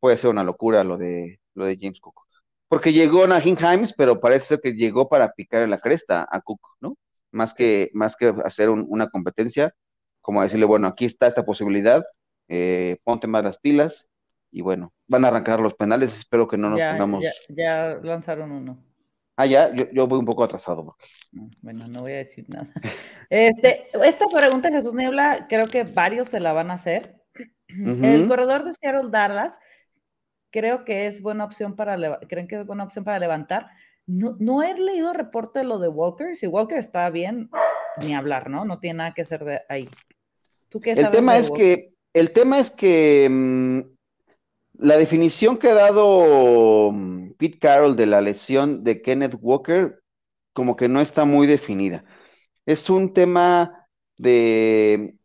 puede 0.00 0.16
ser 0.16 0.30
una 0.30 0.44
locura 0.44 0.84
lo 0.84 0.98
de, 0.98 1.40
lo 1.54 1.66
de 1.66 1.78
James 1.80 2.00
Cook. 2.00 2.22
Porque 2.68 2.92
llegó 2.92 3.26
Nahin 3.26 3.56
Himes, 3.56 3.94
pero 3.96 4.20
parece 4.20 4.46
ser 4.46 4.60
que 4.60 4.72
llegó 4.72 5.08
para 5.08 5.32
picar 5.32 5.62
en 5.62 5.70
la 5.70 5.78
cresta 5.78 6.26
a 6.30 6.40
Cook, 6.40 6.60
¿no? 6.80 6.96
más 7.36 7.54
que, 7.54 7.90
más 7.94 8.16
que 8.16 8.34
hacer 8.44 8.70
una 8.70 9.08
competencia, 9.08 9.74
como 10.20 10.42
decirle, 10.42 10.66
bueno, 10.66 10.88
aquí 10.88 11.04
está 11.04 11.26
esta 11.28 11.44
posibilidad, 11.44 12.04
eh, 12.48 12.98
ponte 13.04 13.26
más 13.28 13.44
las 13.44 13.58
pilas 13.58 14.08
y 14.56 14.62
bueno, 14.62 14.94
van 15.06 15.22
a 15.22 15.28
arrancar 15.28 15.60
los 15.60 15.74
penales, 15.74 16.16
espero 16.16 16.48
que 16.48 16.56
no 16.56 16.70
nos 16.70 16.80
pongamos... 16.80 17.22
Ya, 17.50 18.00
lanzaron 18.02 18.52
uno. 18.52 18.82
Ah, 19.36 19.44
ya, 19.44 19.70
yo, 19.92 20.06
voy 20.06 20.18
un 20.18 20.24
poco 20.24 20.44
atrasado. 20.44 20.96
Bueno, 21.60 21.86
no 21.88 22.00
voy 22.00 22.12
a 22.12 22.16
decir 22.16 22.46
nada. 22.48 22.66
Este, 23.28 23.88
esta 24.02 24.24
pregunta, 24.28 24.70
Jesús 24.70 24.94
Niebla, 24.94 25.46
creo 25.46 25.66
que 25.66 25.84
varios 25.84 26.30
se 26.30 26.40
la 26.40 26.54
van 26.54 26.70
a 26.70 26.74
hacer. 26.74 27.20
El 27.68 28.26
corredor 28.28 28.64
de 28.64 28.72
Seattle 28.72 29.10
Dallas, 29.10 29.58
creo 30.50 30.86
que 30.86 31.06
es 31.06 31.20
buena 31.20 31.44
opción 31.44 31.76
para, 31.76 32.18
creen 32.20 32.48
que 32.48 32.60
es 32.60 32.66
buena 32.66 32.84
opción 32.84 33.04
para 33.04 33.18
levantar. 33.18 33.68
No, 34.06 34.62
he 34.62 34.72
leído 34.72 35.12
reporte 35.12 35.58
de 35.58 35.66
lo 35.66 35.78
de 35.78 35.88
Walker. 35.88 36.34
Si 36.34 36.46
Walker 36.46 36.78
está 36.78 37.10
bien, 37.10 37.50
ni 38.00 38.14
hablar, 38.14 38.48
¿no? 38.48 38.64
No 38.64 38.78
tiene 38.78 38.98
nada 38.98 39.12
que 39.12 39.20
hacer 39.20 39.44
de 39.44 39.60
ahí. 39.68 39.86
¿Tú 40.70 40.80
qué 40.80 40.92
el 40.92 41.10
tema 41.10 41.36
es 41.36 41.50
que 41.50 41.92
el 42.14 42.32
tema 42.32 42.58
es 42.58 42.70
que 42.70 43.28
mm, 43.30 43.95
la 44.78 44.96
definición 44.96 45.58
que 45.58 45.68
ha 45.68 45.74
dado 45.74 46.90
mm, 46.92 47.32
Pete 47.38 47.58
Carroll 47.58 47.96
de 47.96 48.06
la 48.06 48.20
lesión 48.20 48.84
de 48.84 49.02
Kenneth 49.02 49.36
Walker 49.40 50.02
como 50.52 50.76
que 50.76 50.88
no 50.88 51.00
está 51.00 51.24
muy 51.24 51.46
definida. 51.46 52.04
Es 52.66 52.90
un 52.90 53.14
tema 53.14 53.88
de 54.16 55.18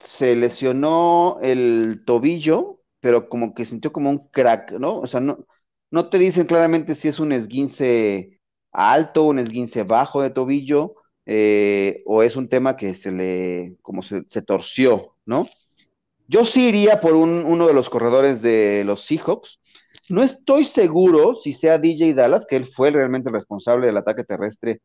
se 0.00 0.36
lesionó 0.36 1.38
el 1.42 2.04
tobillo, 2.06 2.80
pero 3.00 3.28
como 3.28 3.54
que 3.54 3.66
sintió 3.66 3.92
como 3.92 4.10
un 4.10 4.28
crack, 4.28 4.72
¿no? 4.72 4.98
O 4.98 5.06
sea, 5.06 5.20
no, 5.20 5.46
no 5.90 6.10
te 6.10 6.18
dicen 6.18 6.46
claramente 6.46 6.94
si 6.94 7.08
es 7.08 7.20
un 7.20 7.32
esguince 7.32 8.40
alto, 8.72 9.24
un 9.24 9.38
esguince 9.38 9.82
bajo 9.84 10.22
de 10.22 10.30
tobillo, 10.30 10.96
eh, 11.26 12.02
o 12.06 12.22
es 12.22 12.36
un 12.36 12.48
tema 12.48 12.76
que 12.76 12.94
se 12.94 13.12
le, 13.12 13.76
como 13.82 14.02
se, 14.02 14.24
torció, 14.42 15.16
¿no? 15.26 15.46
Yo 16.26 16.44
sí 16.44 16.68
iría 16.68 17.00
por 17.00 17.14
uno 17.14 17.66
de 17.66 17.74
los 17.74 17.90
corredores 17.90 18.40
de 18.40 18.82
los 18.84 19.04
Seahawks. 19.04 19.60
No 20.08 20.22
estoy 20.22 20.64
seguro 20.64 21.34
si 21.34 21.52
sea 21.52 21.78
DJ 21.78 22.14
Dallas, 22.14 22.46
que 22.46 22.56
él 22.56 22.66
fue 22.66 22.90
realmente 22.90 23.28
el 23.28 23.34
responsable 23.34 23.86
del 23.86 23.96
ataque 23.96 24.24
terrestre 24.24 24.80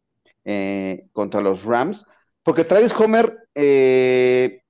eh, 0.45 1.05
contra 1.11 1.41
los 1.41 1.63
Rams, 1.63 2.05
porque 2.43 2.63
Travis 2.63 2.93
Homer 2.93 3.37
eh, 3.53 4.61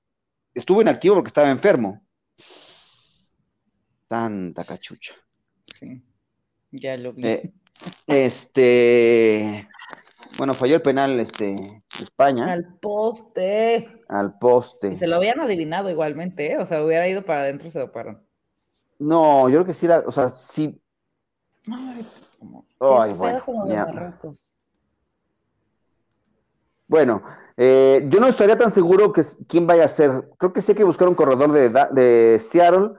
estuvo 0.53 0.81
inactivo 0.81 1.15
porque 1.15 1.29
estaba 1.29 1.49
enfermo. 1.49 2.01
Tanta 4.07 4.63
cachucha. 4.63 5.13
Sí. 5.79 6.01
Ya 6.71 6.97
lo 6.97 7.13
vi. 7.13 7.25
Eh, 7.25 7.53
este, 8.07 9.67
bueno, 10.37 10.53
falló 10.53 10.75
el 10.75 10.81
penal 10.81 11.19
este, 11.19 11.55
España. 12.03 12.51
Al 12.51 12.77
poste. 12.79 14.03
Al 14.07 14.37
poste. 14.39 14.97
se 14.97 15.07
lo 15.07 15.17
habían 15.17 15.39
adivinado 15.39 15.89
igualmente, 15.89 16.53
¿eh? 16.53 16.57
o 16.57 16.65
sea, 16.65 16.83
hubiera 16.83 17.07
ido 17.07 17.23
para 17.23 17.41
adentro, 17.41 17.71
se 17.71 17.79
lo 17.79 17.91
pararon. 17.91 18.21
No, 18.97 19.47
yo 19.49 19.55
creo 19.55 19.65
que 19.65 19.73
sí 19.73 19.85
era, 19.85 20.03
o 20.05 20.11
sea, 20.11 20.29
sí. 20.29 20.81
Ay, 21.67 22.05
Ay 22.79 23.13
bueno. 23.13 23.43
Bueno, 26.87 27.23
eh, 27.55 28.05
yo 28.09 28.19
no 28.19 28.27
estaría 28.27 28.57
tan 28.57 28.71
seguro 28.71 29.13
que 29.13 29.23
quién 29.47 29.67
vaya 29.67 29.85
a 29.85 29.89
ser. 29.89 30.29
Creo 30.37 30.53
que 30.53 30.61
sí 30.61 30.71
hay 30.71 30.77
que 30.77 30.83
buscar 30.83 31.07
un 31.07 31.15
corredor 31.15 31.51
de, 31.51 31.69
de 31.69 32.39
Seattle. 32.39 32.91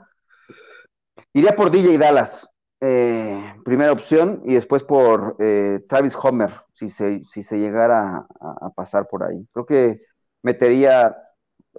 Iría 1.33 1.57
por 1.57 1.71
DJ 1.71 1.99
Dallas. 1.99 2.50
Eh, 2.83 3.55
primera 3.63 3.93
opción 3.93 4.43
y 4.47 4.55
después 4.55 4.83
por 4.83 5.37
eh, 5.39 5.85
Travis 5.87 6.17
Homer, 6.17 6.51
si 6.73 6.89
se, 6.89 7.21
si 7.25 7.43
se 7.43 7.59
llegara 7.59 8.27
a, 8.41 8.71
pasar 8.71 9.07
por 9.07 9.23
ahí. 9.23 9.47
Creo 9.53 9.67
que 9.67 10.01
metería 10.43 11.15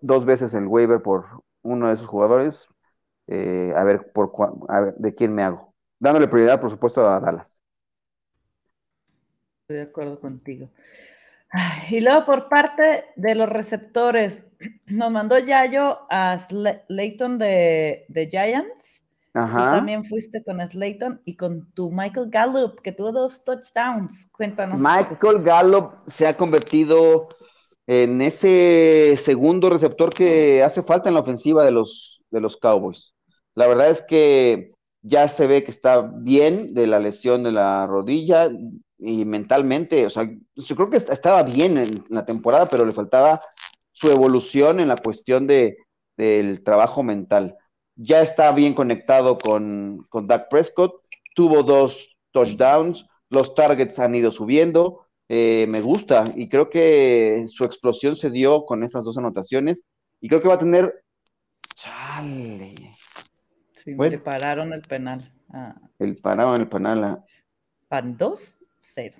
dos 0.02 0.26
veces 0.26 0.54
el 0.54 0.68
waiver 0.68 1.02
por 1.02 1.26
uno 1.64 1.88
de 1.88 1.96
esos 1.96 2.06
jugadores, 2.06 2.68
eh, 3.28 3.74
a, 3.76 3.84
ver 3.84 4.12
por 4.12 4.32
de 4.98 5.16
quién 5.16 5.34
me 5.34 5.44
hago. 5.44 5.74
Dándole 6.00 6.28
prioridad, 6.28 6.62
por 6.62 6.70
supuesto, 6.70 7.08
a 7.08 7.20
Dallas. 7.20 7.60
Estoy 9.62 9.78
de 9.78 9.84
acuerdo 9.84 10.20
contigo. 10.20 10.70
Y 11.90 12.00
luego 12.00 12.26
por 12.26 12.48
parte 12.48 13.06
de 13.16 13.36
los 13.36 13.50
receptores, 13.50 14.46
nos 14.86 15.12
mandó 15.12 15.40
Yayo 15.40 16.00
a 16.12 16.38
Slayton 16.38 17.40
de, 17.40 18.06
de 18.08 18.28
Giants. 18.28 19.01
Ajá. 19.34 19.72
Tú 19.72 19.78
también 19.78 20.06
fuiste 20.06 20.44
con 20.44 20.60
Slayton 20.60 21.22
y 21.26 21.36
con 21.38 21.72
tu 21.74 21.90
Michael 21.92 22.30
Gallup, 22.30 22.82
que 22.82 22.92
tuvo 22.92 23.12
dos 23.12 23.44
touchdowns. 23.44 24.28
Cuéntanos. 24.32 24.80
Michael 24.80 25.44
Gallup 25.44 25.94
se 26.06 26.28
ha 26.28 26.36
convertido 26.36 27.30
en 27.88 28.22
ese 28.22 29.16
segundo 29.18 29.70
receptor 29.70 30.14
que 30.14 30.64
hace 30.64 30.84
falta 30.84 31.10
en 31.10 31.16
la 31.16 31.22
ofensiva 31.22 31.64
de 31.64 31.72
los, 31.72 32.22
de 32.30 32.42
los 32.42 32.58
Cowboys. 32.58 33.16
La 33.56 33.68
verdad 33.68 33.90
es 33.90 34.02
que 34.02 34.72
ya 35.02 35.28
se 35.28 35.48
ve 35.48 35.64
que 35.64 35.72
está 35.72 36.02
bien 36.02 36.74
de 36.74 36.88
la 36.88 37.00
lesión 37.00 37.44
de 37.44 37.52
la 37.52 37.88
rodilla 37.88 38.50
y 38.98 39.26
mentalmente, 39.26 40.06
o 40.06 40.10
sea, 40.12 40.30
yo 40.56 40.76
creo 40.76 40.90
que 40.92 40.98
estaba 40.98 41.42
bien 41.42 41.78
en 41.80 42.04
la 42.10 42.24
temporada, 42.24 42.68
pero 42.68 42.86
le 42.86 42.94
faltaba 42.94 43.42
su 43.92 44.12
evolución 44.12 44.80
en 44.80 44.88
la 44.88 44.96
cuestión 44.96 45.48
de, 45.48 45.78
del 46.18 46.64
trabajo 46.64 47.02
mental. 47.02 47.58
Ya 48.04 48.22
está 48.22 48.52
bien 48.52 48.74
conectado 48.74 49.38
con, 49.38 50.08
con 50.10 50.28
Doug 50.28 50.50
Prescott, 50.50 51.04
tuvo 51.36 51.62
dos 51.62 52.18
touchdowns, 52.32 53.06
los 53.30 53.54
targets 53.54 54.00
han 54.00 54.16
ido 54.16 54.32
subiendo, 54.32 55.06
eh, 55.30 55.66
me 55.70 55.82
gusta 55.82 56.26
y 56.36 56.50
creo 56.50 56.70
que 56.70 57.46
su 57.48 57.64
explosión 57.64 58.16
se 58.16 58.30
dio 58.30 58.66
con 58.66 58.84
esas 58.84 59.06
dos 59.06 59.18
anotaciones 59.18 59.86
y 60.20 60.28
creo 60.28 60.42
que 60.42 60.48
va 60.48 60.56
a 60.56 60.60
tener... 60.60 61.04
Chale. 61.76 62.76
Sí, 63.84 63.96
le 63.96 64.18
pararon 64.18 64.74
el 64.74 64.82
penal. 64.82 65.32
Ah. 65.54 65.76
El 66.00 66.18
pararon 66.18 66.60
el 66.60 66.68
penal. 66.68 67.04
Ah. 67.04 67.24
Van 67.90 68.18
2-0. 68.18 69.14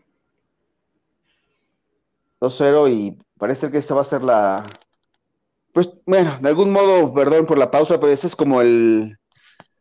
2-0 2.40 2.92
y 2.92 3.18
parece 3.38 3.70
que 3.72 3.78
esta 3.78 3.94
va 3.94 4.02
a 4.02 4.06
ser 4.06 4.24
la... 4.24 4.64
Pues 5.74 5.90
bueno, 6.06 6.38
de 6.42 6.50
algún 6.50 6.72
modo, 6.72 7.14
perdón 7.14 7.46
por 7.46 7.58
la 7.58 7.72
pausa, 7.72 8.00
pero 8.00 8.12
esa 8.12 8.28
es 8.28 8.36
como 8.36 8.62
el, 8.62 9.18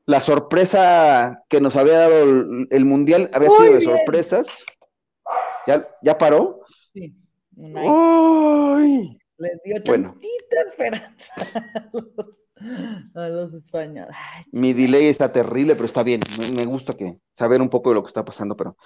la 0.07 0.21
sorpresa 0.21 1.45
que 1.49 1.61
nos 1.61 1.77
había 1.77 1.99
dado 1.99 2.23
el, 2.71 2.85
Mundial, 2.85 3.31
había 3.33 3.51
sido 3.51 3.75
de 3.75 3.81
sorpresas. 3.81 4.65
¿Ya, 5.67 5.89
ya 6.03 6.19
paró? 6.19 6.61
Sí. 6.93 7.15
¡Uy! 7.57 9.19
Les 9.39 9.63
dio 9.65 9.77
bueno. 9.87 10.17
esperanza 10.67 11.35
a 13.15 13.29
los, 13.29 13.53
españoles. 13.55 14.15
Mi 14.53 14.73
delay 14.73 15.07
está 15.07 15.33
terrible, 15.33 15.75
pero 15.75 15.87
está 15.87 16.03
bien. 16.03 16.21
Me, 16.55 16.65
gusta 16.65 16.93
que 16.95 17.19
saber 17.35 17.61
un 17.61 17.69
poco 17.69 17.91
de 17.91 17.97
lo 17.97 18.03
que 18.03 18.09
está 18.09 18.25
pasando, 18.25 18.57
pero 18.57 18.77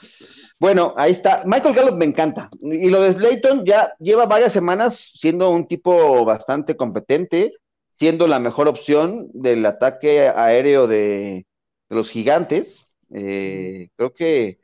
bueno, 0.59 0.95
ahí 0.97 1.13
está. 1.13 1.43
Michael 1.47 1.75
Gallup 1.75 1.97
me 1.97 2.05
encanta. 2.05 2.49
Y 2.61 2.91
lo 2.91 3.03
de 3.03 3.13
Slayton 3.13 3.65
ya 3.65 3.95
lleva 3.99 4.27
varias 4.27 4.53
semanas 4.53 5.13
siendo 5.15 5.51
un 5.51 5.67
tipo 5.67 6.25
bastante 6.25 6.77
competente, 6.77 7.53
siendo 7.89 8.27
la 8.27 8.39
mejor 8.39 8.69
opción 8.69 9.29
del 9.33 9.65
ataque 9.67 10.29
aéreo 10.29 10.87
de, 10.87 11.47
los 11.89 12.11
gigantes. 12.11 12.85
Eh, 13.13 13.89
creo 13.97 14.13
que 14.13 14.59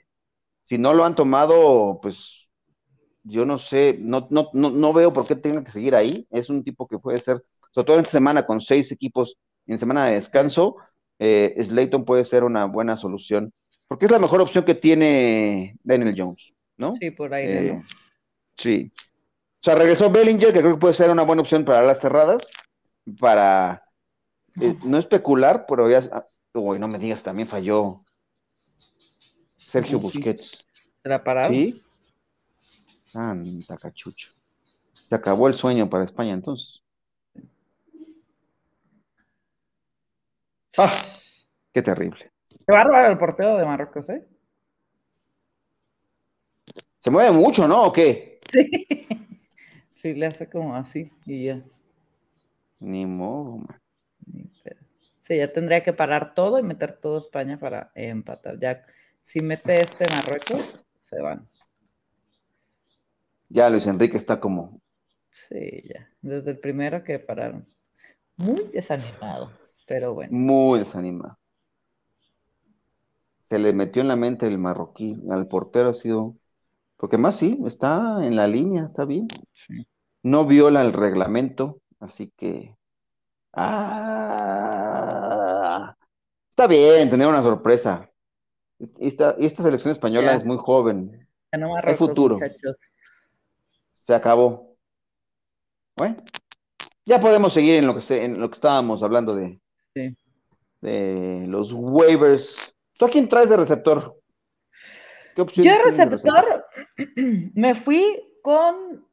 si 0.64 0.78
no 0.78 0.94
lo 0.94 1.04
han 1.04 1.14
tomado, 1.14 1.98
pues 2.02 2.48
yo 3.24 3.44
no 3.44 3.58
sé, 3.58 3.96
no, 4.00 4.28
no, 4.30 4.50
no, 4.52 4.92
veo 4.92 5.12
por 5.12 5.26
qué 5.26 5.36
tenga 5.36 5.64
que 5.64 5.70
seguir 5.70 5.94
ahí. 5.94 6.26
Es 6.30 6.50
un 6.50 6.64
tipo 6.64 6.86
que 6.86 6.98
puede 6.98 7.18
ser, 7.18 7.44
sobre 7.70 7.86
todo 7.86 7.98
en 7.98 8.04
semana 8.04 8.46
con 8.46 8.60
seis 8.60 8.90
equipos 8.92 9.36
en 9.66 9.78
semana 9.78 10.06
de 10.06 10.14
descanso, 10.14 10.76
eh, 11.18 11.54
Slayton 11.62 12.04
puede 12.04 12.24
ser 12.24 12.44
una 12.44 12.64
buena 12.64 12.96
solución, 12.96 13.52
porque 13.86 14.06
es 14.06 14.10
la 14.10 14.18
mejor 14.18 14.40
opción 14.40 14.64
que 14.64 14.74
tiene 14.74 15.76
Daniel 15.82 16.14
Jones, 16.16 16.52
¿no? 16.76 16.96
Sí, 16.96 17.10
por 17.10 17.32
ahí. 17.32 17.46
Eh, 17.46 17.82
sí. 18.56 18.90
O 18.96 19.62
sea, 19.62 19.74
regresó 19.74 20.10
Bellinger, 20.10 20.52
que 20.52 20.60
creo 20.60 20.74
que 20.74 20.80
puede 20.80 20.94
ser 20.94 21.10
una 21.10 21.22
buena 21.22 21.42
opción 21.42 21.64
para 21.64 21.82
las 21.82 22.00
cerradas, 22.00 22.46
para 23.18 23.84
eh, 24.60 24.76
no 24.84 24.98
especular, 24.98 25.66
pero 25.68 25.88
ya, 25.90 26.02
uy, 26.54 26.78
no 26.78 26.88
me 26.88 26.98
digas, 26.98 27.22
también 27.22 27.46
falló 27.46 28.02
Sergio 29.56 29.98
Busquets. 29.98 30.66
¿Era 31.04 31.22
parado? 31.22 31.52
Sí. 31.52 31.82
Santa 33.04 33.76
cachucho. 33.76 34.32
Se 34.92 35.14
acabó 35.14 35.48
el 35.48 35.54
sueño 35.54 35.88
para 35.88 36.04
España 36.04 36.32
entonces. 36.32 36.82
¡Ah! 40.78 40.92
¡Qué 41.72 41.82
terrible! 41.82 42.30
Qué 42.48 42.72
bárbaro 42.72 43.10
el 43.10 43.18
portero 43.18 43.56
de 43.56 43.64
Marruecos, 43.64 44.08
¿eh? 44.10 44.26
Se 46.98 47.10
mueve 47.10 47.30
mucho, 47.32 47.66
¿no? 47.66 47.84
¿O 47.84 47.92
qué? 47.92 48.40
Sí. 48.52 49.06
Sí, 49.94 50.14
le 50.14 50.26
hace 50.26 50.48
como 50.48 50.74
así 50.74 51.12
y 51.26 51.44
ya. 51.44 51.62
Ni 52.78 53.04
modo, 53.04 53.58
man. 53.58 53.80
Sí, 55.20 55.36
ya 55.36 55.52
tendría 55.52 55.84
que 55.84 55.92
parar 55.92 56.34
todo 56.34 56.58
y 56.58 56.62
meter 56.62 56.96
todo 56.96 57.18
España 57.18 57.58
para 57.58 57.92
empatar. 57.94 58.58
Ya 58.58 58.84
si 59.22 59.40
mete 59.40 59.80
este 59.80 60.06
Marruecos, 60.08 60.80
se 61.00 61.20
van. 61.20 61.46
Ya 63.50 63.68
Luis 63.68 63.86
Enrique 63.86 64.16
está 64.16 64.40
como. 64.40 64.80
Sí, 65.30 65.82
ya. 65.84 66.08
Desde 66.22 66.52
el 66.52 66.58
primero 66.58 67.04
que 67.04 67.18
pararon. 67.18 67.66
Muy 68.36 68.70
desanimado, 68.72 69.52
pero 69.90 70.14
bueno. 70.14 70.30
Muy 70.32 70.78
desanimado. 70.78 71.36
Se 73.48 73.58
le 73.58 73.72
metió 73.72 74.02
en 74.02 74.06
la 74.06 74.14
mente 74.14 74.46
el 74.46 74.56
marroquí. 74.56 75.20
Al 75.28 75.48
portero 75.48 75.88
ha 75.88 75.94
sido. 75.94 76.36
Porque 76.96 77.18
más 77.18 77.34
sí, 77.34 77.58
está 77.66 78.24
en 78.24 78.36
la 78.36 78.46
línea, 78.46 78.84
está 78.84 79.04
bien. 79.04 79.26
No 80.22 80.46
viola 80.46 80.82
el 80.82 80.92
reglamento, 80.92 81.80
así 81.98 82.32
que. 82.36 82.76
Ah, 83.52 84.36
está 86.50 86.68
bien 86.68 87.10
tener 87.10 87.26
una 87.26 87.42
sorpresa. 87.42 88.08
Esta, 88.78 89.34
esta 89.40 89.64
selección 89.64 89.90
española 89.90 90.36
es 90.36 90.44
muy 90.44 90.56
joven. 90.56 91.28
Hay 91.82 91.96
futuro. 91.96 92.38
Se 94.06 94.14
acabó. 94.14 94.76
Bueno, 95.96 96.18
ya 97.04 97.20
podemos 97.20 97.52
seguir 97.52 97.74
en 97.74 97.88
lo 97.88 97.98
que, 97.98 98.24
en 98.24 98.40
lo 98.40 98.48
que 98.48 98.54
estábamos 98.54 99.02
hablando 99.02 99.34
de, 99.34 99.60
de 100.80 101.44
los 101.46 101.72
waivers. 101.72 102.74
¿Tú 102.98 103.06
a 103.06 103.10
quién 103.10 103.28
traes 103.28 103.50
de 103.50 103.56
receptor? 103.56 104.20
¿Qué 105.34 105.42
opción 105.42 105.66
Yo 105.66 105.72
receptor, 105.84 106.66
me 107.54 107.74
fui 107.74 108.04
con 108.42 109.06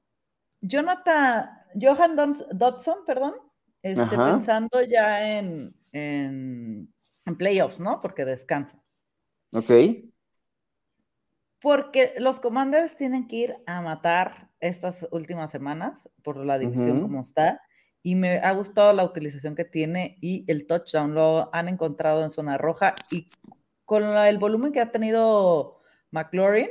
Jonathan, 0.61 1.49
Johan 1.79 2.15
Dodson, 2.51 2.97
perdón, 3.05 3.35
este, 3.81 4.17
pensando 4.17 4.81
ya 4.81 5.37
en, 5.37 5.75
en, 5.91 6.93
en 7.25 7.37
playoffs, 7.37 7.79
¿no? 7.79 8.01
Porque 8.01 8.25
descansa. 8.25 8.81
Ok. 9.53 9.71
Porque 11.61 12.13
los 12.17 12.39
Commanders 12.39 12.95
tienen 12.95 13.27
que 13.27 13.35
ir 13.35 13.55
a 13.65 13.81
matar 13.81 14.49
estas 14.59 15.07
últimas 15.11 15.51
semanas 15.51 16.09
por 16.23 16.37
la 16.37 16.57
división 16.57 17.01
como 17.01 17.21
está. 17.21 17.61
Y 18.03 18.15
me 18.15 18.37
ha 18.37 18.51
gustado 18.53 18.93
la 18.93 19.03
utilización 19.03 19.55
que 19.55 19.65
tiene 19.65 20.17
y 20.21 20.45
el 20.47 20.65
touchdown 20.65 21.13
lo 21.13 21.49
han 21.53 21.67
encontrado 21.67 22.23
en 22.23 22.31
zona 22.31 22.57
roja. 22.57 22.95
Y 23.11 23.29
con 23.85 24.03
el 24.03 24.37
volumen 24.37 24.71
que 24.71 24.81
ha 24.81 24.91
tenido 24.91 25.81
McLaurin, 26.11 26.69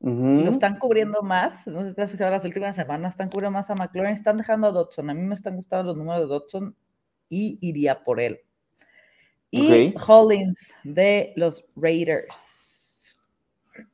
lo 0.00 0.50
están 0.50 0.78
cubriendo 0.78 1.22
más. 1.22 1.66
No 1.66 1.82
sé 1.82 1.90
si 1.90 1.94
te 1.94 2.02
has 2.02 2.10
fijado 2.10 2.30
las 2.30 2.44
últimas 2.44 2.76
semanas, 2.76 3.12
están 3.12 3.28
cubriendo 3.30 3.58
más 3.58 3.70
a 3.70 3.74
McLaurin, 3.74 4.14
están 4.14 4.36
dejando 4.36 4.68
a 4.68 4.72
Dodson. 4.72 5.10
A 5.10 5.14
mí 5.14 5.22
me 5.22 5.34
están 5.34 5.56
gustando 5.56 5.84
los 5.84 5.96
números 5.96 6.22
de 6.22 6.26
Dodson 6.26 6.76
y 7.28 7.58
iría 7.60 8.02
por 8.02 8.20
él 8.20 8.40
y 9.50 9.94
Hollins 10.06 10.74
de 10.84 11.32
los 11.36 11.64
Raiders. 11.76 12.55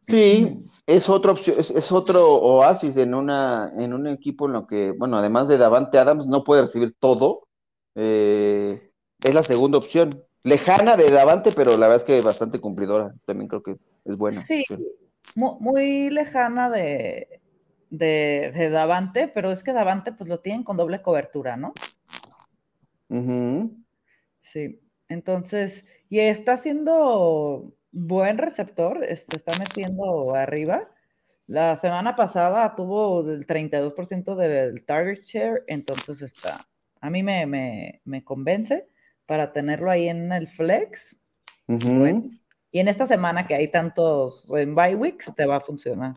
Sí, 0.07 0.67
es 0.87 1.09
otra 1.09 1.33
opción, 1.33 1.57
es, 1.59 1.93
otro 1.93 2.35
oasis 2.35 2.97
en 2.97 3.15
una, 3.15 3.73
en 3.79 3.95
un 3.95 4.07
equipo 4.07 4.47
en 4.47 4.53
lo 4.53 4.67
que, 4.67 4.93
bueno, 4.93 5.17
además 5.19 5.49
de 5.49 5.59
Davante 5.59 5.99
Adams, 5.99 6.27
no 6.27 6.45
puede 6.45 6.63
recibir 6.63 6.95
todo. 6.99 7.49
Eh, 7.95 8.91
es 9.23 9.35
la 9.35 9.43
segunda 9.43 9.79
opción. 9.79 10.11
Lejana 10.45 10.97
de 10.97 11.11
Davante, 11.11 11.53
pero 11.53 11.73
la 11.73 11.87
verdad 11.87 11.97
es 11.97 12.05
que 12.05 12.21
bastante 12.21 12.59
cumplidora. 12.59 13.13
También 13.25 13.49
creo 13.49 13.63
que 13.63 13.77
es 14.05 14.17
buena. 14.17 14.41
Sí, 14.41 14.65
muy, 15.37 16.11
lejana 16.11 16.69
de, 16.69 17.41
de, 17.91 18.71
Davante, 18.71 19.29
pero 19.29 19.53
es 19.53 19.63
que 19.63 19.73
Davante 19.73 20.13
pues 20.13 20.29
lo 20.29 20.41
tienen 20.41 20.65
con 20.65 20.77
doble 20.77 21.01
cobertura, 21.01 21.57
¿no? 21.57 21.73
Sí. 24.43 24.81
Entonces, 25.09 25.85
y 26.09 26.21
está 26.21 26.57
siendo 26.57 27.75
buen 27.93 28.39
receptor, 28.39 28.99
se 29.05 29.13
este, 29.13 29.37
está 29.37 29.53
metiendo 29.59 30.35
arriba. 30.35 30.89
La 31.47 31.79
semana 31.79 32.17
pasada 32.17 32.75
tuvo 32.75 33.21
el 33.21 33.47
32% 33.47 34.35
del 34.35 34.85
target 34.85 35.23
share, 35.25 35.65
entonces 35.67 36.23
está, 36.23 36.61
a 37.01 37.11
mí 37.11 37.23
me, 37.23 38.01
me, 38.05 38.25
convence 38.25 38.87
para 39.27 39.53
tenerlo 39.53 39.91
ahí 39.91 40.09
en 40.09 40.33
el 40.33 40.49
flex. 40.49 41.17
y 41.69 42.79
en 42.79 42.89
esta 42.89 43.07
semana 43.07 43.47
que 43.47 43.55
hay 43.55 43.69
tantos 43.69 44.51
en 44.55 44.75
bye 44.75 44.95
weeks, 44.95 45.31
te 45.37 45.47
va 45.47 45.57
a 45.57 45.61
funcionar. 45.61 46.17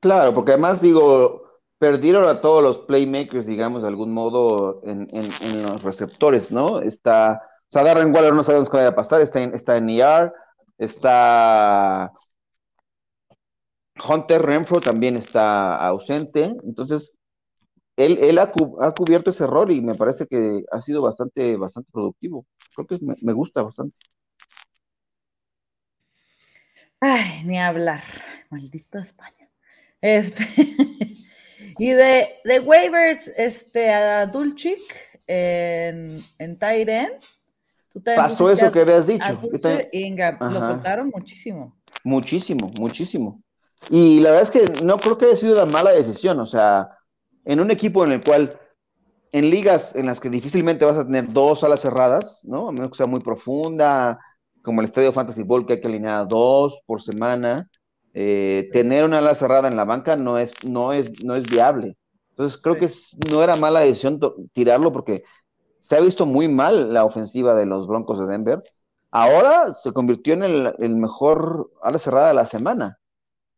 Claro, 0.00 0.34
porque 0.34 0.52
además 0.52 0.82
digo, 0.82 1.46
perdieron 1.78 2.28
a 2.28 2.40
todos 2.40 2.62
los 2.62 2.78
playmakers, 2.80 3.46
digamos, 3.46 3.82
de 3.82 3.88
algún 3.88 4.12
modo 4.12 4.82
en, 4.84 5.08
los 5.62 5.82
receptores, 5.82 6.52
¿no? 6.52 6.80
Está, 6.80 7.42
o 7.62 7.66
sea, 7.68 7.82
Darren 7.82 8.14
Waller 8.14 8.34
no 8.34 8.42
sabemos 8.42 8.68
qué 8.68 8.78
va 8.78 8.88
a 8.88 8.94
pasar, 8.94 9.20
está 9.20 9.42
en, 9.42 9.54
está 9.54 9.76
en 9.76 9.88
ER, 9.88 10.32
está 10.78 12.12
Hunter 14.08 14.42
Renfro 14.42 14.80
también 14.80 15.16
está 15.16 15.76
ausente, 15.76 16.56
entonces 16.64 17.12
él, 17.96 18.18
él 18.20 18.38
ha, 18.38 18.52
cubierto 18.92 19.30
ese 19.30 19.44
error 19.44 19.70
y 19.70 19.80
me 19.80 19.94
parece 19.94 20.26
que 20.26 20.64
ha 20.70 20.80
sido 20.82 21.02
bastante, 21.02 21.56
bastante 21.56 21.90
productivo. 21.90 22.46
Creo 22.74 22.86
que 22.86 22.98
me, 23.22 23.32
gusta 23.32 23.62
bastante. 23.62 23.96
Ay, 27.00 27.42
ni 27.44 27.58
hablar. 27.58 28.02
Maldito 28.50 28.98
España. 28.98 29.48
Este, 30.02 30.46
y 31.78 31.90
de, 31.90 32.28
de, 32.44 32.60
waivers, 32.60 33.28
este, 33.36 33.92
a 33.92 34.26
Dulcich 34.26 34.82
en, 35.26 36.18
en 36.38 36.58
Pasó 38.04 38.50
eso 38.50 38.70
que 38.72 38.80
habías 38.80 39.06
dicho. 39.06 39.40
lo 39.42 40.60
soltaron 40.60 41.10
muchísimo. 41.14 41.76
Muchísimo, 42.04 42.70
muchísimo. 42.78 43.42
Y 43.90 44.20
la 44.20 44.30
verdad 44.30 44.42
es 44.42 44.50
que 44.50 44.84
no 44.84 44.98
creo 44.98 45.18
que 45.18 45.26
haya 45.26 45.36
sido 45.36 45.54
una 45.54 45.70
mala 45.70 45.90
decisión. 45.90 46.40
O 46.40 46.46
sea, 46.46 46.88
en 47.44 47.60
un 47.60 47.70
equipo 47.70 48.04
en 48.04 48.12
el 48.12 48.24
cual, 48.24 48.58
en 49.32 49.50
ligas 49.50 49.94
en 49.94 50.06
las 50.06 50.20
que 50.20 50.30
difícilmente 50.30 50.84
vas 50.84 50.98
a 50.98 51.04
tener 51.04 51.32
dos 51.32 51.64
alas 51.64 51.80
cerradas, 51.80 52.40
¿no? 52.44 52.68
A 52.68 52.72
menos 52.72 52.90
que 52.90 52.96
sea 52.96 53.06
muy 53.06 53.20
profunda, 53.20 54.18
como 54.62 54.80
el 54.80 54.86
Estadio 54.86 55.12
Fantasy 55.12 55.42
Ball, 55.42 55.64
que 55.64 55.74
hay 55.74 55.80
que 55.80 55.86
alinear 55.86 56.26
dos 56.26 56.80
por 56.86 57.00
semana, 57.00 57.68
eh, 58.14 58.68
tener 58.72 59.04
una 59.04 59.18
ala 59.18 59.34
cerrada 59.34 59.68
en 59.68 59.76
la 59.76 59.84
banca 59.84 60.16
no 60.16 60.38
es, 60.38 60.52
no 60.64 60.92
es, 60.92 61.22
no 61.24 61.36
es 61.36 61.44
viable. 61.44 61.96
Entonces 62.30 62.60
creo 62.60 62.76
que 62.76 62.90
no 63.30 63.42
era 63.42 63.56
mala 63.56 63.80
decisión 63.80 64.18
tirarlo 64.52 64.92
porque 64.92 65.22
se 65.80 65.96
ha 65.96 66.00
visto 66.00 66.26
muy 66.26 66.48
mal 66.48 66.92
la 66.92 67.04
ofensiva 67.04 67.54
de 67.54 67.66
los 67.66 67.86
Broncos 67.86 68.18
de 68.18 68.26
Denver. 68.26 68.60
Ahora 69.10 69.72
se 69.72 69.92
convirtió 69.92 70.34
en 70.34 70.42
el, 70.42 70.74
el 70.78 70.96
mejor 70.96 71.70
ala 71.82 71.98
cerrada 71.98 72.28
de 72.28 72.34
la 72.34 72.46
semana, 72.46 72.98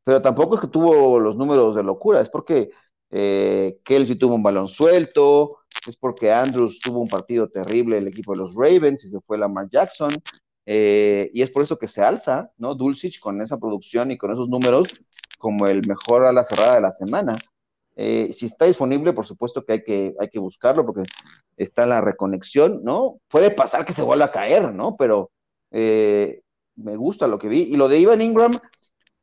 pero 0.05 0.23
tampoco 0.23 0.55
es 0.55 0.61
que 0.61 0.69
tuvo 0.69 1.19
los 1.21 1.37
números 1.37 1.75
de 1.75 1.83
locura, 1.83 2.21
es 2.21 2.31
porque 2.31 2.71
eh, 3.11 3.79
Kelsey 3.85 4.16
tuvo 4.16 4.35
un 4.35 4.43
balón 4.43 4.69
suelto, 4.69 5.59
es 5.87 5.97
porque 5.97 6.33
Andrews 6.33 6.79
tuvo 6.79 7.01
un 7.01 7.09
partido 7.09 7.49
terrible 7.49 7.99
el 7.99 8.09
equipo 8.09 8.33
de 8.33 8.41
los 8.41 8.55
Ravens 8.55 9.05
y 9.05 9.09
se 9.09 9.21
fue 9.21 9.39
Lamar 9.39 9.69
Jackson, 9.71 10.11
eh, 10.66 11.31
y 11.33 11.43
es 11.43 11.51
por 11.51 11.62
eso 11.62 11.79
que 11.79 11.89
se 11.89 12.03
alza, 12.03 12.51
¿no? 12.59 12.75
Dulcich 12.75 13.21
con 13.21 13.41
esa 13.41 13.59
producción 13.59 14.11
y 14.11 14.19
con 14.19 14.33
esos 14.33 14.49
números 14.49 14.89
como 15.39 15.66
el 15.66 15.87
mejor 15.87 16.25
a 16.25 16.33
la 16.33 16.45
cerrada 16.45 16.75
de 16.75 16.81
la 16.83 16.91
semana. 16.91 17.37
Eh, 18.01 18.32
si 18.32 18.46
está 18.46 18.64
disponible, 18.66 19.12
por 19.12 19.26
supuesto 19.26 19.64
que 19.64 19.72
hay, 19.72 19.82
que 19.82 20.14
hay 20.20 20.28
que 20.28 20.38
buscarlo 20.38 20.86
porque 20.86 21.03
está 21.57 21.84
la 21.84 22.01
reconexión, 22.01 22.84
¿no? 22.84 23.18
Puede 23.26 23.51
pasar 23.51 23.84
que 23.84 23.92
se 23.92 24.03
vuelva 24.03 24.26
a 24.26 24.30
caer, 24.30 24.72
¿no? 24.72 24.96
Pero 24.96 25.32
eh, 25.72 26.42
me 26.76 26.94
gusta 26.94 27.26
lo 27.26 27.40
que 27.40 27.49
vi. 27.49 27.62
Y 27.62 27.76
lo 27.76 27.88
de 27.88 27.99
Ivan 27.99 28.22
Ingram, 28.22 28.53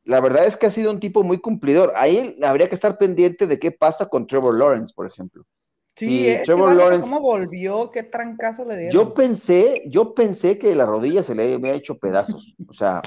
la 0.03 0.19
verdad 0.19 0.45
es 0.45 0.57
que 0.57 0.65
ha 0.65 0.71
sido 0.71 0.91
un 0.91 0.99
tipo 0.99 1.23
muy 1.23 1.39
cumplidor. 1.39 1.93
Ahí 1.95 2.38
habría 2.43 2.67
que 2.67 2.76
estar 2.76 2.97
pendiente 2.97 3.47
de 3.47 3.59
qué 3.59 3.71
pasa 3.71 4.07
con 4.07 4.28
Trevor 4.28 4.57
Lawrence, 4.57 4.93
por 4.93 5.07
ejemplo. 5.07 5.45
Sí, 5.95 6.28
eh, 6.28 6.41
Trevor 6.43 6.76
Lawrence. 6.76 7.07
¿Cómo 7.07 7.21
volvió? 7.21 7.89
¿Qué 7.91 8.03
trancazo 8.03 8.65
le 8.65 8.76
dieron? 8.76 8.93
Yo 8.93 9.13
pensé, 9.13 9.84
yo 9.88 10.13
pensé 10.13 10.59
que 10.59 10.76
la 10.76 10.86
rodilla 10.86 11.23
se 11.23 11.34
le 11.34 11.53
había 11.53 11.73
hecho 11.76 11.97
pedazos. 11.97 12.53
O 12.67 12.73
sea. 12.73 13.01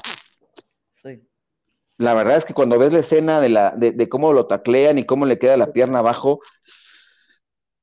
La 1.99 2.15
verdad 2.15 2.37
es 2.37 2.45
que 2.45 2.55
cuando 2.55 2.79
ves 2.79 2.91
la 2.91 2.99
escena 2.99 3.39
de, 3.39 3.49
la, 3.49 3.75
de, 3.75 4.09
cómo 4.09 4.33
lo 4.33 4.47
taclean 4.47 4.97
y 4.97 5.05
cómo 5.05 5.27
le 5.27 5.37
queda 5.37 5.55
la 5.57 5.71
pierna 5.71 5.99
abajo, 5.99 6.39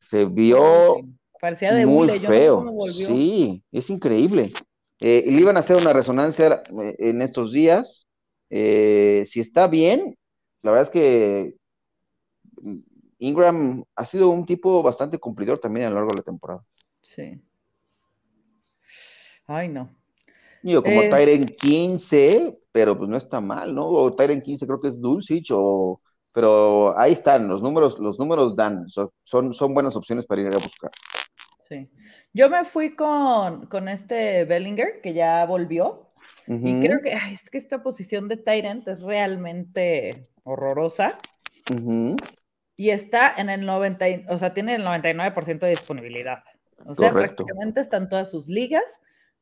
se 0.01 0.25
vio 0.25 0.97
Parecía 1.41 1.73
de 1.73 1.87
muy 1.87 2.09
feo. 2.19 2.67
Sí, 2.91 3.63
es 3.71 3.91
increíble. 3.91 4.51
Eh, 4.99 5.25
le 5.27 5.41
iban 5.41 5.57
a 5.57 5.61
hacer 5.61 5.77
una 5.77 5.93
resonancia 5.93 6.63
eh, 6.83 6.97
en 6.99 7.23
estos 7.23 7.53
días 7.53 8.07
eh, 8.51 9.25
si 9.27 9.41
está 9.41 9.67
bien, 9.67 10.17
la 10.63 10.71
verdad 10.71 10.85
es 10.85 10.91
que 10.91 11.55
Ingram 13.19 13.85
ha 13.95 14.05
sido 14.05 14.29
un 14.29 14.47
tipo 14.47 14.83
bastante 14.83 15.19
cumplidor 15.19 15.59
también 15.59 15.87
a 15.87 15.91
lo 15.91 15.97
largo 15.97 16.11
de 16.11 16.19
la 16.19 16.23
temporada. 16.23 16.63
Sí. 17.03 17.41
Ay, 19.47 19.69
no. 19.69 19.91
Yo 20.63 20.83
como 20.83 21.03
eh, 21.03 21.11
Tyren 21.11 21.45
15, 21.45 22.59
pero 22.73 22.97
pues 22.97 23.09
no 23.09 23.17
está 23.17 23.41
mal, 23.41 23.75
¿no? 23.75 23.87
O 23.87 24.13
Tyren 24.13 24.43
15 24.43 24.67
creo 24.67 24.81
que 24.81 24.89
es 24.89 25.01
Dulcich, 25.01 25.51
o, 25.53 26.01
pero 26.33 26.99
ahí 26.99 27.13
están, 27.13 27.49
los 27.49 27.63
números, 27.63 27.99
los 27.99 28.19
números 28.19 28.57
dan, 28.57 28.87
son, 28.89 29.55
son 29.55 29.75
buenas 29.75 29.97
opciones 29.97 30.27
para 30.27 30.43
ir 30.43 30.49
a 30.49 30.59
buscar. 30.59 30.91
Sí. 31.69 31.89
Yo 32.33 32.51
me 32.51 32.65
fui 32.65 32.95
con, 32.95 33.67
con 33.67 33.89
este 33.89 34.45
Bellinger, 34.45 35.01
que 35.01 35.15
ya 35.15 35.45
volvió, 35.47 36.07
y 36.47 36.81
creo 36.81 37.01
que 37.03 37.13
es 37.13 37.49
que 37.51 37.59
esta 37.59 37.83
posición 37.83 38.29
de 38.29 38.37
Tyrant 38.37 38.87
es 38.89 39.01
realmente 39.01 40.11
horrorosa. 40.45 41.19
Y 42.77 42.91
está 42.91 43.35
en 43.37 43.49
el 43.49 43.65
90, 43.65 44.05
o 44.29 44.39
sea, 44.39 44.53
tiene 44.53 44.75
el 44.75 44.85
99% 44.85 45.59
de 45.61 45.71
disponibilidad. 45.71 46.45
O 46.87 46.95
sea, 46.95 47.11
prácticamente 47.11 47.81
están 47.81 48.09
todas 48.09 48.31
sus 48.31 48.49
ligas 48.49 49.01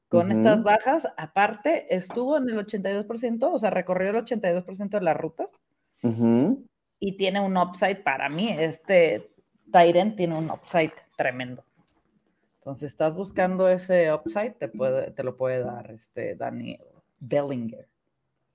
con 0.08 0.30
estas 0.30 0.62
bajas. 0.62 1.08
Aparte, 1.16 1.94
estuvo 1.94 2.36
en 2.36 2.48
el 2.48 2.58
82%, 2.58 3.50
o 3.52 3.58
sea, 3.58 3.70
recorrió 3.70 4.10
el 4.10 4.24
82% 4.24 4.88
de 4.90 5.00
las 5.00 5.16
rutas. 5.16 5.48
Y 7.00 7.16
tiene 7.16 7.40
un 7.40 7.56
upside 7.56 8.02
para 8.02 8.28
mí. 8.28 8.50
Este 8.50 9.30
Tyrant 9.72 10.16
tiene 10.16 10.36
un 10.36 10.50
upside 10.50 10.92
tremendo. 11.16 11.64
Entonces, 12.58 12.92
estás 12.92 13.14
buscando 13.14 13.68
ese 13.68 14.12
upside, 14.12 14.52
te, 14.52 14.68
puede, 14.68 15.10
te 15.10 15.22
lo 15.22 15.36
puede 15.36 15.60
dar 15.62 15.90
este 15.90 16.34
Danny 16.34 16.78
Bellinger. 17.18 17.88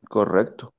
Correcto. 0.07 0.73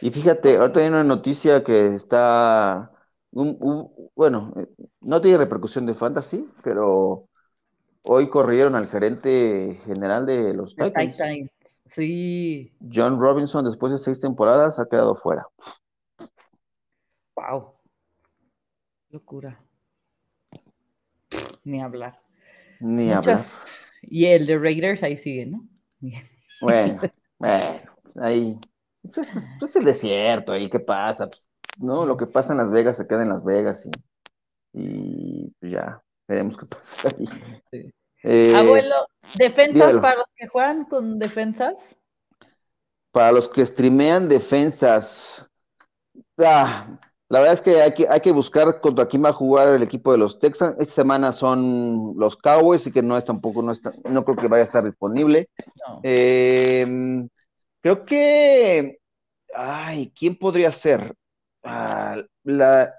Y 0.00 0.10
fíjate, 0.10 0.56
ahorita 0.56 0.80
hay 0.80 0.88
una 0.88 1.04
noticia 1.04 1.62
que 1.62 1.94
está, 1.94 2.90
bueno, 3.30 4.52
eh, 4.56 4.66
no 5.00 5.20
tiene 5.20 5.38
repercusión 5.38 5.86
de 5.86 5.94
fantasy, 5.94 6.44
pero 6.64 7.28
hoy 8.02 8.28
corrieron 8.28 8.74
al 8.74 8.88
gerente 8.88 9.78
general 9.84 10.26
de 10.26 10.54
los 10.54 10.74
Titans. 10.74 11.18
Sí. 11.86 12.72
John 12.92 13.20
Robinson, 13.20 13.64
después 13.64 13.92
de 13.92 13.98
seis 13.98 14.20
temporadas, 14.20 14.78
ha 14.78 14.86
quedado 14.86 15.16
fuera. 15.16 15.46
Wow. 17.34 17.74
Locura. 19.10 19.60
Ni 21.64 21.82
hablar. 21.82 22.20
Ni 22.78 23.10
hablar. 23.10 23.44
Y 24.02 24.26
el 24.26 24.46
de 24.46 24.58
Raiders 24.58 25.02
ahí 25.02 25.16
sigue, 25.16 25.46
¿no? 25.46 25.66
Bueno, 26.62 27.00
bueno, 27.38 27.80
ahí. 28.16 28.60
Pues 29.14 29.34
es, 29.34 29.56
pues 29.58 29.74
el 29.76 29.84
desierto, 29.86 30.52
ahí 30.52 30.68
qué 30.68 30.78
pasa. 30.78 31.26
Pues, 31.26 31.48
no, 31.78 32.04
lo 32.04 32.18
que 32.18 32.26
pasa 32.26 32.52
en 32.52 32.58
Las 32.58 32.70
Vegas 32.70 32.98
se 32.98 33.06
queda 33.06 33.22
en 33.22 33.30
Las 33.30 33.42
Vegas 33.42 33.88
y, 34.74 35.50
pues 35.58 35.72
ya, 35.72 36.02
veremos 36.30 36.56
qué 36.56 36.66
pasa 36.66 37.08
ahí. 37.08 37.92
Eh, 38.22 38.54
Abuelo, 38.54 39.08
¿defensas 39.36 39.96
para 39.96 40.18
los 40.18 40.30
que 40.36 40.46
juegan 40.46 40.84
con 40.84 41.18
defensas? 41.18 41.76
Para 43.10 43.32
los 43.32 43.48
que 43.48 43.66
streamean 43.66 44.28
defensas. 44.28 45.46
Ah, 46.38 46.86
la 47.28 47.40
verdad 47.40 47.54
es 47.54 47.62
que 47.62 47.82
hay 47.82 47.94
que, 47.94 48.06
hay 48.08 48.20
que 48.20 48.32
buscar 48.32 48.80
contra 48.80 49.06
quién 49.06 49.24
va 49.24 49.30
a 49.30 49.32
jugar 49.32 49.68
el 49.70 49.82
equipo 49.82 50.12
de 50.12 50.18
los 50.18 50.38
Texans. 50.38 50.76
Esta 50.78 50.94
semana 50.94 51.32
son 51.32 52.14
los 52.16 52.36
Cowboys, 52.36 52.86
y 52.86 52.92
que 52.92 53.02
no 53.02 53.16
es 53.16 53.24
tampoco, 53.24 53.62
no, 53.62 53.72
está, 53.72 53.92
no 54.08 54.24
creo 54.24 54.36
que 54.36 54.48
vaya 54.48 54.62
a 54.62 54.66
estar 54.66 54.84
disponible. 54.84 55.48
Em, 56.02 57.28
creo 57.80 58.04
que, 58.04 59.00
ay, 59.54 60.12
¿quién 60.14 60.36
podría 60.36 60.70
ser? 60.70 61.14
Ah, 61.64 62.16
la, 62.44 62.94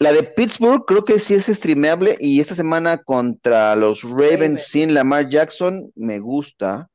de 0.00 0.22
Pittsburgh 0.22 0.84
creo 0.86 1.04
que 1.04 1.18
sí 1.18 1.34
es 1.34 1.46
streameable 1.46 2.16
y 2.18 2.40
esta 2.40 2.54
semana 2.54 2.98
contra 2.98 3.76
los 3.76 4.02
Ravens 4.02 4.64
sin 4.64 4.94
Lamar 4.94 5.28
Jackson 5.28 5.92
me 5.94 6.18
gusta 6.18 6.90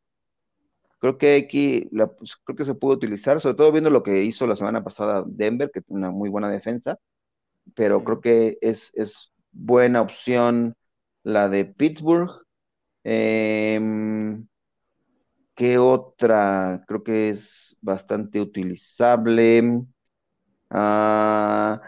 creo 1.06 1.18
que 1.20 1.36
aquí 1.36 1.88
pues, 2.18 2.36
creo 2.44 2.56
que 2.56 2.66
se 2.66 2.74
puede 2.74 2.96
utilizar, 2.96 3.40
sobre 3.40 3.56
todo 3.56 3.72
viendo 3.72 3.92
lo 3.92 4.02
que 4.02 4.24
hizo 4.24 4.48
la 4.48 4.56
semana 4.56 4.84
pasada 4.84 5.24
Denver, 5.28 5.70
que 5.72 5.82
tiene 5.82 6.00
una 6.00 6.12
muy 6.12 6.30
buena 6.30 6.50
defensa, 6.50 6.98
pero 7.76 8.04
creo 8.04 8.22
que 8.22 8.58
es, 8.62 9.32
buena 9.52 10.02
opción 10.02 10.76
la 11.24 11.48
de 11.48 11.66
Pittsburgh. 11.66 12.32
Em, 13.04 14.48
¿Qué 15.54 15.78
otra? 15.78 16.84
Creo 16.88 17.04
que 17.04 17.30
es 17.30 17.78
bastante 17.82 18.42
utilizable. 18.42 19.84
Ah, 20.70 21.82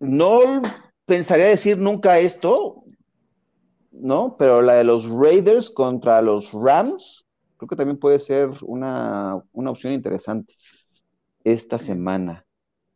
no 0.00 0.62
pensaría 1.06 1.46
decir 1.46 1.78
nunca 1.78 2.18
esto, 2.18 2.84
¿no? 3.90 4.36
Pero 4.38 4.62
la 4.62 4.74
de 4.74 4.84
los 4.84 5.08
Raiders 5.08 5.70
contra 5.70 6.22
los 6.22 6.52
Rams, 6.52 7.26
creo 7.56 7.68
que 7.68 7.76
también 7.76 7.98
puede 7.98 8.18
ser 8.18 8.50
una, 8.62 9.42
opción 9.52 9.92
interesante 9.92 10.54
esta 11.44 11.78
semana. 11.78 12.44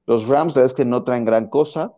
Los 0.07 0.27
Rams, 0.29 0.55
la 0.55 0.63
verdad 0.63 0.73
es 0.73 0.77
que 0.77 0.85
no 0.85 1.05
traen 1.05 1.25
gran 1.25 1.49
cosa, 1.49 1.93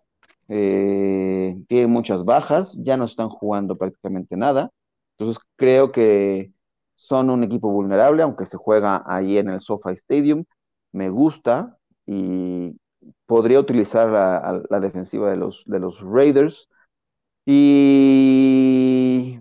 eh, 0.48 1.56
tienen 1.68 1.90
muchas 1.90 2.24
bajas, 2.24 2.76
ya 2.78 2.96
no 2.96 3.04
están 3.04 3.28
jugando 3.28 3.76
prácticamente 3.76 4.36
nada. 4.36 4.70
Entonces 5.16 5.42
creo 5.56 5.92
que 5.92 6.52
son 6.96 7.30
un 7.30 7.44
equipo 7.44 7.70
vulnerable, 7.70 8.22
aunque 8.22 8.46
se 8.46 8.56
juega 8.56 9.02
ahí 9.06 9.38
en 9.38 9.50
el 9.50 9.60
SoFi 9.60 9.92
Stadium. 9.92 10.44
Me 10.92 11.10
gusta 11.10 11.76
y 12.06 12.76
podría 13.26 13.60
utilizar 13.60 14.08
la, 14.08 14.80
defensiva 14.80 15.30
de 15.30 15.36
los, 15.36 15.64
de 15.66 15.78
los 15.78 16.00
Raiders. 16.00 16.68
Y 17.46 19.40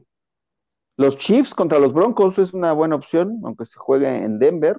los 0.97 1.17
Chiefs 1.17 1.53
contra 1.53 1.79
los 1.79 1.93
Broncos 1.93 2.37
es 2.39 2.53
una 2.53 2.73
buena 2.73 2.95
opción, 2.95 3.41
aunque 3.43 3.65
se 3.65 3.77
juegue 3.77 4.23
en 4.23 4.39
Denver. 4.39 4.77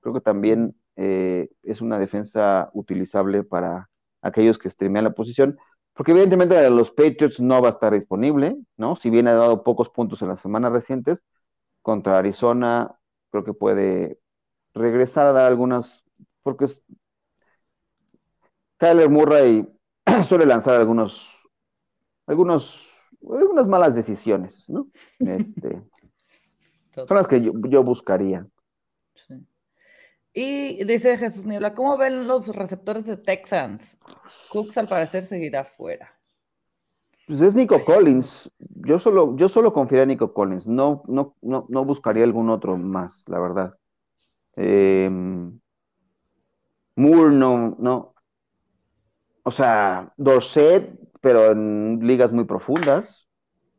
Creo 0.00 0.14
que 0.14 0.20
también 0.20 0.76
eh, 0.96 1.48
es 1.62 1.80
una 1.80 1.98
defensa 1.98 2.70
utilizable 2.72 3.42
para 3.42 3.90
aquellos 4.22 4.58
que 4.58 4.70
streamean 4.70 5.04
la 5.04 5.14
posición, 5.14 5.58
porque 5.94 6.12
evidentemente 6.12 6.68
los 6.70 6.90
Patriots 6.90 7.40
no 7.40 7.60
va 7.62 7.68
a 7.68 7.72
estar 7.72 7.92
disponible, 7.92 8.56
¿no? 8.76 8.96
Si 8.96 9.10
bien 9.10 9.28
ha 9.28 9.34
dado 9.34 9.62
pocos 9.62 9.90
puntos 9.90 10.22
en 10.22 10.28
las 10.28 10.40
semanas 10.40 10.72
recientes, 10.72 11.24
contra 11.82 12.18
Arizona 12.18 12.98
creo 13.30 13.44
que 13.44 13.54
puede 13.54 14.18
regresar 14.74 15.26
a 15.26 15.32
dar 15.32 15.46
algunas, 15.46 16.04
porque 16.42 16.66
Kyler 18.78 19.08
Murray 19.08 19.66
suele 20.22 20.46
lanzar 20.46 20.78
algunos, 20.78 21.26
algunos, 22.26 22.86
algunas 23.22 23.68
malas 23.68 23.94
decisiones, 23.94 24.68
¿no? 24.68 24.88
Este, 25.18 25.82
son 26.94 27.16
las 27.16 27.26
que 27.26 27.40
yo, 27.42 27.82
buscaría. 27.82 28.46
Y 30.32 30.84
dice 30.84 31.16
Jesús 31.16 31.46
Niebla, 31.46 31.74
¿cómo 31.74 31.96
ven 31.96 32.26
los 32.26 32.48
receptores 32.48 33.06
de 33.06 33.16
Texans? 33.16 33.96
Cooks 34.50 34.76
al 34.76 34.86
parecer 34.86 35.24
seguirá 35.24 35.64
fuera. 35.64 36.12
Pues 37.26 37.40
es 37.40 37.56
Nico 37.56 37.84
Collins. 37.84 38.50
Yo 38.58 39.00
solo, 39.00 39.34
yo 39.36 39.48
solo 39.48 39.72
confiaría 39.72 40.02
en 40.02 40.10
Nico 40.10 40.32
Collins. 40.32 40.68
No, 40.68 41.02
no, 41.08 41.34
no, 41.42 41.84
buscaría 41.84 42.22
algún 42.22 42.50
otro 42.50 42.76
más, 42.76 43.24
la 43.28 43.40
verdad. 43.40 43.78
Em, 44.54 45.58
Moore 46.94 47.34
no, 47.34 47.76
no. 47.78 48.15
O 49.46 49.52
sea, 49.52 50.12
Dorset, 50.16 50.90
pero 51.20 51.52
en 51.52 52.00
ligas 52.02 52.32
muy 52.32 52.46
profundas. 52.46 53.28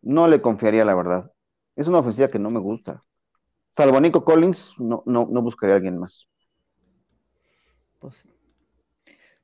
No 0.01 0.25
le 0.29 0.41
confiaría, 0.41 0.85
la 0.85 0.95
verdad. 0.95 1.29
Es 1.75 1.89
una 1.89 1.97
ofensiva 1.97 2.29
que 2.29 2.39
no 2.39 2.49
me 2.49 2.61
gusta. 2.61 3.03
Salvo 3.75 3.99
Nico 3.99 4.23
Collins, 4.23 4.75
no, 4.79 5.03
no, 5.05 5.27
no 5.29 5.41
buscaría 5.41 5.73
a 5.73 5.75
alguien 5.75 5.97
más. 5.97 6.25
Pues, 7.99 8.25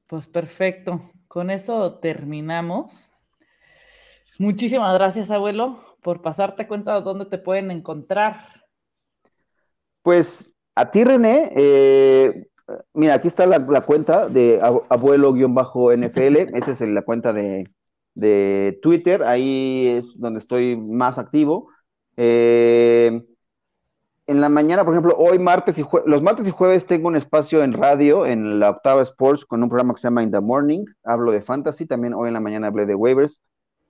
pues 0.08 0.26
perfecto. 0.28 1.12
Con 1.28 1.50
eso 1.50 1.96
terminamos. 1.96 2.94
Muchísimas 4.40 4.94
gracias, 4.94 5.30
abuelo, 5.30 5.98
por 6.02 6.22
pasarte 6.22 6.70
cuenta 6.70 6.96
de 6.96 7.02
dónde 7.02 7.26
te 7.26 7.38
pueden 7.38 7.70
encontrar. 7.70 8.64
Pues 10.02 10.56
a 10.74 10.90
ti, 10.90 11.04
René, 11.04 11.52
eh, 11.54 12.48
mira, 12.94 13.16
aquí 13.16 13.28
está 13.28 13.46
la, 13.46 13.82
cuenta 13.82 14.28
de 14.30 14.60
abuelo-NFL, 14.62 16.36
esa 16.56 16.72
es 16.72 16.82
la 16.82 17.02
cuenta 17.02 17.34
de, 17.34 17.70
Twitter, 18.82 19.24
ahí 19.24 19.88
es 19.88 20.18
donde 20.18 20.40
estoy 20.40 20.78
más 20.78 21.18
activo. 21.18 21.70
Eh, 22.16 23.24
en 24.26 24.40
la 24.40 24.50
mañana, 24.50 24.86
por 24.86 24.94
ejemplo, 24.94 25.16
hoy 25.18 25.40
martes 25.40 25.78
y 25.78 25.86
los 26.06 26.22
martes 26.22 26.48
y 26.48 26.52
jueves 26.52 26.86
tengo 26.86 27.08
un 27.08 27.16
espacio 27.16 27.64
en 27.64 27.74
radio 27.74 28.26
en 28.26 28.60
la 28.60 28.70
Octava 28.70 29.02
Sports 29.02 29.46
con 29.46 29.62
un 29.62 29.70
programa 29.70 29.94
que 29.94 30.00
se 30.00 30.08
llama 30.08 30.24
In 30.24 30.32
the 30.32 30.40
Morning. 30.40 30.86
Hablo 31.04 31.32
de 31.32 31.42
fantasy, 31.42 31.86
también 31.86 32.14
hoy 32.14 32.30
en 32.30 32.34
la 32.34 32.40
mañana 32.40 32.68
hablé 32.68 32.86
de 32.86 32.96
waivers. 32.96 33.42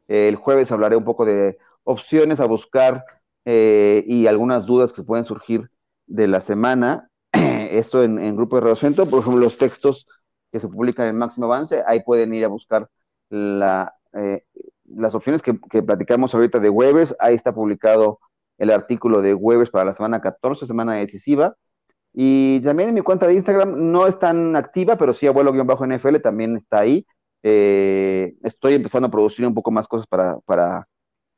el 0.08 0.36
jueves 0.36 0.72
hablaré 0.72 0.96
un 0.96 1.04
poco 1.04 1.26
de 1.26 1.58
opciones 1.84 2.40
a 2.40 2.46
buscar 2.46 3.06
eh, 3.46 4.04
y 4.08 4.28
algunas 4.28 4.66
dudas 4.66 4.94
que 4.94 5.04
pueden 5.04 5.26
surgir 5.26 5.70
de 6.08 6.28
la 6.28 6.42
semana. 6.42 7.10
Esto 7.78 8.04
en, 8.04 8.36
Grupo 8.36 8.60
de 8.60 8.76
Centro, 8.76 9.06
por 9.06 9.20
ejemplo, 9.20 9.42
los 9.42 9.58
textos 9.58 10.08
que 10.52 10.60
se 10.60 10.68
publican 10.68 11.08
en 11.08 11.18
Máximo 11.18 11.48
Avance, 11.48 11.84
ahí 11.88 12.02
pueden 12.04 12.34
ir 12.34 12.46
a 12.46 12.48
buscar 12.48 12.88
eh, 13.32 14.44
las 14.86 15.16
opciones 15.16 15.42
que, 15.42 15.54
platicamos 15.54 16.34
ahorita 16.34 16.60
de 16.60 16.70
waivers. 16.70 17.16
Ahí 17.20 17.36
está 17.36 17.54
publicado 17.54 18.20
el 18.58 18.72
artículo 18.72 19.22
de 19.22 19.34
Webers 19.34 19.72
para 19.72 19.86
la 19.86 19.94
semana 19.94 20.22
14, 20.22 20.66
semana 20.66 20.96
decisiva. 20.96 21.56
Y 22.14 22.62
también 22.62 22.90
en 22.90 22.96
mi 22.96 23.02
cuenta 23.02 23.26
de 23.26 23.34
Instagram 23.34 23.92
no 23.92 24.06
es 24.06 24.20
tan 24.20 24.56
activa, 24.56 24.98
pero 24.98 25.14
sí 25.14 25.26
abuelo-NFL 25.26 26.18
también 26.18 26.56
está 26.56 26.80
ahí. 26.80 27.06
Eh, 27.42 28.36
estoy 28.44 28.76
empezando 28.76 29.08
a 29.08 29.12
producir 29.12 29.46
un 29.46 29.54
poco 29.56 29.72
más 29.72 29.88
cosas 29.88 30.08
para, 30.08 30.88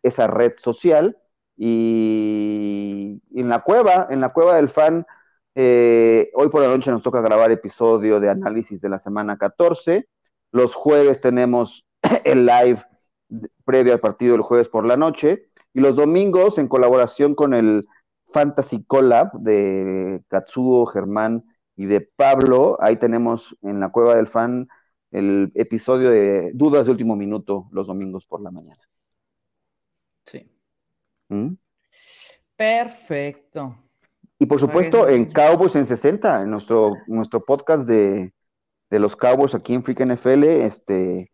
esa 0.03 0.27
red 0.27 0.53
social. 0.61 1.17
Y, 1.57 3.21
en 3.33 3.49
la 3.49 3.61
cueva, 3.61 4.07
en 4.09 4.19
la 4.19 4.29
cueva 4.33 4.55
del 4.55 4.67
fan, 4.69 5.05
eh, 5.55 6.29
hoy 6.33 6.49
por 6.49 6.61
la 6.61 6.67
noche 6.67 6.91
nos 6.91 7.01
toca 7.01 7.21
grabar 7.21 7.49
episodio 7.49 8.19
de 8.19 8.29
análisis 8.29 8.81
de 8.81 8.89
la 8.89 8.99
semana 8.99 9.37
14. 9.37 10.07
Los 10.51 10.75
jueves 10.75 11.21
tenemos 11.21 11.85
el 12.25 12.45
live 12.45 12.83
previo 13.63 13.93
al 13.93 13.99
partido 13.99 14.35
el 14.35 14.41
jueves 14.41 14.67
por 14.67 14.85
la 14.85 14.97
noche. 14.97 15.47
Y 15.73 15.79
los 15.79 15.95
domingos, 15.95 16.57
en 16.57 16.67
colaboración 16.67 17.35
con 17.35 17.53
el 17.53 17.85
Fantasy 18.27 18.83
Collab 18.83 19.31
de 19.33 20.21
Katsuo, 20.27 20.85
Germán 20.85 21.43
y 21.75 21.85
de 21.85 22.01
Pablo, 22.01 22.77
ahí 22.81 22.97
tenemos 22.97 23.57
en 23.61 23.79
la 23.79 23.89
Cueva 23.89 24.15
del 24.15 24.27
Fan 24.27 24.67
el 25.11 25.51
episodio 25.55 26.09
de 26.09 26.51
Dudas 26.53 26.85
de 26.85 26.91
Último 26.91 27.15
Minuto 27.15 27.67
los 27.71 27.87
domingos 27.87 28.25
por 28.25 28.41
la 28.41 28.51
mañana. 28.51 28.81
Sí. 30.25 30.49
¿Mm? 31.29 31.53
Perfecto. 32.57 33.84
Y 34.37 34.45
por 34.47 34.59
supuesto, 34.59 35.07
en 35.07 35.31
Cowboys 35.31 35.75
en 35.75 35.85
60, 35.85 36.41
en 36.41 36.49
nuestro, 36.49 36.93
nuestro 37.07 37.45
podcast 37.45 37.87
de, 37.87 38.33
los 38.89 39.15
Cowboys 39.15 39.55
aquí 39.55 39.73
en 39.73 39.83
Freak 39.83 40.05
NFL, 40.05 40.43
este, 40.43 41.31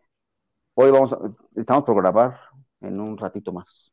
hoy 0.75 0.91
vamos 0.91 1.15
estamos 1.55 1.83
por 1.83 1.95
grabar 1.95 2.39
en 2.81 2.99
un 2.99 3.17
ratito 3.17 3.51
más. 3.51 3.91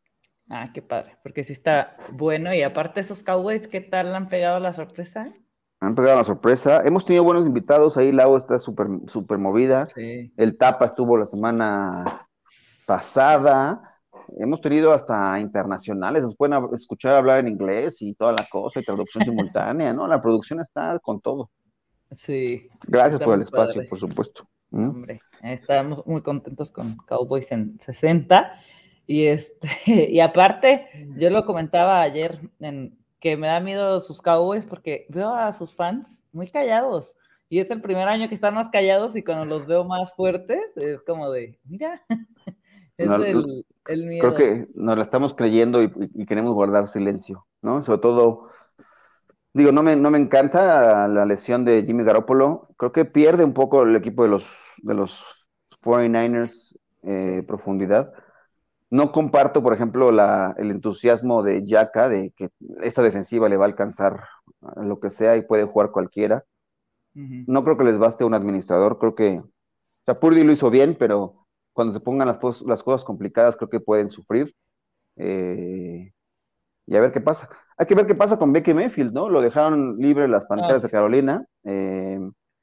Ah, 0.50 0.70
qué 0.72 0.80
padre, 0.80 1.18
porque 1.22 1.44
sí 1.44 1.52
está 1.52 1.96
bueno. 2.12 2.54
Y 2.54 2.62
aparte, 2.62 3.00
esos 3.00 3.22
Cowboys, 3.22 3.68
¿qué 3.68 3.80
tal 3.80 4.14
han 4.14 4.28
pegado 4.28 4.61
la 4.61 4.72
sorpresa? 4.72 5.26
Han 5.80 5.94
pegado 5.94 6.16
la 6.16 6.24
sorpresa. 6.24 6.82
Hemos 6.84 7.04
tenido 7.04 7.24
buenos 7.24 7.46
invitados. 7.46 7.96
Ahí 7.96 8.12
Lau 8.12 8.36
está 8.36 8.59
súper 8.59 8.88
super 9.06 9.38
movida. 9.38 9.86
El 9.94 10.56
Tapa 10.56 10.86
estuvo 10.86 11.16
la 11.16 11.26
semana 11.26 12.26
pasada. 12.86 13.82
Hemos 14.39 14.61
tenido 14.61 14.93
hasta 14.93 15.39
internacionales. 15.41 16.22
Nos 16.22 16.37
pueden 16.37 16.59
escuchar 16.72 17.14
hablar 17.14 17.41
en 17.41 17.49
inglés 17.49 18.03
y 18.03 18.14
toda 18.14 18.33
la 18.33 18.47
cosa 18.51 18.81
y 18.81 18.85
traducción 18.85 19.24
simultánea, 19.24 19.93
¿no? 19.93 20.07
La 20.07 20.20
producción 20.20 20.61
está 20.61 20.99
con 20.99 21.20
todo. 21.20 21.51
Sí. 22.11 22.68
Gracias 22.87 23.20
por 23.20 23.35
el 23.35 23.43
espacio, 23.43 23.83
por 23.89 23.99
supuesto. 23.99 24.49
¿Mm? 24.70 24.89
Hombre, 24.89 25.20
estamos 25.43 26.07
muy 26.07 26.22
contentos 26.22 26.70
con 26.70 26.97
Cowboys 27.07 27.51
en 27.53 27.79
60. 27.81 28.61
Y, 29.07 29.26
este, 29.26 29.68
y 30.11 30.20
aparte, 30.20 30.87
yo 31.16 31.31
lo 31.31 31.45
comentaba 31.45 32.01
ayer 32.01 32.41
en 32.61 32.97
que 33.20 33.37
me 33.37 33.49
da 33.49 33.61
miedo 33.61 34.01
sus 34.01 34.22
Cowboys 34.22 34.64
porque 34.64 35.07
veo 35.09 35.35
a 35.35 35.53
sus 35.53 35.74
fans 35.74 36.24
muy 36.33 36.49
callados. 36.49 37.14
Y 37.51 37.61
es 37.61 37.70
el 37.70 37.81
primer 37.81 38.07
año 38.09 38.29
que 38.29 38.35
están 38.35 38.55
más 38.55 38.68
callados 38.68 39.16
y 39.16 39.24
cuando 39.24 39.47
los 39.47 39.66
veo 39.66 39.85
más 39.85 40.12
fuertes 40.14 40.61
es 40.76 41.01
como 41.03 41.31
de, 41.31 41.59
mira, 41.64 42.03
es 42.99 43.09
el, 43.86 44.07
miedo. 44.07 44.20
Creo 44.20 44.34
que 44.34 44.66
nos 44.74 44.96
la 44.99 45.05
estamos 45.05 45.34
creyendo 45.34 45.82
y, 45.82 45.90
queremos 46.26 46.53
guardar 46.53 46.88
silencio, 46.88 47.46
¿no? 47.62 47.82
Sobre 47.82 48.01
todo, 48.01 48.51
digo, 49.55 49.72
no 49.72 49.82
me, 49.82 49.96
no 49.96 50.11
me 50.11 50.18
encanta 50.18 51.09
la 51.09 51.24
lesión 51.24 51.64
de 51.64 51.84
Jimmy 51.84 52.05
Garoppolo. 52.05 52.68
Creo 52.76 52.92
que 52.92 53.07
pierde 53.07 53.44
un 53.44 53.55
poco 53.55 53.84
el 53.84 53.96
equipo 53.96 54.24
de 54.24 54.28
los, 54.28 54.46
de 54.82 54.94
los 54.94 55.46
49ers 55.82 56.76
eh, 57.05 57.42
profundidad 57.46 58.12
no 58.90 59.12
comparto, 59.12 59.62
por 59.62 59.74
ejemplo, 59.74 60.09
el 60.09 60.70
entusiasmo 60.70 61.42
de 61.42 61.66
Yaka 61.66 62.09
de 62.09 62.32
que 62.36 62.51
esta 62.80 63.03
defensiva 63.03 63.49
le 63.49 63.57
va 63.57 63.66
a 63.66 63.68
alcanzar 63.68 64.24
lo 64.76 64.99
que 64.99 65.11
sea 65.11 65.36
y 65.36 65.42
puede 65.42 65.64
jugar 65.64 65.90
cualquiera. 65.90 66.44
No 67.14 67.64
creo 67.64 67.76
que 67.76 67.84
les 67.84 67.99
baste 67.99 68.24
un 68.24 68.34
administrador, 68.34 68.99
creo 68.99 69.14
que, 69.16 69.40
o 69.40 69.51
sea, 70.05 70.14
Purdy 70.14 70.44
lo 70.44 70.53
hizo 70.53 70.70
bien, 70.70 70.96
pero 70.96 71.38
cuando 71.79 71.95
se 71.95 72.01
pongan 72.01 72.26
las, 72.26 72.41
las 72.62 72.83
cosas 72.83 73.05
complicadas 73.05 73.57
creo 73.57 73.70
que 73.70 73.79
pueden 73.79 74.09
sufrir. 74.09 74.53
Eh, 75.14 76.12
y 76.87 76.97
a 76.97 77.01
ver 77.01 77.12
qué 77.12 77.20
pasa. 77.20 77.49
Hay 77.76 77.87
que 77.87 77.95
ver 77.95 78.05
qué 78.05 78.16
pasa 78.16 78.37
con 78.37 78.53
Becky 78.53 78.74
Mayfield, 78.74 79.12
¿no? 79.12 79.29
Lo 79.29 79.41
dejaron 79.41 79.97
libre 79.97 80.26
las 80.26 80.45
Panteras 80.45 80.83
de 80.83 80.91
Carolina. 80.91 81.47
Eh, 81.62 82.18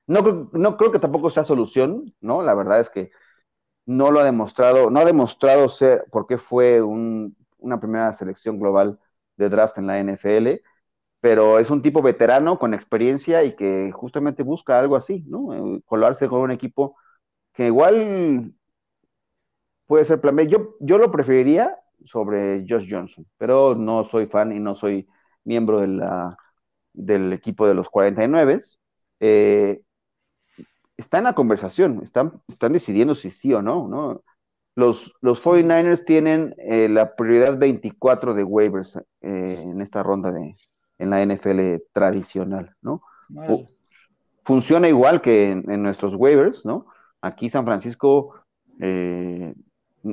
no, 0.08 0.50
no 0.52 0.76
creo 0.76 0.92
que 0.92 1.00
tampoco 1.00 1.30
sea 1.30 1.46
solución, 1.46 2.14
¿no? 2.20 2.42
La 2.42 2.56
verdad 2.56 2.82
es 2.82 2.90
que 2.90 3.10
no 3.86 4.12
lo 4.12 4.20
ha 4.20 4.26
demostrado, 4.26 4.90
no 4.90 5.00
ha 5.00 5.06
demostrado 5.06 5.70
ser, 5.70 6.04
qué 6.28 6.38
fue 6.38 6.82
una 6.82 7.80
primera 7.80 8.12
selección 8.12 8.60
global 8.60 9.00
de 9.38 9.48
draft 9.48 9.78
en 9.78 9.88
la 9.88 9.98
NFL, 10.00 10.62
pero 11.22 11.58
es 11.58 11.70
un 11.70 11.82
tipo 11.82 12.02
veterano 12.02 12.60
con 12.60 12.74
experiencia 12.74 13.46
y 13.46 13.56
que 13.56 13.94
justamente 13.94 14.44
busca 14.44 14.78
algo 14.78 14.98
así, 14.98 15.24
¿no? 15.26 15.78
Eh, 15.78 15.82
colarse 15.86 16.28
con 16.28 16.42
un 16.42 16.52
equipo 16.52 16.98
que 17.54 17.68
igual 17.68 18.54
puede 19.86 20.06
ser 20.06 20.22
plan 20.22 20.36
B. 20.36 20.48
Yo, 20.48 20.76
yo 20.80 20.98
lo 20.98 21.12
preferiría 21.12 21.78
sobre 22.04 22.66
Josh 22.68 22.88
Johnson, 22.90 23.26
pero 23.38 23.76
no 23.76 24.04
soy 24.04 24.26
fan 24.26 24.52
y 24.52 24.60
no 24.60 24.76
soy 24.76 25.08
miembro 25.44 25.82
de 25.82 25.88
la, 25.88 26.38
del 26.94 27.34
equipo 27.34 27.68
de 27.68 27.74
los 27.74 27.90
49. 27.90 28.60
Eh, 29.20 29.82
está 30.98 31.18
en 31.18 31.24
la 31.26 31.34
conversación, 31.34 32.02
están, 32.04 32.42
están 32.48 32.74
decidiendo 32.74 33.16
si 33.16 33.32
sí 33.32 33.54
o 33.54 33.62
no, 33.62 33.88
¿no? 33.88 34.22
Los, 34.76 35.14
los 35.22 35.42
49ers 35.42 36.04
tienen 36.04 36.54
eh, 36.58 36.90
la 36.90 37.16
prioridad 37.16 37.58
24 37.58 38.34
de 38.34 38.44
waivers 38.44 38.98
eh, 39.22 39.62
en 39.64 39.80
esta 39.82 40.04
ronda 40.04 40.32
de, 40.32 40.54
en 40.98 41.10
la 41.10 41.26
NFL 41.26 41.78
tradicional, 41.94 42.76
¿no? 42.82 43.00
Funciona 44.44 44.88
igual 44.90 45.22
que 45.22 45.52
en, 45.52 45.82
nuestros 45.82 46.14
waivers, 46.16 46.66
¿no? 46.66 46.88
Aquí 47.22 47.50
San 47.50 47.66
Francisco 47.66 48.36
eh, 48.80 49.56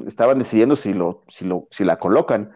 estaban 0.06 0.38
decidiendo 0.38 0.76
si, 0.76 0.92
lo, 0.92 1.22
si, 1.28 1.44
lo, 1.44 1.68
si 1.70 1.84
la 1.84 1.96
colocan. 1.96 2.48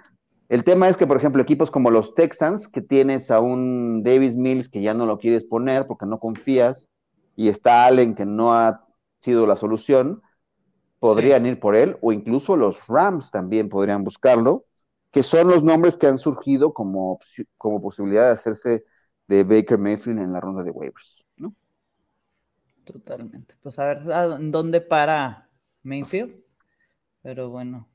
El 0.49 0.62
tema 0.62 0.89
es 0.89 0.97
que, 0.97 1.07
por 1.07 1.16
ejemplo, 1.16 1.43
equipos 1.43 1.70
como 1.70 1.91
los 1.91 2.14
Texans, 2.14 2.68
que 2.68 2.80
tienes 2.80 3.30
a 3.30 3.41
un 3.41 4.03
Davis 4.05 4.37
Mills 4.37 4.68
que 4.68 4.80
ya 4.80 4.95
no 4.95 5.07
lo 5.07 5.18
quieres 5.18 5.45
poner 5.45 5.87
porque 5.87 6.07
no 6.07 6.18
confías, 6.20 6.89
y 7.34 7.49
está 7.49 7.87
Allen 7.87 8.14
que 8.14 8.24
no 8.24 8.55
ha 8.55 8.87
sido 9.20 9.47
la 9.47 9.57
solución, 9.57 10.22
podrían 11.01 11.47
ir 11.47 11.61
por 11.61 11.74
él, 11.74 11.99
o 12.01 12.12
incluso 12.12 12.57
los 12.57 12.87
Rams 12.87 13.30
también 13.30 13.68
podrían 13.68 14.05
buscarlo, 14.05 14.64
que 15.11 15.22
son 15.22 15.49
los 15.49 15.62
nombres 15.62 15.97
que 15.97 16.07
han 16.07 16.18
surgido 16.18 16.72
como, 16.72 17.18
como 17.57 17.82
posibilidad 17.82 18.26
de 18.26 18.32
hacerse 18.32 18.84
de 19.26 19.45
Baker 19.45 19.78
Mayfield 19.78 20.20
en 20.20 20.32
la 20.32 20.41
ronda 20.41 20.62
de 20.62 20.70
waivers, 20.70 21.24
¿no? 21.37 21.55
Totalmente. 22.84 23.55
Pues 23.62 23.78
a 23.78 23.87
ver 23.87 24.05
dónde 24.51 24.80
para 24.80 25.49
Mayfield, 25.82 26.45
pero 27.26 27.50
bueno. 27.50 27.86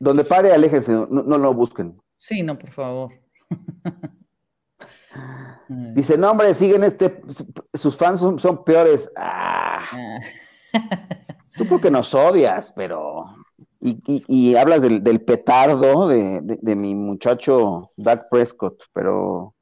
Donde 0.00 0.24
pare, 0.24 0.52
aléjense, 0.52 0.90
no, 0.90 1.38
lo 1.38 1.54
busquen. 1.54 1.96
Sí, 2.18 2.42
no, 2.42 2.58
por 2.58 2.72
favor. 2.72 3.12
Dice, 5.94 6.18
no, 6.18 6.32
hombre, 6.32 6.52
siguen 6.52 6.82
este, 6.82 7.22
sus 7.72 7.96
fans 7.96 8.18
son, 8.18 8.64
peores. 8.64 9.08
Ah. 9.16 9.84
ah. 9.92 10.18
Tú 11.56 11.64
porque 11.68 11.88
nos 11.88 12.12
odias, 12.12 12.72
pero... 12.74 13.24
Y, 13.78 14.56
hablas 14.56 14.82
del, 14.82 15.20
petardo 15.20 16.08
de, 16.08 16.74
mi 16.74 16.96
muchacho 16.96 17.88
Doug 17.96 18.28
Prescott, 18.28 18.82
pero... 18.92 19.54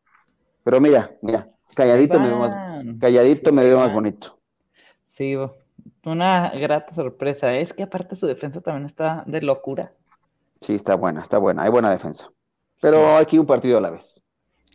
Pero 0.63 0.81
mira, 0.81 1.15
mira, 1.21 1.51
calladito 1.75 2.19
me 2.19 2.29
veo 2.29 2.39
más, 2.39 2.55
calladito 2.99 3.53
me 3.53 3.65
veo 3.65 3.81
más 3.81 3.93
bonito. 3.93 4.39
Sí, 5.05 5.37
una 6.05 6.51
grata 6.51 6.95
sorpresa. 6.95 7.55
Es 7.55 7.73
que 7.73 7.83
aparte 7.83 8.17
su 8.17 8.27
defensa 8.27 8.61
también 8.61 8.87
está 8.87 9.25
de 9.27 9.41
locura. 9.41 9.93
Sí, 10.61 10.75
está 10.75 10.95
buena, 10.95 11.23
está 11.23 11.39
buena, 11.39 11.63
hay 11.63 11.71
buena 11.71 11.91
defensa. 11.91 12.31
Pero 12.81 13.17
aquí 13.17 13.39
un 13.39 13.47
partido 13.47 13.79
a 13.79 13.81
la 13.81 13.91
vez. 13.91 14.23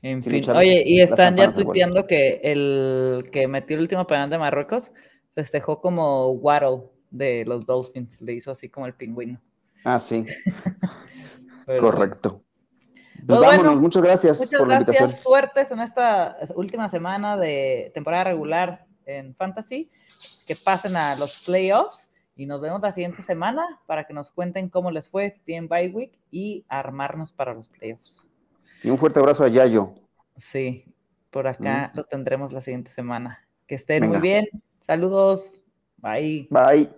En 0.02 0.24
fin, 0.24 0.50
oye, 0.52 0.84
y 0.86 1.02
están 1.02 1.36
ya 1.36 1.52
tuiteando 1.52 2.08
que 2.08 2.40
el 2.44 3.30
que 3.34 3.48
metió 3.48 3.76
el 3.76 3.82
último 3.82 4.08
penal 4.08 4.30
de 4.30 4.38
Marruecos 4.38 4.92
festejó 5.36 5.82
como 5.82 6.32
Waddle 6.32 6.84
de 7.12 7.44
los 7.46 7.66
Dolphins, 7.66 8.22
le 8.22 8.34
hizo 8.34 8.52
así 8.52 8.70
como 8.70 8.86
el 8.86 8.94
pingüino. 8.94 9.42
Ah, 9.84 10.00
sí. 10.00 10.26
Correcto. 11.80 12.42
Pues 13.28 13.40
vámonos, 13.40 13.78
muchas 13.78 14.02
gracias 14.02 14.40
muchas 14.40 14.60
por 14.60 14.68
la 14.68 14.76
gracias, 14.80 15.02
invitación. 15.02 15.24
Suertes 15.24 15.72
en 15.72 15.80
esta 15.82 16.38
última 16.56 16.88
semana 16.90 17.36
de 17.36 17.92
temporada 17.94 18.24
regular 18.24 18.86
en 19.18 19.36
Fantasy. 19.36 19.90
Que 20.46 20.56
pasen 20.56 20.96
a 20.96 21.16
los 21.16 21.44
playoffs 21.46 22.10
y 22.36 22.46
nos 22.46 22.62
vemos 22.62 22.82
la 22.82 22.94
siguiente 22.94 23.22
semana 23.22 23.66
para 23.86 24.06
que 24.06 24.14
nos 24.14 24.32
cuenten 24.32 24.70
cómo 24.70 24.92
les 24.92 25.08
fue, 25.10 25.32
si 25.32 25.40
tienen 25.42 25.68
bye 25.68 25.90
week 25.90 26.18
y 26.32 26.66
armarnos 26.70 27.34
para 27.34 27.54
los 27.54 27.68
playoffs. 27.68 28.28
Y 28.84 28.90
un 28.90 28.98
fuerte 28.98 29.20
abrazo 29.20 29.44
a 29.44 29.50
Yayo. 29.50 29.94
Sí, 30.38 30.86
por 31.32 31.48
acá 31.48 31.92
mm. 31.94 31.98
lo 31.98 32.04
tendremos 32.06 32.54
la 32.54 32.62
siguiente 32.62 32.92
semana. 32.92 33.46
Que 33.68 33.76
estén 33.76 34.08
muy 34.08 34.20
bien. 34.20 34.48
Saludos. 34.80 35.54
Bye. 35.98 36.48
Bye. 36.50 36.90